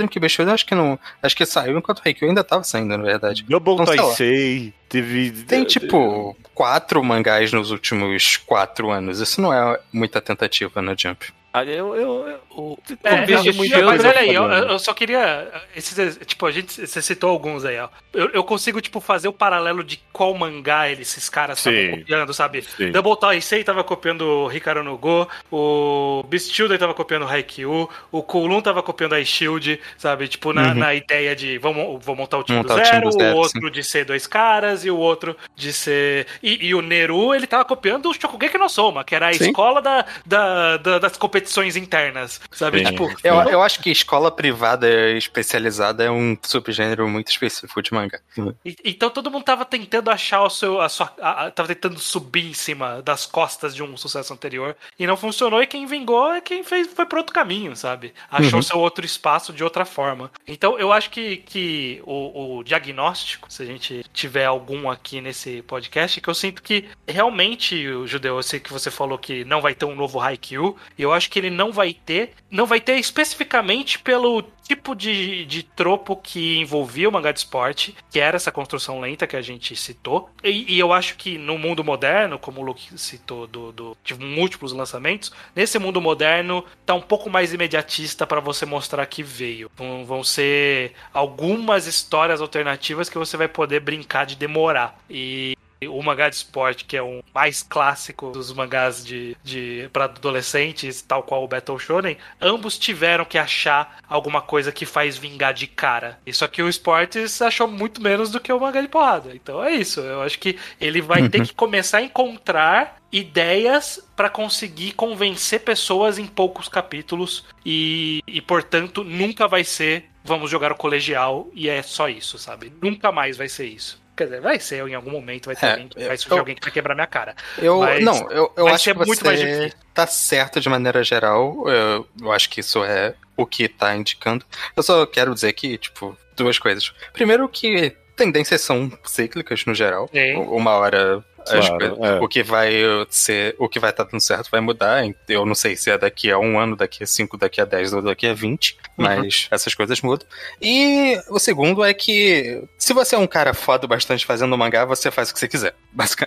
que 0.09 0.19
Bechildren 0.19 0.53
acho 0.53 0.65
que 0.65 0.75
não. 0.75 0.99
Acho 1.21 1.35
que 1.35 1.45
saiu 1.47 1.77
enquanto 1.77 1.99
o 1.99 2.01
Haikyuu 2.05 2.29
ainda 2.29 2.43
tava 2.43 2.63
saindo, 2.63 2.95
na 2.95 3.03
verdade. 3.03 3.43
Double 3.49 3.73
então, 3.73 3.85
Taisei. 3.85 4.71
Teve. 4.87 5.31
Tem 5.31 5.63
tipo 5.63 6.37
quatro 6.53 7.03
mangás 7.03 7.51
nos 7.51 7.71
últimos 7.71 8.37
quatro 8.37 8.91
anos. 8.91 9.19
Isso 9.19 9.41
não 9.41 9.51
é 9.51 9.79
muita 9.91 10.21
tentativa 10.21 10.79
na 10.81 10.95
Jump. 10.95 11.33
Ah, 11.57 11.65
eu, 11.65 11.95
eu, 11.95 12.27
eu, 12.55 12.79
é, 13.03 13.25
eu, 13.27 13.53
muito 13.53 13.83
mas 13.83 14.05
olha 14.05 14.19
aí, 14.19 14.33
eu, 14.33 14.43
eu, 14.43 14.77
só 14.77 14.93
queria. 14.93 15.47
Esses, 15.75 16.19
tipo, 16.25 16.45
a 16.45 16.51
gente. 16.51 16.85
Você 16.85 17.01
citou 17.01 17.31
alguns 17.31 17.65
aí, 17.65 17.79
ó. 17.79 17.89
Eu, 18.13 18.29
eu 18.29 18.43
consigo, 18.43 18.79
tipo, 18.79 18.99
fazer 18.99 19.27
o 19.27 19.33
paralelo 19.33 19.83
de 19.83 19.99
qual 20.13 20.33
mangá 20.35 20.89
esses 20.91 21.29
caras 21.29 21.57
estavam 21.57 21.99
copiando, 21.99 22.33
sabe? 22.33 22.61
Sim. 22.61 22.91
Double 22.91 23.19
Taisei 23.19 23.63
tava 23.63 23.83
copiando 23.83 24.21
o 24.21 24.51
Hikaru 24.51 24.83
no 24.83 24.97
Go, 24.97 25.27
o 25.51 26.23
Beast 26.27 26.53
Children 26.53 26.77
tava 26.77 26.93
copiando 26.93 27.23
o 27.23 27.27
Haikyuu, 27.27 27.89
o 28.11 28.21
Kowloon 28.21 28.61
tava 28.61 28.83
copiando 28.83 29.13
a 29.13 29.23
Shield, 29.23 29.79
sabe? 29.97 30.27
Tipo, 30.27 30.53
na, 30.53 30.69
uhum. 30.69 30.73
na 30.75 30.93
ideia 30.93 31.35
de 31.35 31.57
vamos, 31.57 32.03
vamos 32.03 32.19
montar 32.19 32.37
o 32.37 32.43
time 32.43 32.59
montar 32.59 32.75
do 32.75 32.85
zero, 32.85 32.89
o, 32.89 32.91
time 32.91 33.11
do 33.11 33.11
zero, 33.11 33.35
o 33.35 33.39
outro 33.39 33.67
sim. 33.67 33.71
de 33.71 33.83
ser 33.83 34.05
dois 34.05 34.27
caras 34.27 34.85
e 34.85 34.91
o 34.91 34.97
outro 34.97 35.35
de 35.55 35.73
ser. 35.73 36.27
E, 36.41 36.67
e 36.67 36.75
o 36.75 36.81
Neru, 36.81 37.33
ele 37.33 37.47
tava 37.47 37.65
copiando 37.65 38.09
o 38.09 38.13
Shokugeki 38.13 38.57
no 38.57 38.69
Soma, 38.69 39.03
que 39.03 39.15
era 39.15 39.29
a 39.29 39.33
sim. 39.33 39.45
escola 39.45 39.81
da, 39.81 40.05
da, 40.25 40.77
da, 40.77 40.99
das 40.99 41.17
competições 41.17 41.46
competições 41.47 41.75
internas, 41.75 42.41
sabe? 42.51 42.83
Tipo, 42.83 43.09
eu, 43.23 43.35
eu 43.43 43.61
acho 43.61 43.81
que 43.81 43.89
escola 43.89 44.29
privada 44.29 44.87
especializada 45.11 46.03
é 46.03 46.11
um 46.11 46.37
subgênero 46.41 47.07
muito 47.07 47.29
específico 47.29 47.81
de 47.81 47.93
manga. 47.93 48.21
E, 48.65 48.75
então 48.83 49.09
todo 49.09 49.31
mundo 49.31 49.43
tava 49.43 49.65
tentando 49.65 50.11
achar 50.11 50.43
o 50.43 50.49
seu. 50.49 50.81
A 50.81 50.89
sua, 50.89 51.13
a, 51.21 51.45
a, 51.45 51.51
tava 51.51 51.69
tentando 51.69 51.99
subir 51.99 52.49
em 52.49 52.53
cima 52.53 53.01
das 53.01 53.25
costas 53.25 53.73
de 53.73 53.81
um 53.81 53.95
sucesso 53.95 54.33
anterior. 54.33 54.75
E 54.99 55.07
não 55.07 55.15
funcionou, 55.15 55.61
e 55.61 55.67
quem 55.67 55.85
vingou 55.85 56.33
é 56.33 56.41
quem 56.41 56.63
fez, 56.63 56.87
foi 56.87 57.05
pro 57.05 57.19
outro 57.19 57.33
caminho, 57.33 57.75
sabe? 57.75 58.13
Achou 58.29 58.55
uhum. 58.55 58.61
seu 58.61 58.79
outro 58.79 59.05
espaço 59.05 59.53
de 59.53 59.63
outra 59.63 59.85
forma. 59.85 60.29
Então 60.47 60.77
eu 60.77 60.91
acho 60.91 61.09
que, 61.09 61.37
que 61.37 62.01
o, 62.05 62.57
o 62.57 62.63
diagnóstico, 62.63 63.51
se 63.51 63.63
a 63.63 63.65
gente 63.65 64.03
tiver 64.13 64.45
algum 64.45 64.89
aqui 64.89 65.21
nesse 65.21 65.61
podcast, 65.61 66.19
que 66.19 66.27
eu 66.27 66.33
sinto 66.33 66.61
que 66.61 66.85
realmente, 67.07 67.87
o 67.87 68.05
Judeu, 68.05 68.35
eu 68.35 68.43
sei 68.43 68.59
que 68.59 68.73
você 68.73 68.91
falou 68.91 69.17
que 69.17 69.45
não 69.45 69.61
vai 69.61 69.73
ter 69.73 69.85
um 69.85 69.95
novo 69.95 70.19
Haikyuu, 70.19 70.77
e 70.97 71.01
eu 71.01 71.13
acho 71.13 71.29
que 71.29 71.36
ele 71.37 71.49
não 71.49 71.71
vai 71.71 71.93
ter. 71.93 72.31
Não 72.49 72.65
vai 72.65 72.79
ter 72.79 72.97
especificamente 72.97 73.99
pelo 73.99 74.43
tipo 74.67 74.93
de, 74.93 75.45
de 75.45 75.63
tropo 75.63 76.15
que 76.15 76.57
envolvia 76.57 77.07
o 77.07 77.11
mangá 77.11 77.31
de 77.31 77.39
esporte, 77.39 77.95
que 78.11 78.19
era 78.19 78.35
essa 78.35 78.51
construção 78.51 78.99
lenta 78.99 79.25
que 79.25 79.35
a 79.35 79.41
gente 79.41 79.75
citou. 79.75 80.29
E, 80.43 80.75
e 80.75 80.79
eu 80.79 80.91
acho 80.91 81.15
que 81.15 81.37
no 81.37 81.57
mundo 81.57 81.83
moderno, 81.83 82.37
como 82.37 82.61
o 82.61 82.63
Luke 82.63 82.97
citou, 82.97 83.47
do, 83.47 83.71
do, 83.71 83.97
de 84.03 84.15
múltiplos 84.15 84.73
lançamentos, 84.73 85.31
nesse 85.55 85.79
mundo 85.79 86.01
moderno 86.01 86.63
tá 86.85 86.93
um 86.93 87.01
pouco 87.01 87.29
mais 87.29 87.53
imediatista 87.53 88.27
para 88.27 88.41
você 88.41 88.65
mostrar 88.65 89.05
que 89.05 89.23
veio. 89.23 89.71
Vão, 89.75 90.05
vão 90.05 90.23
ser 90.23 90.93
algumas 91.13 91.87
histórias 91.87 92.41
alternativas 92.41 93.09
que 93.09 93.17
você 93.17 93.37
vai 93.37 93.47
poder 93.47 93.79
brincar 93.79 94.25
de 94.25 94.35
demorar. 94.35 94.99
E 95.09 95.55
o 95.85 96.01
mangá 96.01 96.29
de 96.29 96.35
esporte, 96.35 96.85
que 96.85 96.97
é 96.97 97.03
um 97.03 97.21
mais 97.33 97.61
clássico 97.61 98.31
dos 98.31 98.51
mangás 98.53 99.05
de, 99.05 99.35
de 99.43 99.89
para 99.93 100.05
adolescentes, 100.05 101.01
tal 101.01 101.23
qual 101.23 101.43
o 101.43 101.47
Battle 101.47 101.77
Shonen, 101.77 102.17
ambos 102.41 102.77
tiveram 102.77 103.25
que 103.25 103.37
achar 103.37 103.97
alguma 104.07 104.41
coisa 104.41 104.71
que 104.71 104.85
faz 104.85 105.17
vingar 105.17 105.53
de 105.53 105.67
cara. 105.67 106.19
Isso 106.25 106.43
aqui 106.43 106.61
o 106.61 106.69
Esportes 106.69 107.41
achou 107.41 107.67
muito 107.67 108.01
menos 108.01 108.31
do 108.31 108.39
que 108.39 108.51
o 108.51 108.59
mangá 108.59 108.81
de 108.81 108.87
porrada. 108.87 109.35
Então 109.35 109.63
é 109.63 109.71
isso. 109.71 109.99
Eu 109.99 110.21
acho 110.21 110.39
que 110.39 110.57
ele 110.79 111.01
vai 111.01 111.21
uhum. 111.21 111.29
ter 111.29 111.45
que 111.45 111.53
começar 111.53 111.99
a 111.99 112.03
encontrar 112.03 112.97
ideias 113.11 114.05
para 114.15 114.29
conseguir 114.29 114.91
convencer 114.93 115.61
pessoas 115.61 116.19
em 116.19 116.25
poucos 116.25 116.67
capítulos 116.67 117.45
e, 117.65 118.21
e 118.27 118.41
portanto 118.41 119.01
nunca 119.03 119.47
vai 119.47 119.63
ser 119.63 120.09
vamos 120.27 120.51
jogar 120.51 120.73
o 120.73 120.75
colegial 120.75 121.47
e 121.53 121.69
é 121.69 121.81
só 121.81 122.09
isso, 122.09 122.37
sabe? 122.37 122.71
Nunca 122.81 123.11
mais 123.11 123.37
vai 123.37 123.47
ser 123.47 123.65
isso. 123.65 124.05
Quer 124.17 124.23
dizer, 124.23 124.41
vai 124.41 124.59
ser 124.59 124.87
em 124.87 124.95
algum 124.95 125.11
momento, 125.11 125.45
vai, 125.45 125.55
ter 125.55 125.65
é, 125.67 125.71
alguém, 125.71 125.89
vai 125.95 126.17
surgir 126.17 126.33
eu, 126.33 126.39
alguém 126.39 126.55
que 126.55 126.61
vai 126.61 126.71
quebrar 126.71 126.95
minha 126.95 127.05
cara. 127.05 127.35
Eu, 127.59 127.81
Mas 127.81 128.03
não, 128.03 128.31
eu, 128.31 128.51
eu 128.57 128.67
acho 128.67 128.91
que 128.91 129.05
muito 129.05 129.23
mais 129.23 129.39
difícil. 129.39 129.77
tá 129.93 130.07
certo 130.07 130.59
de 130.59 130.67
maneira 130.67 131.03
geral. 131.03 131.69
Eu, 131.69 132.07
eu 132.19 132.31
acho 132.31 132.49
que 132.49 132.61
isso 132.61 132.83
é 132.83 133.13
o 133.37 133.45
que 133.45 133.69
tá 133.69 133.95
indicando. 133.95 134.43
Eu 134.75 134.81
só 134.81 135.05
quero 135.05 135.35
dizer 135.35 135.53
que, 135.53 135.77
tipo, 135.77 136.17
duas 136.35 136.57
coisas. 136.57 136.91
Primeiro 137.13 137.47
que 137.47 137.95
tendências 138.15 138.61
são 138.61 138.91
cíclicas 139.03 139.63
no 139.67 139.75
geral. 139.75 140.09
Sim. 140.11 140.33
Uma 140.37 140.71
hora 140.71 141.23
Claro, 141.49 142.05
é. 142.05 142.19
O 142.19 142.27
que 142.27 142.43
vai 142.43 142.71
ser, 143.09 143.55
o 143.57 143.67
que 143.67 143.79
vai 143.79 143.89
estar 143.89 144.05
tá 144.05 144.11
dando 144.11 144.21
certo 144.21 144.49
vai 144.51 144.61
mudar. 144.61 145.03
Eu 145.27 145.45
não 145.45 145.55
sei 145.55 145.75
se 145.75 145.89
é 145.89 145.97
daqui 145.97 146.31
a 146.31 146.37
um 146.37 146.59
ano, 146.59 146.75
daqui 146.75 147.03
a 147.03 147.07
cinco, 147.07 147.37
daqui 147.37 147.61
a 147.61 147.65
dez 147.65 147.93
ou 147.93 148.01
daqui 148.01 148.27
a 148.27 148.33
vinte, 148.33 148.77
uhum. 148.97 149.05
mas 149.05 149.43
uhum. 149.43 149.47
essas 149.51 149.73
coisas 149.73 150.01
mudam. 150.01 150.27
E 150.61 151.19
o 151.29 151.39
segundo 151.39 151.83
é 151.83 151.93
que 151.93 152.63
se 152.77 152.93
você 152.93 153.15
é 153.15 153.17
um 153.17 153.27
cara 153.27 153.53
foda 153.53 153.87
bastante 153.87 154.25
fazendo 154.25 154.57
mangá, 154.57 154.85
você 154.85 155.09
faz 155.11 155.29
o 155.29 155.33
que 155.33 155.39
você 155.39 155.47
quiser. 155.47 155.75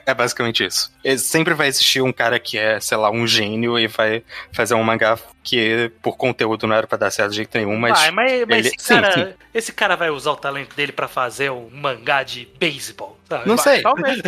É 0.06 0.14
basicamente 0.14 0.64
isso. 0.64 0.92
Sempre 1.18 1.54
vai 1.54 1.68
existir 1.68 2.02
um 2.02 2.12
cara 2.12 2.38
que 2.38 2.58
é, 2.58 2.80
sei 2.80 2.96
lá, 2.96 3.10
um 3.10 3.26
gênio 3.26 3.78
e 3.78 3.86
vai 3.86 4.22
fazer 4.52 4.74
um 4.74 4.82
mangá 4.82 5.18
que 5.42 5.90
por 6.02 6.16
conteúdo 6.16 6.66
não 6.66 6.76
era 6.76 6.86
pra 6.86 6.98
dar 6.98 7.10
certo 7.10 7.30
de 7.30 7.36
jeito 7.36 7.56
nenhum, 7.56 7.76
mas. 7.76 7.98
Vai, 7.98 8.10
mas, 8.10 8.46
mas 8.46 8.66
ele... 8.66 8.68
esse, 8.68 8.88
cara, 8.88 9.12
sim, 9.12 9.24
sim. 9.24 9.34
esse 9.54 9.72
cara 9.72 9.96
vai 9.96 10.10
usar 10.10 10.32
o 10.32 10.36
talento 10.36 10.74
dele 10.74 10.92
para 10.92 11.08
fazer 11.08 11.50
um 11.50 11.68
mangá 11.70 12.22
de 12.22 12.48
beisebol. 12.58 13.19
Não 13.46 13.56
sei. 13.56 13.82
Talvez. 13.82 14.20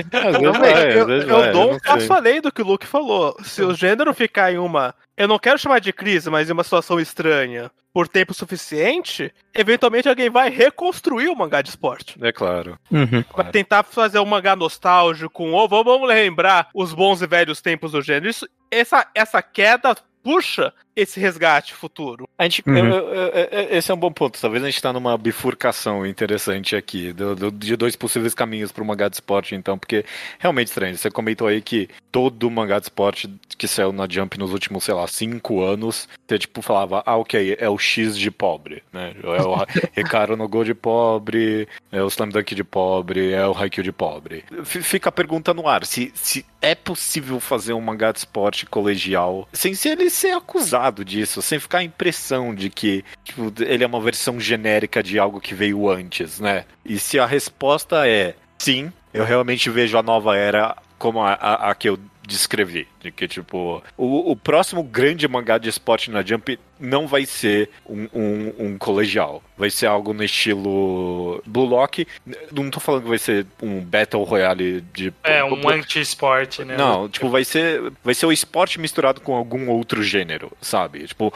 eu, 0.94 1.08
eu, 1.08 1.20
eu 1.20 1.52
dou 1.52 1.72
um 1.72 1.78
passo 1.78 2.12
além 2.12 2.40
do 2.40 2.52
que 2.52 2.62
o 2.62 2.66
Luke 2.66 2.86
falou. 2.86 3.36
Se 3.42 3.62
o 3.62 3.74
gênero 3.74 4.12
ficar 4.14 4.52
em 4.52 4.58
uma. 4.58 4.94
Eu 5.16 5.28
não 5.28 5.38
quero 5.38 5.58
chamar 5.58 5.80
de 5.80 5.92
crise, 5.92 6.30
mas 6.30 6.48
em 6.48 6.52
uma 6.52 6.64
situação 6.64 6.98
estranha 6.98 7.70
por 7.92 8.08
tempo 8.08 8.32
suficiente, 8.32 9.32
eventualmente 9.54 10.08
alguém 10.08 10.30
vai 10.30 10.48
reconstruir 10.48 11.28
o 11.28 11.36
mangá 11.36 11.60
de 11.60 11.68
esporte. 11.68 12.16
É 12.22 12.32
claro. 12.32 12.78
Uhum. 12.90 13.22
Vai 13.36 13.50
tentar 13.50 13.82
fazer 13.82 14.18
um 14.18 14.24
mangá 14.24 14.56
nostálgico, 14.56 15.44
ou 15.44 15.68
vamos 15.68 16.08
lembrar 16.08 16.68
os 16.74 16.94
bons 16.94 17.20
e 17.20 17.26
velhos 17.26 17.60
tempos 17.60 17.92
do 17.92 18.00
gênero. 18.00 18.30
Isso, 18.30 18.48
essa, 18.70 19.06
essa 19.14 19.42
queda 19.42 19.94
puxa 20.22 20.72
esse 20.94 21.18
resgate 21.18 21.74
futuro. 21.74 22.28
A 22.38 22.44
gente, 22.44 22.62
uhum. 22.66 22.76
eu, 22.76 22.84
eu, 22.84 23.28
eu, 23.28 23.78
esse 23.78 23.90
é 23.90 23.94
um 23.94 23.98
bom 23.98 24.12
ponto. 24.12 24.40
Talvez 24.40 24.62
a 24.62 24.66
gente 24.66 24.76
está 24.76 24.92
numa 24.92 25.16
bifurcação 25.16 26.06
interessante 26.06 26.76
aqui, 26.76 27.12
do, 27.12 27.34
do, 27.34 27.50
de 27.50 27.76
dois 27.76 27.96
possíveis 27.96 28.34
caminhos 28.34 28.70
para 28.70 28.82
o 28.82 28.86
mangá 28.86 29.08
de 29.08 29.16
esporte, 29.16 29.54
então, 29.54 29.78
porque 29.78 30.04
realmente 30.38 30.68
estranho. 30.68 30.96
Você 30.96 31.10
comentou 31.10 31.46
aí 31.48 31.62
que 31.62 31.88
todo 32.10 32.50
mangá 32.50 32.78
de 32.78 32.86
esporte 32.86 33.32
que 33.56 33.66
saiu 33.66 33.92
na 33.92 34.06
Jump 34.08 34.38
nos 34.38 34.52
últimos, 34.52 34.84
sei 34.84 34.94
lá, 34.94 35.06
cinco 35.06 35.62
anos, 35.62 36.08
você 36.26 36.38
tipo 36.38 36.60
falava, 36.60 37.02
ah, 37.06 37.16
ok, 37.16 37.56
é 37.58 37.68
o 37.68 37.78
X 37.78 38.18
de 38.18 38.30
pobre, 38.30 38.82
né? 38.92 39.14
É 39.22 39.42
o 39.42 39.66
Recaro 39.92 40.36
no 40.36 40.48
Gol 40.48 40.64
de 40.64 40.74
pobre, 40.74 41.66
é 41.90 42.02
o 42.02 42.08
Slam 42.08 42.28
Dunk 42.28 42.54
de 42.54 42.64
pobre, 42.64 43.32
é 43.32 43.46
o 43.46 43.56
Haikyuu 43.56 43.84
de 43.84 43.92
pobre. 43.92 44.44
Fica 44.64 45.08
a 45.08 45.12
pergunta 45.12 45.54
no 45.54 45.66
ar, 45.66 45.86
se, 45.86 46.12
se 46.14 46.44
é 46.60 46.74
possível 46.74 47.40
fazer 47.40 47.72
um 47.72 47.80
mangá 47.80 48.12
de 48.12 48.18
esporte 48.18 48.66
colegial 48.66 49.48
sem 49.52 49.74
ser 49.74 49.98
ele 49.98 50.10
ser 50.10 50.32
acusado 50.32 50.81
disso, 50.90 51.42
sem 51.42 51.58
ficar 51.58 51.78
a 51.78 51.84
impressão 51.84 52.54
de 52.54 52.70
que 52.70 53.04
tipo, 53.24 53.52
ele 53.60 53.84
é 53.84 53.86
uma 53.86 54.00
versão 54.00 54.40
genérica 54.40 55.02
de 55.02 55.18
algo 55.18 55.40
que 55.40 55.54
veio 55.54 55.88
antes, 55.88 56.40
né? 56.40 56.64
E 56.84 56.98
se 56.98 57.18
a 57.18 57.26
resposta 57.26 58.06
é 58.06 58.34
sim, 58.58 58.92
eu 59.12 59.24
realmente 59.24 59.68
vejo 59.70 59.98
a 59.98 60.02
nova 60.02 60.36
era 60.36 60.76
como 60.98 61.20
a, 61.20 61.32
a, 61.32 61.70
a 61.70 61.74
que 61.74 61.88
eu 61.88 61.98
descrevi. 62.26 62.86
De 63.00 63.10
que, 63.10 63.26
tipo, 63.26 63.82
o, 63.96 64.30
o 64.30 64.36
próximo 64.36 64.82
grande 64.82 65.26
mangá 65.26 65.58
de 65.58 65.68
esporte 65.68 66.10
na 66.10 66.22
Jump 66.22 66.58
não 66.82 67.06
vai 67.06 67.24
ser 67.24 67.70
um, 67.88 68.08
um, 68.12 68.52
um, 68.58 68.78
colegial. 68.78 69.42
Vai 69.56 69.70
ser 69.70 69.86
algo 69.86 70.12
no 70.12 70.24
estilo 70.24 71.40
Blue 71.46 71.64
Lock. 71.64 72.06
Não 72.50 72.68
tô 72.68 72.80
falando 72.80 73.04
que 73.04 73.08
vai 73.08 73.18
ser 73.18 73.46
um 73.62 73.80
Battle 73.80 74.24
Royale 74.24 74.80
de. 74.92 75.12
É, 75.22 75.44
um 75.44 75.68
anti-esporte, 75.68 76.64
né? 76.64 76.76
Não, 76.76 77.08
tipo, 77.08 77.28
vai 77.28 77.44
ser, 77.44 77.92
vai 78.02 78.14
ser 78.14 78.26
o 78.26 78.32
esporte 78.32 78.80
misturado 78.80 79.20
com 79.20 79.36
algum 79.36 79.70
outro 79.70 80.02
gênero, 80.02 80.50
sabe? 80.60 81.06
Tipo, 81.06 81.32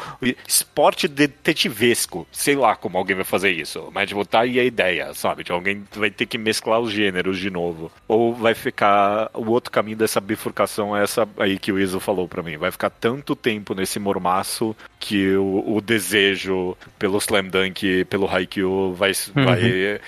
esporte 0.46 1.06
detetivesco. 1.06 2.26
Sei 2.32 2.56
lá 2.56 2.74
como 2.74 2.98
alguém 2.98 3.14
vai 3.14 3.24
fazer 3.24 3.52
isso. 3.52 3.88
Mas, 3.94 4.08
tipo, 4.08 4.24
tá 4.24 4.40
aí 4.40 4.58
a 4.58 4.64
ideia, 4.64 5.14
sabe? 5.14 5.44
Tipo, 5.44 5.54
alguém 5.54 5.84
vai 5.94 6.10
ter 6.10 6.26
que 6.26 6.36
mesclar 6.36 6.80
os 6.80 6.90
gêneros 6.90 7.38
de 7.38 7.50
novo. 7.50 7.92
Ou 8.08 8.34
vai 8.34 8.54
ficar. 8.54 9.30
O 9.32 9.50
outro 9.50 9.70
caminho 9.70 9.96
dessa 9.96 10.20
bifurcação 10.20 10.96
é 10.96 11.04
essa 11.04 11.28
aí 11.38 11.56
que 11.56 11.70
o 11.70 11.78
Iso 11.78 12.00
falou 12.00 12.26
para 12.26 12.42
mim. 12.42 12.56
Vai 12.56 12.72
ficar 12.72 12.90
tanto 12.90 13.36
tempo 13.36 13.74
nesse 13.74 14.00
mormaço 14.00 14.74
que 14.98 15.35
o, 15.36 15.76
o 15.76 15.80
desejo 15.80 16.76
pelo 16.98 17.18
Slam 17.18 17.48
Dunk, 17.48 18.04
pelo 18.06 18.28
Haikyuu 18.28 18.94
vai, 18.94 19.12
uhum. 19.34 19.44
vai 19.44 20.00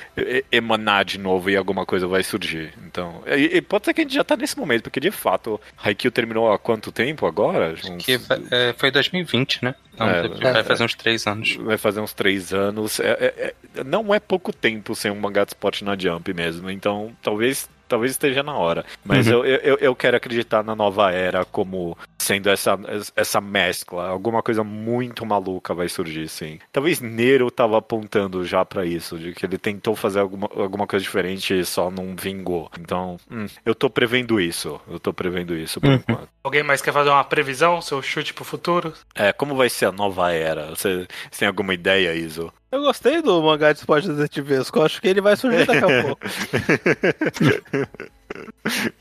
emanar 0.50 1.04
de 1.04 1.18
novo 1.18 1.50
e 1.50 1.56
alguma 1.56 1.84
coisa 1.84 2.06
vai 2.06 2.22
surgir. 2.22 2.72
Então, 2.86 3.22
e, 3.26 3.56
e, 3.56 3.62
pode 3.62 3.84
ser 3.84 3.94
que 3.94 4.00
a 4.00 4.04
gente 4.04 4.14
já 4.14 4.24
tá 4.24 4.36
nesse 4.36 4.58
momento, 4.58 4.84
porque 4.84 5.00
de 5.00 5.10
fato, 5.10 5.60
Haikyuu 5.82 6.10
terminou 6.10 6.52
há 6.52 6.58
quanto 6.58 6.92
tempo 6.92 7.26
agora? 7.26 7.74
Uns... 7.74 8.04
Que 8.04 8.20
é, 8.50 8.74
foi 8.76 8.90
2020, 8.90 9.64
né? 9.64 9.74
Então, 9.94 10.08
é, 10.08 10.52
vai 10.52 10.64
fazer 10.64 10.84
uns 10.84 10.94
três 10.94 11.26
anos. 11.26 11.56
Vai 11.56 11.76
fazer 11.76 12.00
uns 12.00 12.12
três 12.12 12.52
anos. 12.52 13.00
É, 13.00 13.10
é, 13.10 13.54
é, 13.76 13.84
não 13.84 14.14
é 14.14 14.20
pouco 14.20 14.52
tempo 14.52 14.94
sem 14.94 15.10
um 15.10 15.16
mangá 15.16 15.44
de 15.44 15.50
esporte 15.50 15.84
na 15.84 15.98
Jump 15.98 16.32
mesmo. 16.32 16.70
Então, 16.70 17.12
talvez 17.20 17.68
talvez 17.88 18.12
esteja 18.12 18.42
na 18.42 18.54
hora. 18.54 18.84
Mas 19.04 19.26
uhum. 19.26 19.44
eu, 19.44 19.44
eu, 19.44 19.78
eu 19.80 19.96
quero 19.96 20.16
acreditar 20.16 20.62
na 20.62 20.74
nova 20.74 21.10
era 21.10 21.44
como 21.44 21.96
sendo 22.18 22.50
essa, 22.50 22.78
essa 23.16 23.40
mescla. 23.40 24.08
Alguma 24.08 24.42
coisa 24.42 24.62
muito 24.62 25.24
maluca 25.24 25.74
vai 25.74 25.88
surgir, 25.88 26.28
sim. 26.28 26.58
Talvez 26.72 27.00
Nero 27.00 27.50
tava 27.50 27.78
apontando 27.78 28.44
já 28.44 28.64
para 28.64 28.84
isso, 28.84 29.18
de 29.18 29.32
que 29.32 29.46
ele 29.46 29.56
tentou 29.56 29.96
fazer 29.96 30.20
alguma, 30.20 30.48
alguma 30.54 30.86
coisa 30.86 31.02
diferente 31.02 31.58
e 31.58 31.64
só 31.64 31.90
não 31.90 32.14
vingou. 32.14 32.70
Então, 32.78 33.18
hum, 33.30 33.46
eu 33.64 33.74
tô 33.74 33.88
prevendo 33.88 34.40
isso. 34.40 34.80
Eu 34.88 35.00
tô 35.00 35.12
prevendo 35.12 35.56
isso 35.56 35.80
por 35.80 35.88
uhum. 35.88 35.96
enquanto. 35.96 36.28
Alguém 36.42 36.62
mais 36.62 36.82
quer 36.82 36.92
fazer 36.92 37.10
uma 37.10 37.24
previsão, 37.24 37.80
seu 37.80 38.02
chute 38.02 38.34
pro 38.34 38.44
futuro? 38.44 38.92
É, 39.14 39.32
como 39.32 39.54
vai 39.54 39.68
ser 39.68 39.86
a 39.86 39.92
nova 39.92 40.32
era? 40.32 40.70
Você, 40.70 41.06
você 41.30 41.40
tem 41.40 41.48
alguma 41.48 41.74
ideia, 41.74 42.14
Iso? 42.14 42.52
Eu 42.70 42.82
gostei 42.82 43.22
do 43.22 43.42
mangá 43.42 43.72
de 43.72 43.78
esporte 43.78 44.08
detetivesco. 44.08 44.82
Acho 44.82 45.00
que 45.00 45.08
ele 45.08 45.20
vai 45.20 45.36
surgir 45.36 45.64
daqui 45.66 45.84
a 45.84 46.02
pouco. 46.04 46.26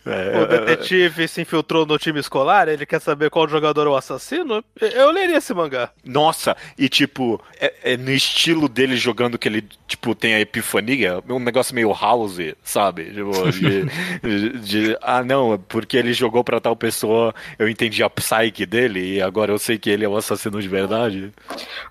É, 0.06 0.40
o 0.42 0.46
detetive 0.46 1.28
se 1.28 1.42
infiltrou 1.42 1.86
no 1.86 1.98
time 1.98 2.20
escolar, 2.20 2.68
ele 2.68 2.86
quer 2.86 3.02
saber 3.02 3.30
qual 3.30 3.48
jogador 3.48 3.88
é 3.88 3.90
o 3.90 3.96
assassino. 3.96 4.64
Eu 4.80 5.12
leria 5.12 5.38
esse 5.38 5.54
mangá. 5.54 5.92
Nossa, 6.04 6.56
e 6.78 6.90
tipo, 6.90 7.42
é, 7.60 7.74
é 7.84 7.98
no 7.98 8.12
estilo 8.12 8.68
dele 8.68 8.96
jogando 8.96 9.38
que 9.38 9.48
ele, 9.48 9.66
tipo, 9.88 10.16
tem 10.16 10.34
a 10.34 10.40
epifania, 10.40 11.22
um 11.30 11.40
negócio 11.40 11.76
meio 11.76 11.92
house, 11.92 12.56
sabe? 12.64 13.06
Tipo, 13.06 13.52
de, 13.52 13.86
de, 14.22 14.60
de, 14.60 14.98
ah, 15.02 15.24
não, 15.24 15.58
porque 15.68 15.98
ele 15.98 16.14
jogou 16.14 16.44
pra 16.44 16.60
tal 16.60 16.76
pessoa, 16.76 17.34
eu 17.58 17.68
entendi 17.68 18.04
a 18.04 18.10
psyche 18.10 18.66
dele 18.66 19.16
e 19.16 19.22
agora 19.22 19.52
eu 19.52 19.60
sei 19.60 19.78
que 19.78 19.90
ele 19.90 20.06
é 20.06 20.10
o 20.10 20.18
assassino 20.18 20.62
de 20.62 20.68
verdade. 20.68 21.32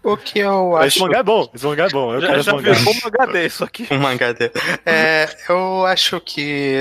O 0.03 0.17
que 0.17 0.39
eu 0.39 0.77
acho. 0.77 0.89
Esse 0.89 1.01
mangá 1.01 1.19
é 1.19 1.23
bom, 1.23 1.51
esse 1.55 1.65
mangá 1.65 1.85
é 1.85 1.91
bom. 1.91 2.15
Eu 2.15 2.21
já, 2.21 2.27
quero 2.29 2.43
já 2.43 2.53
mangá. 2.53 2.73
um 2.73 3.01
mangá 3.05 3.27
desse 3.33 3.65
aqui. 3.65 3.87
Um 3.97 3.99
mangá 3.99 4.33
desse. 4.33 4.53
É, 4.85 5.29
eu 5.49 5.87
acho 5.87 6.21
que 6.21 6.77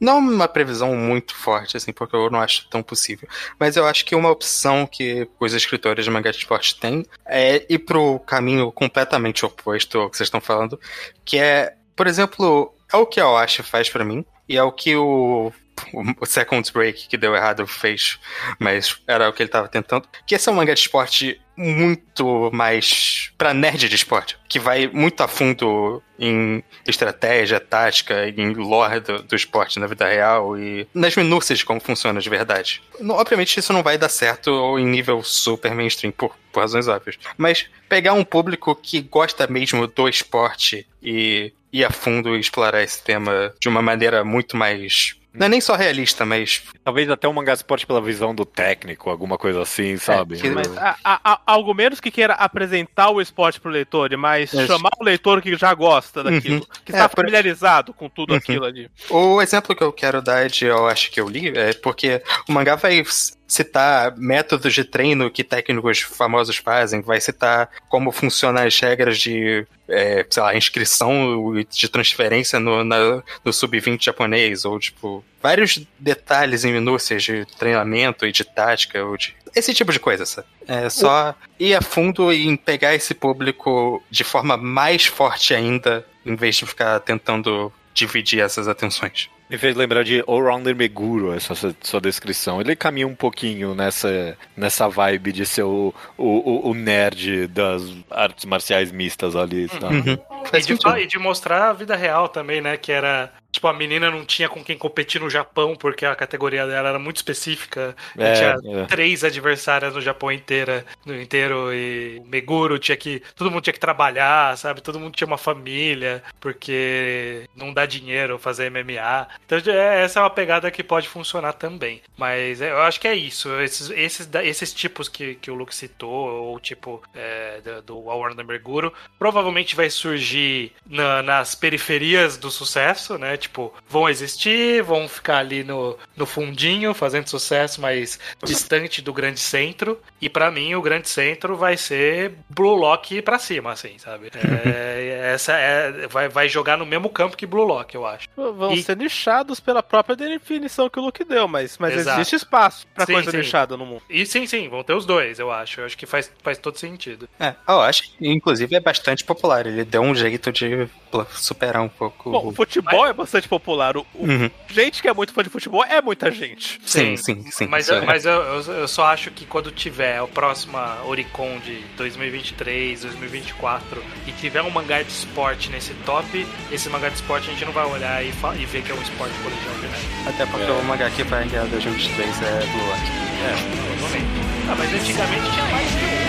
não 0.00 0.18
uma 0.18 0.48
previsão 0.48 0.96
muito 0.96 1.34
forte, 1.34 1.76
assim, 1.76 1.92
porque 1.92 2.16
eu 2.16 2.30
não 2.30 2.40
acho 2.40 2.68
tão 2.70 2.82
possível. 2.82 3.28
Mas 3.58 3.76
eu 3.76 3.86
acho 3.86 4.04
que 4.04 4.14
uma 4.14 4.30
opção 4.30 4.86
que 4.86 5.28
os 5.38 5.52
escritores 5.52 6.04
de 6.04 6.10
mangá 6.10 6.30
de 6.30 6.38
esporte 6.38 6.80
têm 6.80 7.04
é 7.26 7.66
ir 7.68 7.80
pro 7.80 8.18
caminho 8.20 8.72
completamente 8.72 9.44
oposto 9.44 9.98
ao 9.98 10.10
que 10.10 10.16
vocês 10.16 10.28
estão 10.28 10.40
falando, 10.40 10.80
que 11.24 11.38
é, 11.38 11.74
por 11.94 12.06
exemplo, 12.06 12.74
é 12.92 12.96
o 12.96 13.06
que 13.06 13.20
a 13.20 13.28
Oashi 13.28 13.62
faz 13.62 13.90
para 13.90 14.04
mim, 14.04 14.24
e 14.48 14.56
é 14.56 14.62
o 14.62 14.72
que 14.72 14.96
o 14.96 15.52
o 15.92 16.26
Second 16.26 16.70
Break 16.72 17.08
que 17.08 17.16
deu 17.16 17.34
errado 17.34 17.66
fez, 17.66 18.18
mas 18.58 19.00
era 19.06 19.28
o 19.28 19.32
que 19.32 19.42
ele 19.42 19.50
tava 19.50 19.68
tentando. 19.68 20.08
Que 20.26 20.34
esse 20.34 20.48
é 20.48 20.52
um 20.52 20.56
mangá 20.56 20.74
de 20.74 20.80
esporte 20.80 21.40
muito 21.60 22.50
mais 22.54 23.30
para 23.36 23.52
nerd 23.52 23.86
de 23.86 23.94
esporte, 23.94 24.38
que 24.48 24.58
vai 24.58 24.88
muito 24.88 25.22
a 25.22 25.28
fundo 25.28 26.02
em 26.18 26.64
estratégia, 26.86 27.60
tática, 27.60 28.28
em 28.28 28.54
lore 28.54 29.00
do, 29.00 29.22
do, 29.22 29.36
esporte 29.36 29.78
na 29.78 29.86
vida 29.86 30.08
real 30.08 30.56
e 30.56 30.88
nas 30.94 31.14
minúcias 31.14 31.58
de 31.58 31.64
como 31.66 31.78
funciona 31.78 32.18
de 32.18 32.30
verdade. 32.30 32.82
Obviamente 33.10 33.58
isso 33.58 33.74
não 33.74 33.82
vai 33.82 33.98
dar 33.98 34.08
certo 34.08 34.78
em 34.78 34.86
nível 34.86 35.22
super 35.22 35.74
mainstream 35.74 36.12
por, 36.12 36.34
por 36.50 36.60
razões 36.60 36.88
óbvias, 36.88 37.18
mas 37.36 37.66
pegar 37.90 38.14
um 38.14 38.24
público 38.24 38.74
que 38.74 39.02
gosta 39.02 39.46
mesmo 39.46 39.86
do 39.86 40.08
esporte 40.08 40.86
e 41.02 41.52
ir 41.70 41.84
a 41.84 41.90
fundo 41.90 42.36
e 42.36 42.40
explorar 42.40 42.82
esse 42.82 43.02
tema 43.02 43.52
de 43.60 43.68
uma 43.68 43.82
maneira 43.82 44.24
muito 44.24 44.56
mais 44.56 45.14
não 45.32 45.46
é 45.46 45.48
nem 45.48 45.60
só 45.60 45.76
realista, 45.76 46.24
mas. 46.24 46.62
Talvez 46.82 47.08
até 47.08 47.28
um 47.28 47.32
mangá 47.32 47.52
esporte 47.52 47.86
pela 47.86 48.00
visão 48.00 48.34
do 48.34 48.44
técnico, 48.44 49.10
alguma 49.10 49.38
coisa 49.38 49.62
assim, 49.62 49.96
sabe? 49.96 50.36
É, 50.36 50.40
que, 50.40 50.50
mas, 50.50 50.66
a, 50.76 50.96
a, 51.04 51.40
algo 51.46 51.72
menos 51.72 52.00
que 52.00 52.10
queira 52.10 52.34
apresentar 52.34 53.10
o 53.10 53.20
esporte 53.20 53.60
pro 53.60 53.70
leitor, 53.70 54.10
mas 54.16 54.52
é. 54.52 54.66
chamar 54.66 54.90
o 54.98 55.04
leitor 55.04 55.40
que 55.40 55.56
já 55.56 55.72
gosta 55.72 56.24
daquilo, 56.24 56.56
uhum. 56.56 56.82
que 56.84 56.90
está 56.90 57.04
é, 57.04 57.08
familiarizado 57.08 57.94
com 57.94 58.08
tudo 58.08 58.30
uhum. 58.30 58.38
aquilo 58.38 58.64
ali. 58.64 58.90
O 59.08 59.40
exemplo 59.40 59.76
que 59.76 59.84
eu 59.84 59.92
quero 59.92 60.20
dar 60.20 60.48
de 60.48 60.64
eu 60.64 60.88
acho 60.88 61.10
que 61.10 61.20
eu 61.20 61.28
li 61.28 61.48
é 61.56 61.72
porque 61.74 62.22
o 62.48 62.52
mangá 62.52 62.74
vai 62.74 63.04
citar 63.50 64.16
métodos 64.16 64.72
de 64.72 64.84
treino 64.84 65.30
que 65.30 65.42
técnicos 65.42 66.00
famosos 66.00 66.56
fazem, 66.56 67.02
vai 67.02 67.20
citar 67.20 67.68
como 67.88 68.12
funcionam 68.12 68.62
as 68.62 68.78
regras 68.78 69.18
de, 69.18 69.66
é, 69.88 70.24
sei 70.30 70.42
lá, 70.42 70.56
inscrição 70.56 71.52
de 71.68 71.88
transferência 71.88 72.60
no, 72.60 72.84
no 72.84 73.52
sub-20 73.52 74.04
japonês, 74.04 74.64
ou 74.64 74.78
tipo, 74.78 75.24
vários 75.42 75.80
detalhes 75.98 76.64
em 76.64 76.72
minúcias 76.72 77.22
de 77.24 77.44
treinamento 77.58 78.24
e 78.24 78.32
de 78.32 78.44
tática, 78.44 79.04
ou 79.04 79.16
de 79.16 79.34
esse 79.54 79.74
tipo 79.74 79.92
de 79.92 79.98
coisa, 79.98 80.24
sabe? 80.24 80.46
É 80.68 80.88
só 80.88 81.34
ir 81.58 81.74
a 81.74 81.82
fundo 81.82 82.32
em 82.32 82.56
pegar 82.56 82.94
esse 82.94 83.14
público 83.14 84.00
de 84.08 84.22
forma 84.22 84.56
mais 84.56 85.06
forte 85.06 85.52
ainda, 85.52 86.06
em 86.24 86.36
vez 86.36 86.54
de 86.54 86.66
ficar 86.66 87.00
tentando 87.00 87.72
dividir 87.92 88.40
essas 88.40 88.68
atenções. 88.68 89.28
Me 89.50 89.58
fez 89.58 89.74
lembrar 89.74 90.04
de 90.04 90.22
All-Rounder 90.28 90.76
Meguro, 90.76 91.32
essa 91.32 91.74
sua 91.82 92.00
descrição. 92.00 92.60
Ele 92.60 92.76
caminha 92.76 93.06
um 93.06 93.16
pouquinho 93.16 93.74
nessa, 93.74 94.38
nessa 94.56 94.88
vibe 94.88 95.32
de 95.32 95.44
ser 95.44 95.64
o, 95.64 95.92
o, 96.16 96.70
o 96.70 96.72
nerd 96.72 97.48
das 97.48 97.82
artes 98.08 98.44
marciais 98.44 98.92
mistas 98.92 99.34
ali. 99.34 99.68
Tá? 99.68 99.88
Uhum. 99.88 100.16
E, 100.52 100.60
de, 100.60 101.02
e 101.02 101.06
de 101.06 101.18
mostrar 101.18 101.70
a 101.70 101.72
vida 101.72 101.96
real 101.96 102.28
também, 102.28 102.60
né? 102.60 102.76
Que 102.76 102.92
era 102.92 103.32
Tipo, 103.50 103.68
a 103.68 103.72
menina 103.72 104.10
não 104.10 104.24
tinha 104.24 104.48
com 104.48 104.62
quem 104.62 104.76
competir 104.76 105.20
no 105.20 105.30
Japão, 105.30 105.74
porque 105.74 106.06
a 106.06 106.14
categoria 106.14 106.66
dela 106.66 106.90
era 106.90 106.98
muito 106.98 107.16
específica. 107.16 107.96
É, 108.16 108.32
tinha 108.32 108.80
é. 108.82 108.84
três 108.86 109.24
adversárias 109.24 109.94
no 109.94 110.00
Japão 110.00 110.30
inteira, 110.30 110.84
no 111.04 111.20
inteiro, 111.20 111.72
e 111.72 112.20
o 112.20 112.26
Meguro 112.26 112.78
tinha 112.78 112.96
que. 112.96 113.22
Todo 113.34 113.50
mundo 113.50 113.62
tinha 113.62 113.74
que 113.74 113.80
trabalhar, 113.80 114.56
sabe? 114.56 114.80
Todo 114.80 115.00
mundo 115.00 115.14
tinha 115.14 115.26
uma 115.26 115.38
família, 115.38 116.22
porque 116.40 117.48
não 117.56 117.72
dá 117.72 117.86
dinheiro 117.86 118.38
fazer 118.38 118.70
MMA. 118.70 119.28
Então, 119.44 119.58
é, 119.72 120.02
essa 120.02 120.20
é 120.20 120.22
uma 120.22 120.30
pegada 120.30 120.70
que 120.70 120.82
pode 120.82 121.08
funcionar 121.08 121.54
também. 121.54 122.02
Mas 122.16 122.60
é, 122.60 122.70
eu 122.70 122.82
acho 122.82 123.00
que 123.00 123.08
é 123.08 123.14
isso. 123.14 123.50
Esses, 123.60 123.90
esses, 123.90 124.28
esses 124.44 124.72
tipos 124.72 125.08
que, 125.08 125.34
que 125.36 125.50
o 125.50 125.54
Luke 125.54 125.74
citou, 125.74 126.28
ou 126.28 126.60
tipo 126.60 127.02
é, 127.14 127.60
do, 127.60 127.82
do 127.82 127.98
Warner 128.00 128.46
Meguro, 128.46 128.92
provavelmente 129.18 129.74
vai 129.74 129.90
surgir 129.90 130.10
surgir 130.10 130.72
na, 130.86 131.22
nas 131.22 131.54
periferias 131.54 132.36
do 132.36 132.50
sucesso, 132.50 133.18
né? 133.18 133.36
Tipo, 133.40 133.72
vão 133.88 134.08
existir, 134.08 134.82
vão 134.82 135.08
ficar 135.08 135.38
ali 135.38 135.64
no, 135.64 135.98
no 136.16 136.26
fundinho, 136.26 136.94
fazendo 136.94 137.28
sucesso, 137.28 137.80
mas 137.80 138.18
distante 138.44 139.02
do 139.02 139.12
grande 139.12 139.40
centro. 139.40 140.00
E 140.20 140.28
para 140.28 140.50
mim, 140.50 140.74
o 140.74 140.82
grande 140.82 141.08
centro 141.08 141.56
vai 141.56 141.76
ser 141.76 142.34
Blue 142.48 142.74
Lock 142.74 143.22
pra 143.22 143.38
cima, 143.38 143.72
assim, 143.72 143.98
sabe? 143.98 144.30
É, 144.60 145.32
essa 145.34 145.52
é, 145.52 146.06
vai, 146.06 146.28
vai 146.28 146.48
jogar 146.48 146.76
no 146.76 146.84
mesmo 146.84 147.08
campo 147.08 147.36
que 147.36 147.46
Blue 147.46 147.64
Lock, 147.64 147.94
eu 147.94 148.06
acho. 148.06 148.28
Vão 148.36 148.72
e... 148.72 148.82
ser 148.82 148.96
nichados 148.96 149.58
pela 149.58 149.82
própria 149.82 150.14
definição 150.14 150.88
que 150.88 150.98
o 150.98 151.02
Luke 151.02 151.24
deu, 151.24 151.48
mas, 151.48 151.78
mas 151.78 151.94
existe 151.94 152.36
espaço 152.36 152.86
pra 152.94 153.06
sim, 153.06 153.12
coisa 153.12 153.30
sim. 153.30 153.38
nichada 153.38 153.76
no 153.76 153.86
mundo. 153.86 154.02
E 154.08 154.26
sim, 154.26 154.46
sim, 154.46 154.68
vão 154.68 154.82
ter 154.82 154.92
os 154.92 155.06
dois, 155.06 155.38
eu 155.38 155.50
acho. 155.50 155.80
Eu 155.80 155.86
acho 155.86 155.96
que 155.96 156.06
faz, 156.06 156.30
faz 156.42 156.58
todo 156.58 156.78
sentido. 156.78 157.28
É, 157.38 157.54
eu 157.66 157.80
acho 157.80 158.02
que, 158.02 158.28
inclusive, 158.28 158.74
é 158.74 158.80
bastante 158.80 159.24
popular. 159.24 159.66
Ele 159.66 159.84
deu 159.84 160.02
um 160.02 160.14
jeito 160.14 160.52
de 160.52 160.88
superar 161.32 161.82
um 161.82 161.88
pouco. 161.88 162.30
Bom, 162.30 162.48
o 162.48 162.52
futebol 162.52 163.00
mas... 163.00 163.10
é 163.10 163.12
bastante 163.30 163.48
popular. 163.48 163.96
O, 163.96 164.06
uhum. 164.14 164.50
Gente 164.68 165.00
que 165.00 165.08
é 165.08 165.14
muito 165.14 165.32
fã 165.32 165.42
de 165.42 165.48
futebol 165.48 165.84
é 165.84 166.02
muita 166.02 166.30
gente. 166.30 166.80
Sim, 166.84 167.16
sim, 167.16 167.44
sim. 167.50 167.66
Mas, 167.66 167.88
eu, 167.88 167.96
é. 167.96 168.04
mas 168.04 168.26
eu, 168.26 168.32
eu, 168.32 168.88
só 168.88 169.06
acho 169.06 169.30
que 169.30 169.46
quando 169.46 169.70
tiver 169.70 170.18
a 170.18 170.26
próxima 170.26 171.02
Oricon 171.04 171.58
de 171.60 171.80
2023, 171.96 173.02
2024 173.02 174.02
e 174.26 174.32
tiver 174.32 174.62
um 174.62 174.70
mangá 174.70 175.02
de 175.02 175.10
esporte 175.10 175.70
nesse 175.70 175.94
top, 176.04 176.46
esse 176.72 176.88
mangá 176.88 177.08
de 177.08 177.14
esporte 177.14 177.48
a 177.48 177.52
gente 177.52 177.64
não 177.64 177.72
vai 177.72 177.86
olhar 177.86 178.24
e, 178.24 178.28
e 178.28 178.66
ver 178.66 178.82
que 178.82 178.90
é 178.90 178.94
um 178.94 179.02
esporte 179.02 179.34
colegial 179.38 179.74
de 179.74 180.28
Até 180.28 180.46
porque 180.46 180.66
é. 180.66 180.72
o 180.72 180.84
mangá 180.84 181.08
que 181.10 181.22
vai 181.22 181.46
ganhar 181.48 181.66
2023 181.66 182.42
é 182.42 182.58
Blue 182.66 182.86
Lock. 182.86 183.00
É, 183.40 183.98
provavelmente. 183.98 184.50
Ah, 184.68 184.74
mas 184.76 184.92
antigamente 184.92 185.50
tinha 185.50 185.64
mais 185.66 185.88
que 185.88 186.19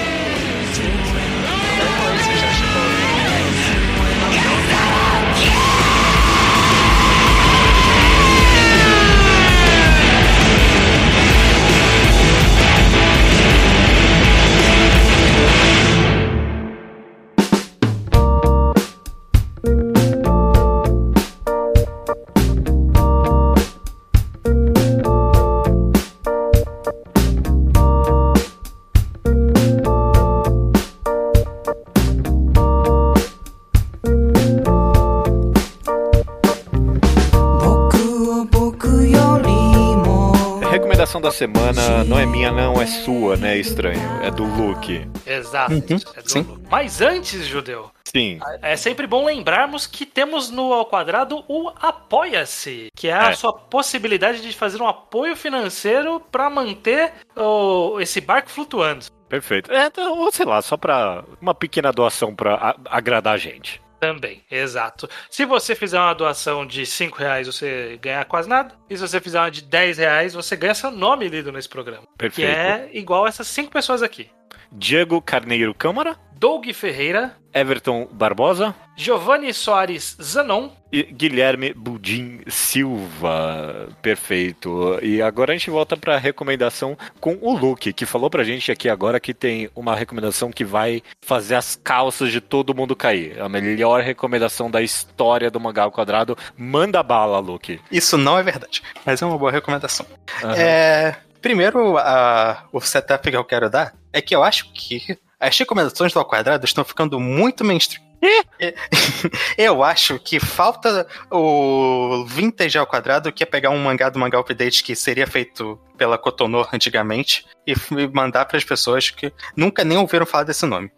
semana 41.41 42.03
não 42.03 42.19
é 42.19 42.25
minha, 42.25 42.51
não, 42.51 42.79
é 42.79 42.85
sua, 42.85 43.35
né? 43.35 43.57
Estranho. 43.57 43.99
É 44.21 44.29
do 44.29 44.43
Luke. 44.43 45.09
Exato. 45.25 45.73
Uhum, 45.73 45.97
é 46.15 46.21
sim. 46.23 46.41
Luke. 46.41 46.67
Mas 46.69 47.01
antes, 47.01 47.47
Judeu. 47.47 47.89
Sim. 48.03 48.39
É 48.61 48.75
sempre 48.75 49.07
bom 49.07 49.25
lembrarmos 49.25 49.87
que 49.87 50.05
temos 50.05 50.51
no 50.51 50.71
Ao 50.71 50.85
Quadrado 50.85 51.43
o 51.47 51.69
Apoia-se, 51.69 52.89
que 52.95 53.07
é, 53.07 53.11
é, 53.11 53.15
a 53.15 53.33
sua 53.33 53.53
possibilidade 53.53 54.39
de 54.41 54.53
fazer 54.53 54.79
um 54.83 54.87
apoio 54.87 55.35
financeiro 55.35 56.19
para 56.19 56.47
manter 56.47 57.11
o, 57.35 57.99
esse 57.99 58.21
barco 58.21 58.51
flutuando. 58.51 59.05
Perfeito. 59.27 59.71
É, 59.71 59.87
então, 59.87 60.19
ou 60.19 60.31
sei 60.31 60.45
lá, 60.45 60.61
só 60.61 60.77
para 60.77 61.23
uma 61.41 61.55
pequena 61.55 61.91
doação 61.91 62.35
para 62.35 62.75
agradar 62.85 63.33
a 63.33 63.37
gente. 63.37 63.81
Também, 64.02 64.43
exato. 64.49 65.08
Se 65.30 65.45
você 65.45 65.76
fizer 65.76 65.99
uma 65.99 66.16
doação 66.16 66.66
de 66.66 66.88
5 66.88 67.20
reais, 67.20 67.45
você 67.45 67.99
ganha 68.02 68.26
quase 68.26 68.49
nada. 68.49 68.74
E 68.89 68.97
se 68.97 69.08
você 69.08 69.22
fizer 69.22 69.39
uma 69.39 69.52
de 69.52 69.62
10 69.62 69.99
reais, 69.99 70.34
você 70.34 70.56
ganha 70.56 70.74
seu 70.74 70.89
nome 70.89 71.30
lido 71.30 71.52
nesse 71.52 71.70
programa. 71.70 72.08
Perfeito. 72.18 72.49
Que 72.49 72.52
é 72.52 72.89
igual 72.93 73.28
essas 73.28 73.45
5 73.45 73.72
pessoas 73.72 74.02
aqui. 74.02 74.28
Diego 74.72 75.22
Carneiro 75.22 75.76
Câmara. 75.76 76.18
Doug 76.34 76.68
Ferreira. 76.74 77.38
Everton 77.54 78.08
Barbosa. 78.12 78.74
Giovanni 78.95 79.54
Soares 79.54 80.16
Zanon. 80.22 80.70
E 80.91 81.04
Guilherme 81.04 81.74
Budim 81.74 82.41
Silva. 82.47 83.89
Perfeito. 84.02 84.99
E 85.02 85.22
agora 85.22 85.54
a 85.54 85.58
gente 85.58 85.70
volta 85.70 85.95
para 85.95 86.16
a 86.16 86.20
recomendação 86.20 86.97
com 87.20 87.38
o 87.41 87.58
Luke, 87.58 87.93
que 87.93 88.06
falou 88.06 88.30
pra 88.30 88.43
gente 88.43 88.72
aqui 88.72 88.89
agora 88.89 89.20
que 89.20 89.34
tem 89.34 89.70
uma 89.76 89.95
recomendação 89.95 90.52
que 90.52 90.66
vai 90.66 91.02
fazer 91.22 91.56
as 91.56 91.76
calças 91.76 92.32
de 92.32 92.41
todo 92.41 92.76
mundo 92.76 92.95
cair. 92.95 93.41
A 93.41 93.49
melhor 93.49 94.02
recomendação 94.02 94.70
da 94.70 94.82
história 94.82 95.49
do 95.49 95.60
Mangá 95.60 95.84
ao 95.84 95.91
Quadrado. 95.91 96.38
Manda 96.58 97.02
bala, 97.02 97.39
Luke. 97.39 97.80
Isso 97.91 98.18
não 98.18 98.38
é 98.38 98.43
verdade, 98.43 98.84
mas 99.06 99.22
é 99.22 99.26
uma 99.26 99.38
boa 99.38 99.52
recomendação. 99.52 100.06
Uhum. 100.43 100.52
É... 100.52 101.18
Primeiro, 101.41 101.97
a... 101.97 102.66
o 102.72 102.80
setup 102.80 103.32
que 103.32 103.36
eu 103.36 103.43
quero 103.43 103.68
dar 103.70 103.93
é 104.14 104.22
que 104.22 104.36
eu 104.36 104.43
acho 104.43 104.72
que 104.74 105.18
as 105.41 105.57
recomendações 105.57 106.13
do 106.13 106.19
Ao 106.19 106.25
Quadrado 106.25 106.65
estão 106.65 106.85
ficando 106.85 107.19
muito 107.19 107.65
mainstream. 107.65 108.01
Eu 109.57 109.83
acho 109.83 110.19
que 110.19 110.39
falta 110.39 111.07
o 111.31 112.23
vintage 112.27 112.77
ao 112.77 112.85
quadrado, 112.85 113.31
que 113.33 113.41
é 113.41 113.45
pegar 113.47 113.71
um 113.71 113.83
mangá 113.83 114.09
do 114.09 114.19
mangá 114.19 114.39
update 114.39 114.83
que 114.83 114.95
seria 114.95 115.25
feito 115.25 115.79
pela 115.97 116.19
Cotonor 116.19 116.69
antigamente 116.71 117.47
e 117.65 117.73
mandar 118.13 118.45
para 118.45 118.57
as 118.57 118.63
pessoas 118.63 119.09
que 119.09 119.33
nunca 119.57 119.83
nem 119.83 119.97
ouviram 119.97 120.27
falar 120.27 120.43
desse 120.43 120.67
nome. 120.67 120.91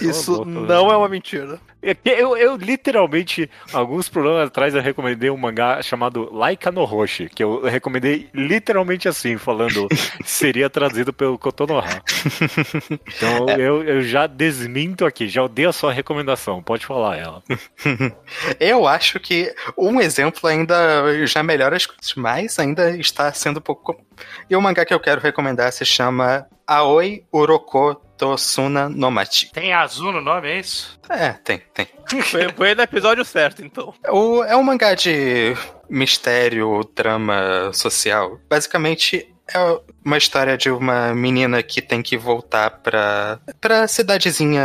Isso 0.00 0.44
não 0.44 0.90
é 0.90 0.96
uma 0.96 1.08
mentira. 1.08 1.60
É 1.82 1.96
eu, 2.04 2.36
eu, 2.36 2.56
literalmente, 2.56 3.50
alguns 3.72 4.08
programas 4.08 4.48
atrás, 4.48 4.74
eu 4.74 4.82
recomendei 4.82 5.30
um 5.30 5.36
mangá 5.36 5.80
chamado 5.80 6.28
Laika 6.32 6.70
no 6.70 6.84
Roshi, 6.84 7.28
que 7.28 7.42
eu 7.42 7.62
recomendei 7.62 8.28
literalmente 8.34 9.08
assim, 9.08 9.38
falando 9.38 9.88
seria 10.24 10.68
trazido 10.68 11.12
pelo 11.12 11.38
Kotonoha. 11.38 12.02
Então 13.06 13.48
é. 13.48 13.54
eu, 13.60 13.82
eu 13.82 14.02
já 14.02 14.26
desminto 14.26 15.06
aqui, 15.06 15.26
já 15.26 15.42
odeio 15.42 15.70
a 15.70 15.72
sua 15.72 15.92
recomendação, 15.92 16.62
pode 16.62 16.84
falar 16.84 17.16
ela. 17.16 17.42
eu 18.60 18.86
acho 18.86 19.18
que 19.18 19.54
um 19.76 20.00
exemplo 20.00 20.48
ainda 20.48 21.26
já 21.26 21.42
melhora 21.42 21.76
as 21.76 21.86
coisas, 21.86 22.14
mas 22.14 22.58
ainda 22.58 22.94
está 22.96 23.32
sendo 23.32 23.58
um 23.58 23.62
pouco. 23.62 23.96
E 24.50 24.54
o 24.54 24.60
mangá 24.60 24.84
que 24.84 24.92
eu 24.92 25.00
quero 25.00 25.20
recomendar 25.20 25.72
se 25.72 25.84
chama 25.86 26.46
Aoi 26.66 27.24
Uroko 27.32 28.09
Tosuna 28.20 28.86
Nomachi. 28.86 29.50
Tem 29.50 29.72
azul 29.72 30.12
no 30.12 30.20
nome, 30.20 30.50
é 30.50 30.60
isso? 30.60 31.00
É, 31.08 31.32
tem, 31.32 31.62
tem. 31.72 31.88
Foi, 32.24 32.52
foi 32.52 32.74
no 32.74 32.82
episódio 32.82 33.24
certo, 33.24 33.64
então. 33.64 33.94
O, 34.08 34.42
é 34.42 34.56
um 34.56 34.62
mangá 34.64 34.94
de 34.94 35.54
mistério, 35.88 36.80
drama 36.94 37.70
social. 37.72 38.38
Basicamente, 38.48 39.32
é 39.54 39.80
uma 40.04 40.18
história 40.18 40.58
de 40.58 40.70
uma 40.70 41.14
menina 41.14 41.62
que 41.62 41.80
tem 41.80 42.02
que 42.02 42.16
voltar 42.16 42.70
pra, 42.70 43.40
pra 43.60 43.86
cidadezinha 43.86 44.62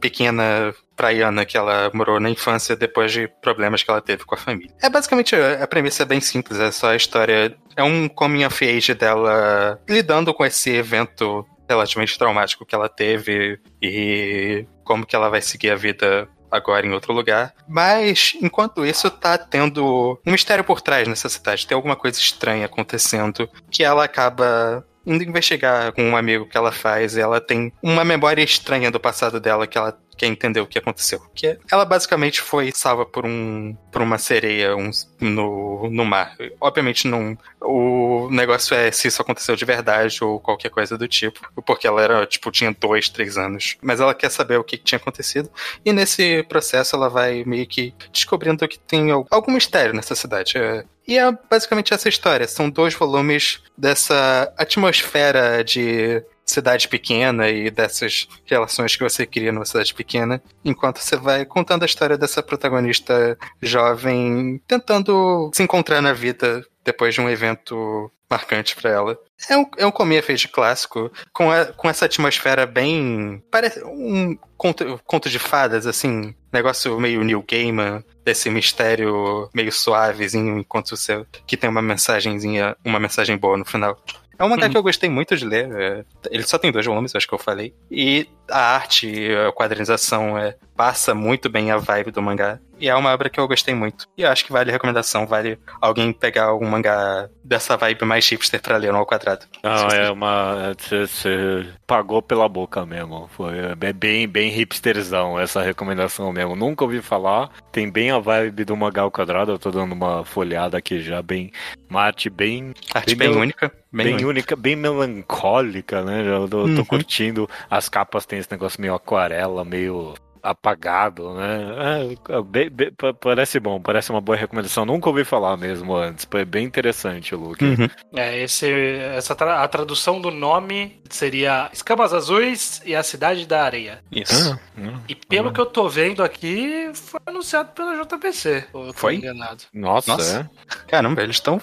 pequena 0.00 0.74
praiana 0.96 1.44
que 1.44 1.56
ela 1.56 1.90
morou 1.94 2.20
na 2.20 2.30
infância 2.30 2.76
depois 2.76 3.12
de 3.12 3.28
problemas 3.40 3.82
que 3.82 3.90
ela 3.90 4.00
teve 4.00 4.24
com 4.24 4.34
a 4.34 4.38
família. 4.38 4.74
É 4.82 4.88
basicamente 4.88 5.34
a 5.34 5.66
premissa 5.66 6.02
é 6.02 6.06
bem 6.06 6.20
simples, 6.20 6.58
é 6.58 6.70
só 6.70 6.90
a 6.90 6.96
história. 6.96 7.56
É 7.76 7.82
um 7.82 8.08
coming 8.08 8.44
of 8.44 8.64
age 8.64 8.94
dela 8.94 9.80
lidando 9.88 10.34
com 10.34 10.44
esse 10.44 10.70
evento 10.70 11.46
relativamente 11.68 12.18
traumático 12.18 12.66
que 12.66 12.74
ela 12.74 12.88
teve 12.88 13.60
e 13.80 14.66
como 14.84 15.06
que 15.06 15.16
ela 15.16 15.28
vai 15.28 15.40
seguir 15.40 15.70
a 15.70 15.76
vida 15.76 16.28
agora 16.50 16.86
em 16.86 16.92
outro 16.92 17.14
lugar. 17.14 17.54
Mas, 17.66 18.36
enquanto 18.42 18.84
isso, 18.84 19.10
tá 19.10 19.38
tendo 19.38 20.20
um 20.26 20.32
mistério 20.32 20.62
por 20.62 20.82
trás 20.82 21.08
nessa 21.08 21.28
cidade. 21.28 21.66
Tem 21.66 21.74
alguma 21.74 21.96
coisa 21.96 22.18
estranha 22.18 22.66
acontecendo 22.66 23.48
que 23.70 23.82
ela 23.82 24.04
acaba 24.04 24.86
indo 25.06 25.24
investigar 25.24 25.92
com 25.92 26.02
um 26.02 26.16
amigo 26.16 26.46
que 26.46 26.56
ela 26.56 26.70
faz. 26.70 27.16
E 27.16 27.20
ela 27.20 27.40
tem 27.40 27.72
uma 27.82 28.04
memória 28.04 28.42
estranha 28.42 28.90
do 28.90 29.00
passado 29.00 29.40
dela 29.40 29.66
que 29.66 29.78
ela 29.78 29.98
quer 30.16 30.26
entender 30.26 30.60
o 30.60 30.66
que 30.66 30.78
aconteceu. 30.78 31.20
Que 31.34 31.58
ela 31.70 31.84
basicamente 31.84 32.40
foi 32.40 32.70
salva 32.74 33.04
por 33.04 33.26
um 33.26 33.76
por 33.90 34.02
uma 34.02 34.18
sereia 34.18 34.76
um, 34.76 34.90
no, 35.20 35.90
no 35.90 36.04
mar. 36.04 36.36
Obviamente 36.60 37.06
não 37.06 37.36
o 37.60 38.28
negócio 38.30 38.74
é 38.74 38.90
se 38.90 39.08
isso 39.08 39.22
aconteceu 39.22 39.54
de 39.54 39.64
verdade 39.64 40.22
ou 40.22 40.40
qualquer 40.40 40.70
coisa 40.70 40.98
do 40.98 41.06
tipo, 41.06 41.40
porque 41.64 41.86
ela 41.86 42.02
era 42.02 42.26
tipo 42.26 42.50
tinha 42.50 42.74
dois, 42.78 43.08
três 43.08 43.36
anos. 43.36 43.76
Mas 43.82 44.00
ela 44.00 44.14
quer 44.14 44.30
saber 44.30 44.58
o 44.58 44.64
que, 44.64 44.76
tinha 44.82 44.98
acontecido 44.98 45.50
e 45.84 45.92
nesse 45.92 46.42
processo 46.44 46.96
ela 46.96 47.08
vai 47.08 47.44
meio 47.44 47.66
que 47.66 47.94
descobrindo 48.12 48.66
que 48.66 48.78
tem 48.78 49.10
algum 49.10 49.52
mistério 49.52 49.94
nessa 49.94 50.14
cidade. 50.14 50.56
É, 50.56 50.84
e 51.06 51.18
é 51.18 51.32
basicamente 51.50 51.92
essa 51.92 52.08
história. 52.08 52.46
São 52.46 52.70
dois 52.70 52.94
volumes 52.94 53.62
dessa 53.76 54.52
atmosfera 54.56 55.62
de 55.64 56.22
cidade 56.44 56.88
pequena 56.88 57.48
e 57.48 57.70
dessas 57.70 58.28
relações 58.44 58.96
que 58.96 59.02
você 59.02 59.24
cria 59.26 59.52
numa 59.52 59.64
cidade 59.64 59.94
pequena, 59.94 60.42
enquanto 60.64 60.98
você 60.98 61.16
vai 61.16 61.44
contando 61.44 61.82
a 61.82 61.86
história 61.86 62.18
dessa 62.18 62.42
protagonista 62.42 63.38
jovem 63.60 64.60
tentando 64.66 65.50
se 65.54 65.62
encontrar 65.62 66.00
na 66.00 66.12
vida 66.12 66.64
depois 66.84 67.14
de 67.14 67.20
um 67.20 67.30
evento 67.30 68.10
marcante 68.32 68.74
para 68.74 68.90
ela. 68.90 69.18
É 69.48 69.56
um, 69.56 69.66
é 69.76 69.86
um 69.86 69.90
comia-feixe 69.90 70.48
clássico, 70.48 71.12
com, 71.32 71.50
a, 71.50 71.66
com 71.66 71.88
essa 71.88 72.06
atmosfera 72.06 72.64
bem. 72.64 73.42
Parece 73.50 73.84
um 73.84 74.36
conto, 74.56 74.98
conto 75.04 75.28
de 75.28 75.38
fadas, 75.38 75.86
assim. 75.86 76.34
negócio 76.52 76.98
meio 76.98 77.22
New 77.22 77.42
Gamer, 77.42 78.02
desse 78.24 78.48
mistério 78.48 79.50
meio 79.54 79.70
suavezinho, 79.70 80.58
enquanto 80.58 80.96
você 80.96 81.26
que 81.46 81.56
tem 81.56 81.68
uma 81.68 81.82
mensagenzinha, 81.82 82.76
uma 82.84 82.98
mensagem 82.98 83.36
boa 83.36 83.56
no 83.56 83.64
final. 83.64 84.02
É 84.38 84.44
um 84.44 84.48
mangá 84.48 84.66
uhum. 84.66 84.72
que 84.72 84.76
eu 84.76 84.82
gostei 84.82 85.08
muito 85.08 85.36
de 85.36 85.44
ler. 85.44 85.70
É, 85.72 86.04
ele 86.30 86.42
só 86.42 86.58
tem 86.58 86.72
dois 86.72 86.86
volumes, 86.86 87.14
acho 87.14 87.26
que 87.26 87.34
eu 87.34 87.38
falei. 87.38 87.74
E 87.90 88.26
a 88.50 88.74
arte, 88.74 89.34
a 89.34 89.52
quadrinização 89.52 90.36
é, 90.38 90.56
passa 90.76 91.14
muito 91.14 91.48
bem 91.48 91.70
a 91.70 91.76
vibe 91.76 92.10
do 92.10 92.22
mangá. 92.22 92.58
E 92.82 92.88
é 92.88 92.94
uma 92.96 93.12
obra 93.12 93.30
que 93.30 93.38
eu 93.38 93.46
gostei 93.46 93.74
muito. 93.74 94.08
E 94.18 94.22
eu 94.22 94.30
acho 94.30 94.44
que 94.44 94.50
vale 94.50 94.70
a 94.70 94.72
recomendação, 94.72 95.24
vale 95.24 95.56
alguém 95.80 96.12
pegar 96.12 96.52
um 96.52 96.68
mangá 96.68 97.28
dessa 97.44 97.76
vibe 97.76 98.04
mais 98.04 98.28
hipster 98.28 98.60
pra 98.60 98.76
ler 98.76 98.90
no 98.90 98.98
ao 98.98 99.06
quadrado. 99.06 99.46
Não, 99.62 99.88
é 99.88 100.10
uma. 100.10 100.74
Você 100.90 101.64
pagou 101.86 102.20
pela 102.20 102.48
boca 102.48 102.84
mesmo. 102.84 103.28
Foi 103.36 103.54
é 103.80 103.92
bem, 103.92 104.26
bem 104.26 104.50
hipsterzão 104.50 105.38
essa 105.38 105.62
recomendação 105.62 106.32
mesmo. 106.32 106.56
Nunca 106.56 106.82
ouvi 106.82 107.00
falar. 107.00 107.50
Tem 107.70 107.88
bem 107.88 108.10
a 108.10 108.18
vibe 108.18 108.64
do 108.64 108.76
mangá 108.76 109.02
ao 109.02 109.12
quadrado. 109.12 109.52
Eu 109.52 109.58
tô 109.60 109.70
dando 109.70 109.92
uma 109.92 110.24
folhada 110.24 110.76
aqui 110.76 111.00
já, 111.00 111.22
bem. 111.22 111.52
Uma 111.88 112.02
arte 112.02 112.28
bem. 112.28 112.74
Arte 112.92 113.14
bem, 113.14 113.30
bem 113.30 113.38
única. 113.38 113.68
Bem, 113.92 114.06
bem 114.06 114.14
única. 114.14 114.28
única. 114.28 114.56
bem 114.56 114.74
melancólica, 114.74 116.02
né? 116.02 116.26
Eu 116.26 116.48
tô, 116.48 116.64
uhum. 116.64 116.74
tô 116.74 116.84
curtindo. 116.84 117.48
As 117.70 117.88
capas 117.88 118.26
têm 118.32 118.38
esse 118.38 118.50
negócio 118.50 118.80
meio 118.80 118.94
aquarela, 118.94 119.62
meio 119.62 120.14
apagado, 120.42 121.34
né? 121.34 122.14
É, 122.28 122.42
bem, 122.42 122.68
bem, 122.68 122.92
parece 123.20 123.60
bom, 123.60 123.80
parece 123.80 124.10
uma 124.10 124.20
boa 124.20 124.36
recomendação. 124.36 124.84
Nunca 124.84 125.08
ouvi 125.08 125.24
falar 125.24 125.56
mesmo 125.56 125.94
antes. 125.94 126.26
Foi 126.28 126.44
bem 126.44 126.64
interessante, 126.64 127.34
Luke. 127.34 127.64
Uhum. 127.64 127.88
É, 128.14 128.42
esse, 128.42 128.70
essa 128.70 129.34
tra 129.34 129.62
a 129.62 129.68
tradução 129.68 130.20
do 130.20 130.30
nome 130.30 131.00
seria 131.08 131.70
Escamas 131.72 132.12
Azuis 132.12 132.82
e 132.84 132.94
a 132.94 133.02
Cidade 133.02 133.46
da 133.46 133.62
Areia. 133.62 134.02
Isso. 134.10 134.58
Ah, 134.76 134.98
e 135.08 135.14
pelo 135.14 135.50
ah. 135.50 135.52
que 135.52 135.60
eu 135.60 135.66
tô 135.66 135.88
vendo 135.88 136.22
aqui, 136.22 136.90
foi 136.94 137.20
anunciado 137.26 137.70
pela 137.72 138.02
JBC. 138.02 138.64
Foi? 138.94 139.16
Enganado. 139.16 139.64
Nossa, 139.72 140.12
Nossa. 140.12 140.50
É? 140.50 140.90
Caramba, 140.90 141.22
eles 141.22 141.36
estão 141.36 141.60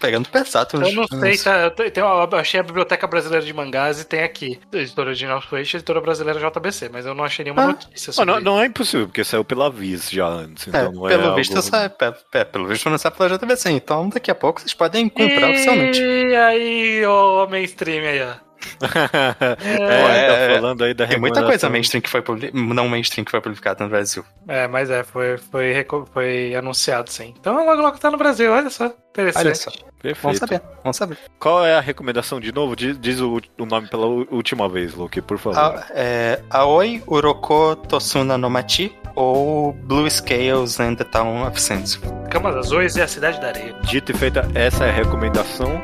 pegando 0.00 0.28
pesado. 0.28 0.82
Eu 0.82 0.92
não 0.92 1.06
sei, 1.06 1.36
tá, 1.36 1.60
eu, 1.60 1.90
tem 1.90 2.02
uma, 2.02 2.28
eu 2.30 2.38
achei 2.38 2.60
a 2.60 2.62
Biblioteca 2.62 3.06
Brasileira 3.06 3.44
de 3.44 3.52
Mangás 3.52 4.00
e 4.00 4.04
tem 4.04 4.22
aqui, 4.22 4.60
editora 4.72 5.08
original 5.08 5.42
Switch, 5.42 5.74
editora 5.74 6.00
brasileira 6.00 6.40
JBC, 6.40 6.88
mas 6.92 7.04
eu 7.04 7.14
não 7.14 7.24
achei 7.24 7.44
nenhuma 7.44 7.62
ah. 7.62 7.66
notícia 7.68 8.12
não, 8.22 8.40
não, 8.40 8.60
é 8.60 8.66
impossível, 8.66 9.06
porque 9.06 9.24
saiu 9.24 9.44
pela 9.44 9.70
Viz 9.70 10.10
já 10.10 10.26
antes. 10.26 10.68
Então 10.68 10.80
é, 10.80 10.92
não 10.92 11.06
é 11.06 11.10
pelo, 11.10 11.24
algo... 11.24 11.36
visto, 11.36 11.62
sai, 11.62 11.90
é, 12.32 12.44
pelo 12.44 12.66
visto 12.66 12.90
não 12.90 12.98
sai 12.98 13.10
pela 13.10 13.38
JBC, 13.38 13.70
então 13.70 14.08
daqui 14.08 14.30
a 14.30 14.34
pouco 14.34 14.60
vocês 14.60 14.74
podem 14.74 15.08
comprar 15.08 15.50
e... 15.50 15.54
oficialmente. 15.54 16.00
E 16.00 16.36
aí, 16.36 17.06
o 17.06 17.46
mainstream 17.48 18.04
aí, 18.04 18.22
ó. 18.22 18.34
é, 19.60 20.48
tá 20.48 20.54
falando 20.54 20.84
aí 20.84 20.94
da 20.94 21.06
Tem 21.06 21.18
muita 21.18 21.42
coisa 21.44 21.68
mainstream 21.68 22.00
que 22.00 22.10
foi 22.10 22.22
não 22.52 22.88
mainstream 22.88 23.24
que 23.24 23.30
foi 23.30 23.40
publicada 23.40 23.84
no 23.84 23.90
Brasil. 23.90 24.24
É, 24.48 24.66
mas 24.66 24.90
é, 24.90 25.02
foi, 25.02 25.38
foi, 25.38 25.86
foi 26.12 26.54
anunciado 26.54 27.10
sim. 27.10 27.34
Então 27.38 27.54
logo 27.64 27.80
logo 27.80 27.98
tá 27.98 28.10
no 28.10 28.18
Brasil, 28.18 28.52
olha 28.52 28.70
só. 28.70 28.86
Interessante. 29.10 29.46
Olha 29.46 29.54
só. 29.54 29.70
Perfeito. 30.04 30.22
Vamos 30.22 30.38
saber, 30.38 30.62
vamos 30.82 30.96
saber. 30.98 31.18
Qual 31.38 31.64
é 31.64 31.74
a 31.74 31.80
recomendação 31.80 32.38
de 32.38 32.52
novo? 32.52 32.76
Diz, 32.76 32.98
diz 33.00 33.20
o, 33.20 33.40
o, 33.58 33.64
nome 33.64 33.88
pela 33.88 34.06
última 34.06 34.68
vez, 34.68 34.92
Luke, 34.92 35.18
por 35.22 35.38
favor. 35.38 35.58
A, 35.58 35.86
é, 35.90 36.42
Aoi 36.50 37.02
Uroko 37.06 37.74
Tosuna 37.88 38.36
no 38.36 38.50
Machi 38.50 38.94
ou 39.14 39.72
Blue 39.72 40.10
Scales 40.10 40.78
and 40.78 40.96
the 40.96 41.04
Town 41.04 41.46
of 41.46 41.58
Sensu. 41.58 42.02
Camas 42.30 42.54
Azuis 42.56 42.96
e 42.96 43.00
a 43.00 43.08
Cidade 43.08 43.40
da 43.40 43.48
Areia. 43.48 43.74
Dito 43.84 44.12
e 44.12 44.14
feita, 44.14 44.46
essa 44.54 44.84
é 44.84 44.90
a 44.90 44.92
recomendação. 44.92 45.80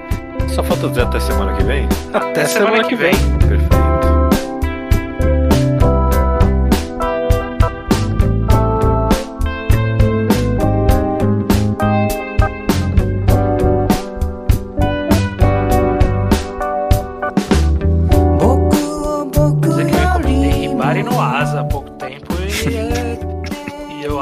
Só 0.49 0.63
falta 0.63 0.89
dizer 0.89 1.03
até 1.03 1.21
semana 1.21 1.57
que 1.57 1.65
vem? 1.65 1.89
Até, 2.13 2.29
até 2.29 2.45
semana, 2.47 2.77
semana, 2.77 2.89
que 2.89 2.97
vem. 2.97 3.15
vem. 3.15 3.39
Perfeito. 3.39 3.91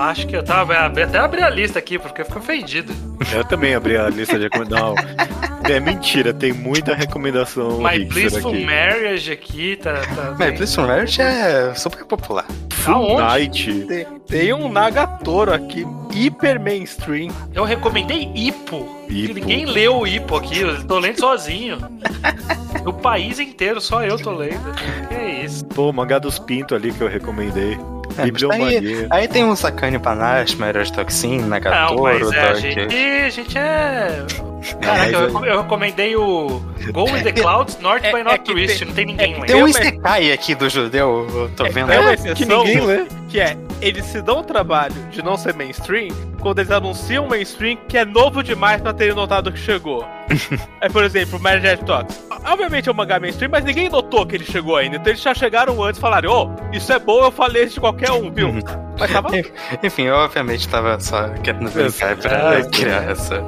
acho 0.09 0.27
que 0.27 0.37
eu 0.37 0.43
tava. 0.43 0.75
Até 0.75 1.19
abri 1.19 1.43
a 1.43 1.51
lista 1.51 1.79
aqui, 1.79 1.99
porque 1.99 2.25
ficou 2.25 2.43
fedido. 2.43 2.93
Eu 3.33 3.45
também 3.45 3.75
abri 3.75 3.97
a 3.97 4.09
lista 4.09 4.37
de 4.37 4.45
recomendação. 4.45 4.95
É 5.69 5.81
mentira, 5.81 6.33
tem 6.33 6.53
muita 6.53 6.95
recomendação. 6.95 7.79
My 7.79 8.03
Blissful 8.05 8.53
aqui. 8.53 8.65
Marriage 8.65 9.31
aqui, 9.31 9.77
tá. 9.77 10.01
tá 10.01 10.37
My 10.39 10.51
Blissful 10.57 10.87
Marriage 10.87 11.21
é 11.21 11.75
super 11.75 12.05
popular. 12.07 12.47
Full 12.73 13.19
Night. 13.19 13.85
Tem, 13.87 14.07
tem, 14.27 14.53
um 14.55 14.73
Nagatoro 14.73 15.53
aqui, 15.53 15.87
hiper 16.15 16.59
mainstream. 16.59 17.31
Eu 17.53 17.65
recomendei 17.65 18.33
Ipo. 18.35 19.05
Ipo. 19.11 19.35
Ninguém 19.35 19.67
leu 19.67 19.99
o 19.99 20.07
Ipo 20.07 20.37
aqui, 20.37 20.61
eu 20.61 20.87
tô 20.87 20.99
lendo 20.99 21.21
sozinho. 21.21 21.79
o 22.87 22.93
país 22.93 23.39
inteiro, 23.39 23.81
só 23.81 24.03
eu 24.03 24.17
tô 24.19 24.33
lendo. 24.33 24.75
Que 25.09 25.15
é 25.15 25.45
isso? 25.45 25.67
Pô, 25.67 25.93
mangá 25.93 26.19
dos 26.19 26.39
Pinto 26.39 26.75
ali 26.75 26.93
que 26.93 27.03
eu 27.03 27.09
recomendei. 27.09 27.79
É, 28.19 28.55
aí, 28.55 29.07
aí, 29.11 29.29
tem 29.29 29.45
um 29.45 29.55
Sakane 29.55 29.99
Panache, 29.99 30.57
Toxin, 30.93 31.39
Nagatoro, 31.43 32.33
é, 32.33 32.49
a, 32.49 32.55
gente, 32.55 32.81
a 32.81 33.31
gente 33.31 33.59
é. 33.59 34.25
Caraca, 34.81 35.11
eu, 35.11 35.45
eu, 35.45 35.63
recomendei 35.63 36.17
o 36.17 36.61
Go 36.93 37.05
with 37.05 37.23
the 37.23 37.33
Clouds, 37.33 37.79
North 37.81 38.05
é, 38.05 38.13
by 38.13 38.25
Northwest, 38.25 38.83
é 38.83 38.85
não 38.85 38.93
tem 38.93 39.07
ninguém 39.07 39.35
é, 39.35 39.47
Tem 39.47 39.63
um 39.63 39.69
Isekai 39.69 40.33
aqui 40.33 40.55
do 40.55 40.69
judeu, 40.69 41.27
eu 41.33 41.51
tô 41.57 41.65
vendo. 41.71 41.93
É 41.93 42.01
uma 42.01 42.15
exceção 42.15 42.35
que 42.35 42.45
ninguém 42.45 42.81
lê. 42.81 43.07
Que 43.29 43.41
é, 43.41 43.57
eles 43.81 44.05
se 44.07 44.21
dão 44.21 44.41
o 44.41 44.45
trabalho 44.45 44.95
de 45.11 45.23
não 45.23 45.37
ser 45.37 45.55
mainstream 45.55 46.09
quando 46.41 46.59
eles 46.59 46.71
anunciam 46.71 47.27
mainstream 47.27 47.77
que 47.89 47.99
é 47.99 48.05
novo 48.05 48.43
demais 48.43 48.81
pra 48.81 48.93
terem 48.93 49.15
notado 49.15 49.53
que 49.53 49.59
chegou. 49.59 50.07
é, 50.81 50.89
por 50.89 51.05
exemplo, 51.05 51.39
Marriage 51.41 51.85
Talks. 51.85 52.29
Obviamente 52.45 52.89
é 52.89 52.93
um 52.93 52.95
mangá 52.95 53.19
mainstream, 53.19 53.51
mas 53.51 53.65
ninguém 53.65 53.89
notou 53.89 54.27
que 54.27 54.37
ele 54.37 54.45
chegou 54.45 54.77
ainda. 54.77 54.97
Então 54.97 55.13
eles 55.13 55.23
já 55.23 55.35
chegaram 55.35 55.83
antes 55.83 55.99
e 55.99 56.01
falaram: 56.01 56.31
Ô, 56.31 56.45
oh, 56.45 56.77
isso 56.77 56.93
é 56.93 56.99
bom, 56.99 57.25
eu 57.25 57.31
falei 57.31 57.65
isso 57.65 57.75
de 57.75 57.81
qualquer 57.81 58.11
um, 58.13 58.31
viu? 58.31 58.49
Uhum. 58.49 58.61
mas 58.99 59.11
tava. 59.11 59.29
Enfim, 59.83 60.03
eu 60.03 60.15
obviamente 60.15 60.69
tava 60.69 60.99
só 61.01 61.29
querendo 61.43 61.71
brincar 61.71 62.17
pra 62.17 62.65
criar 62.71 63.11
essa. 63.11 63.45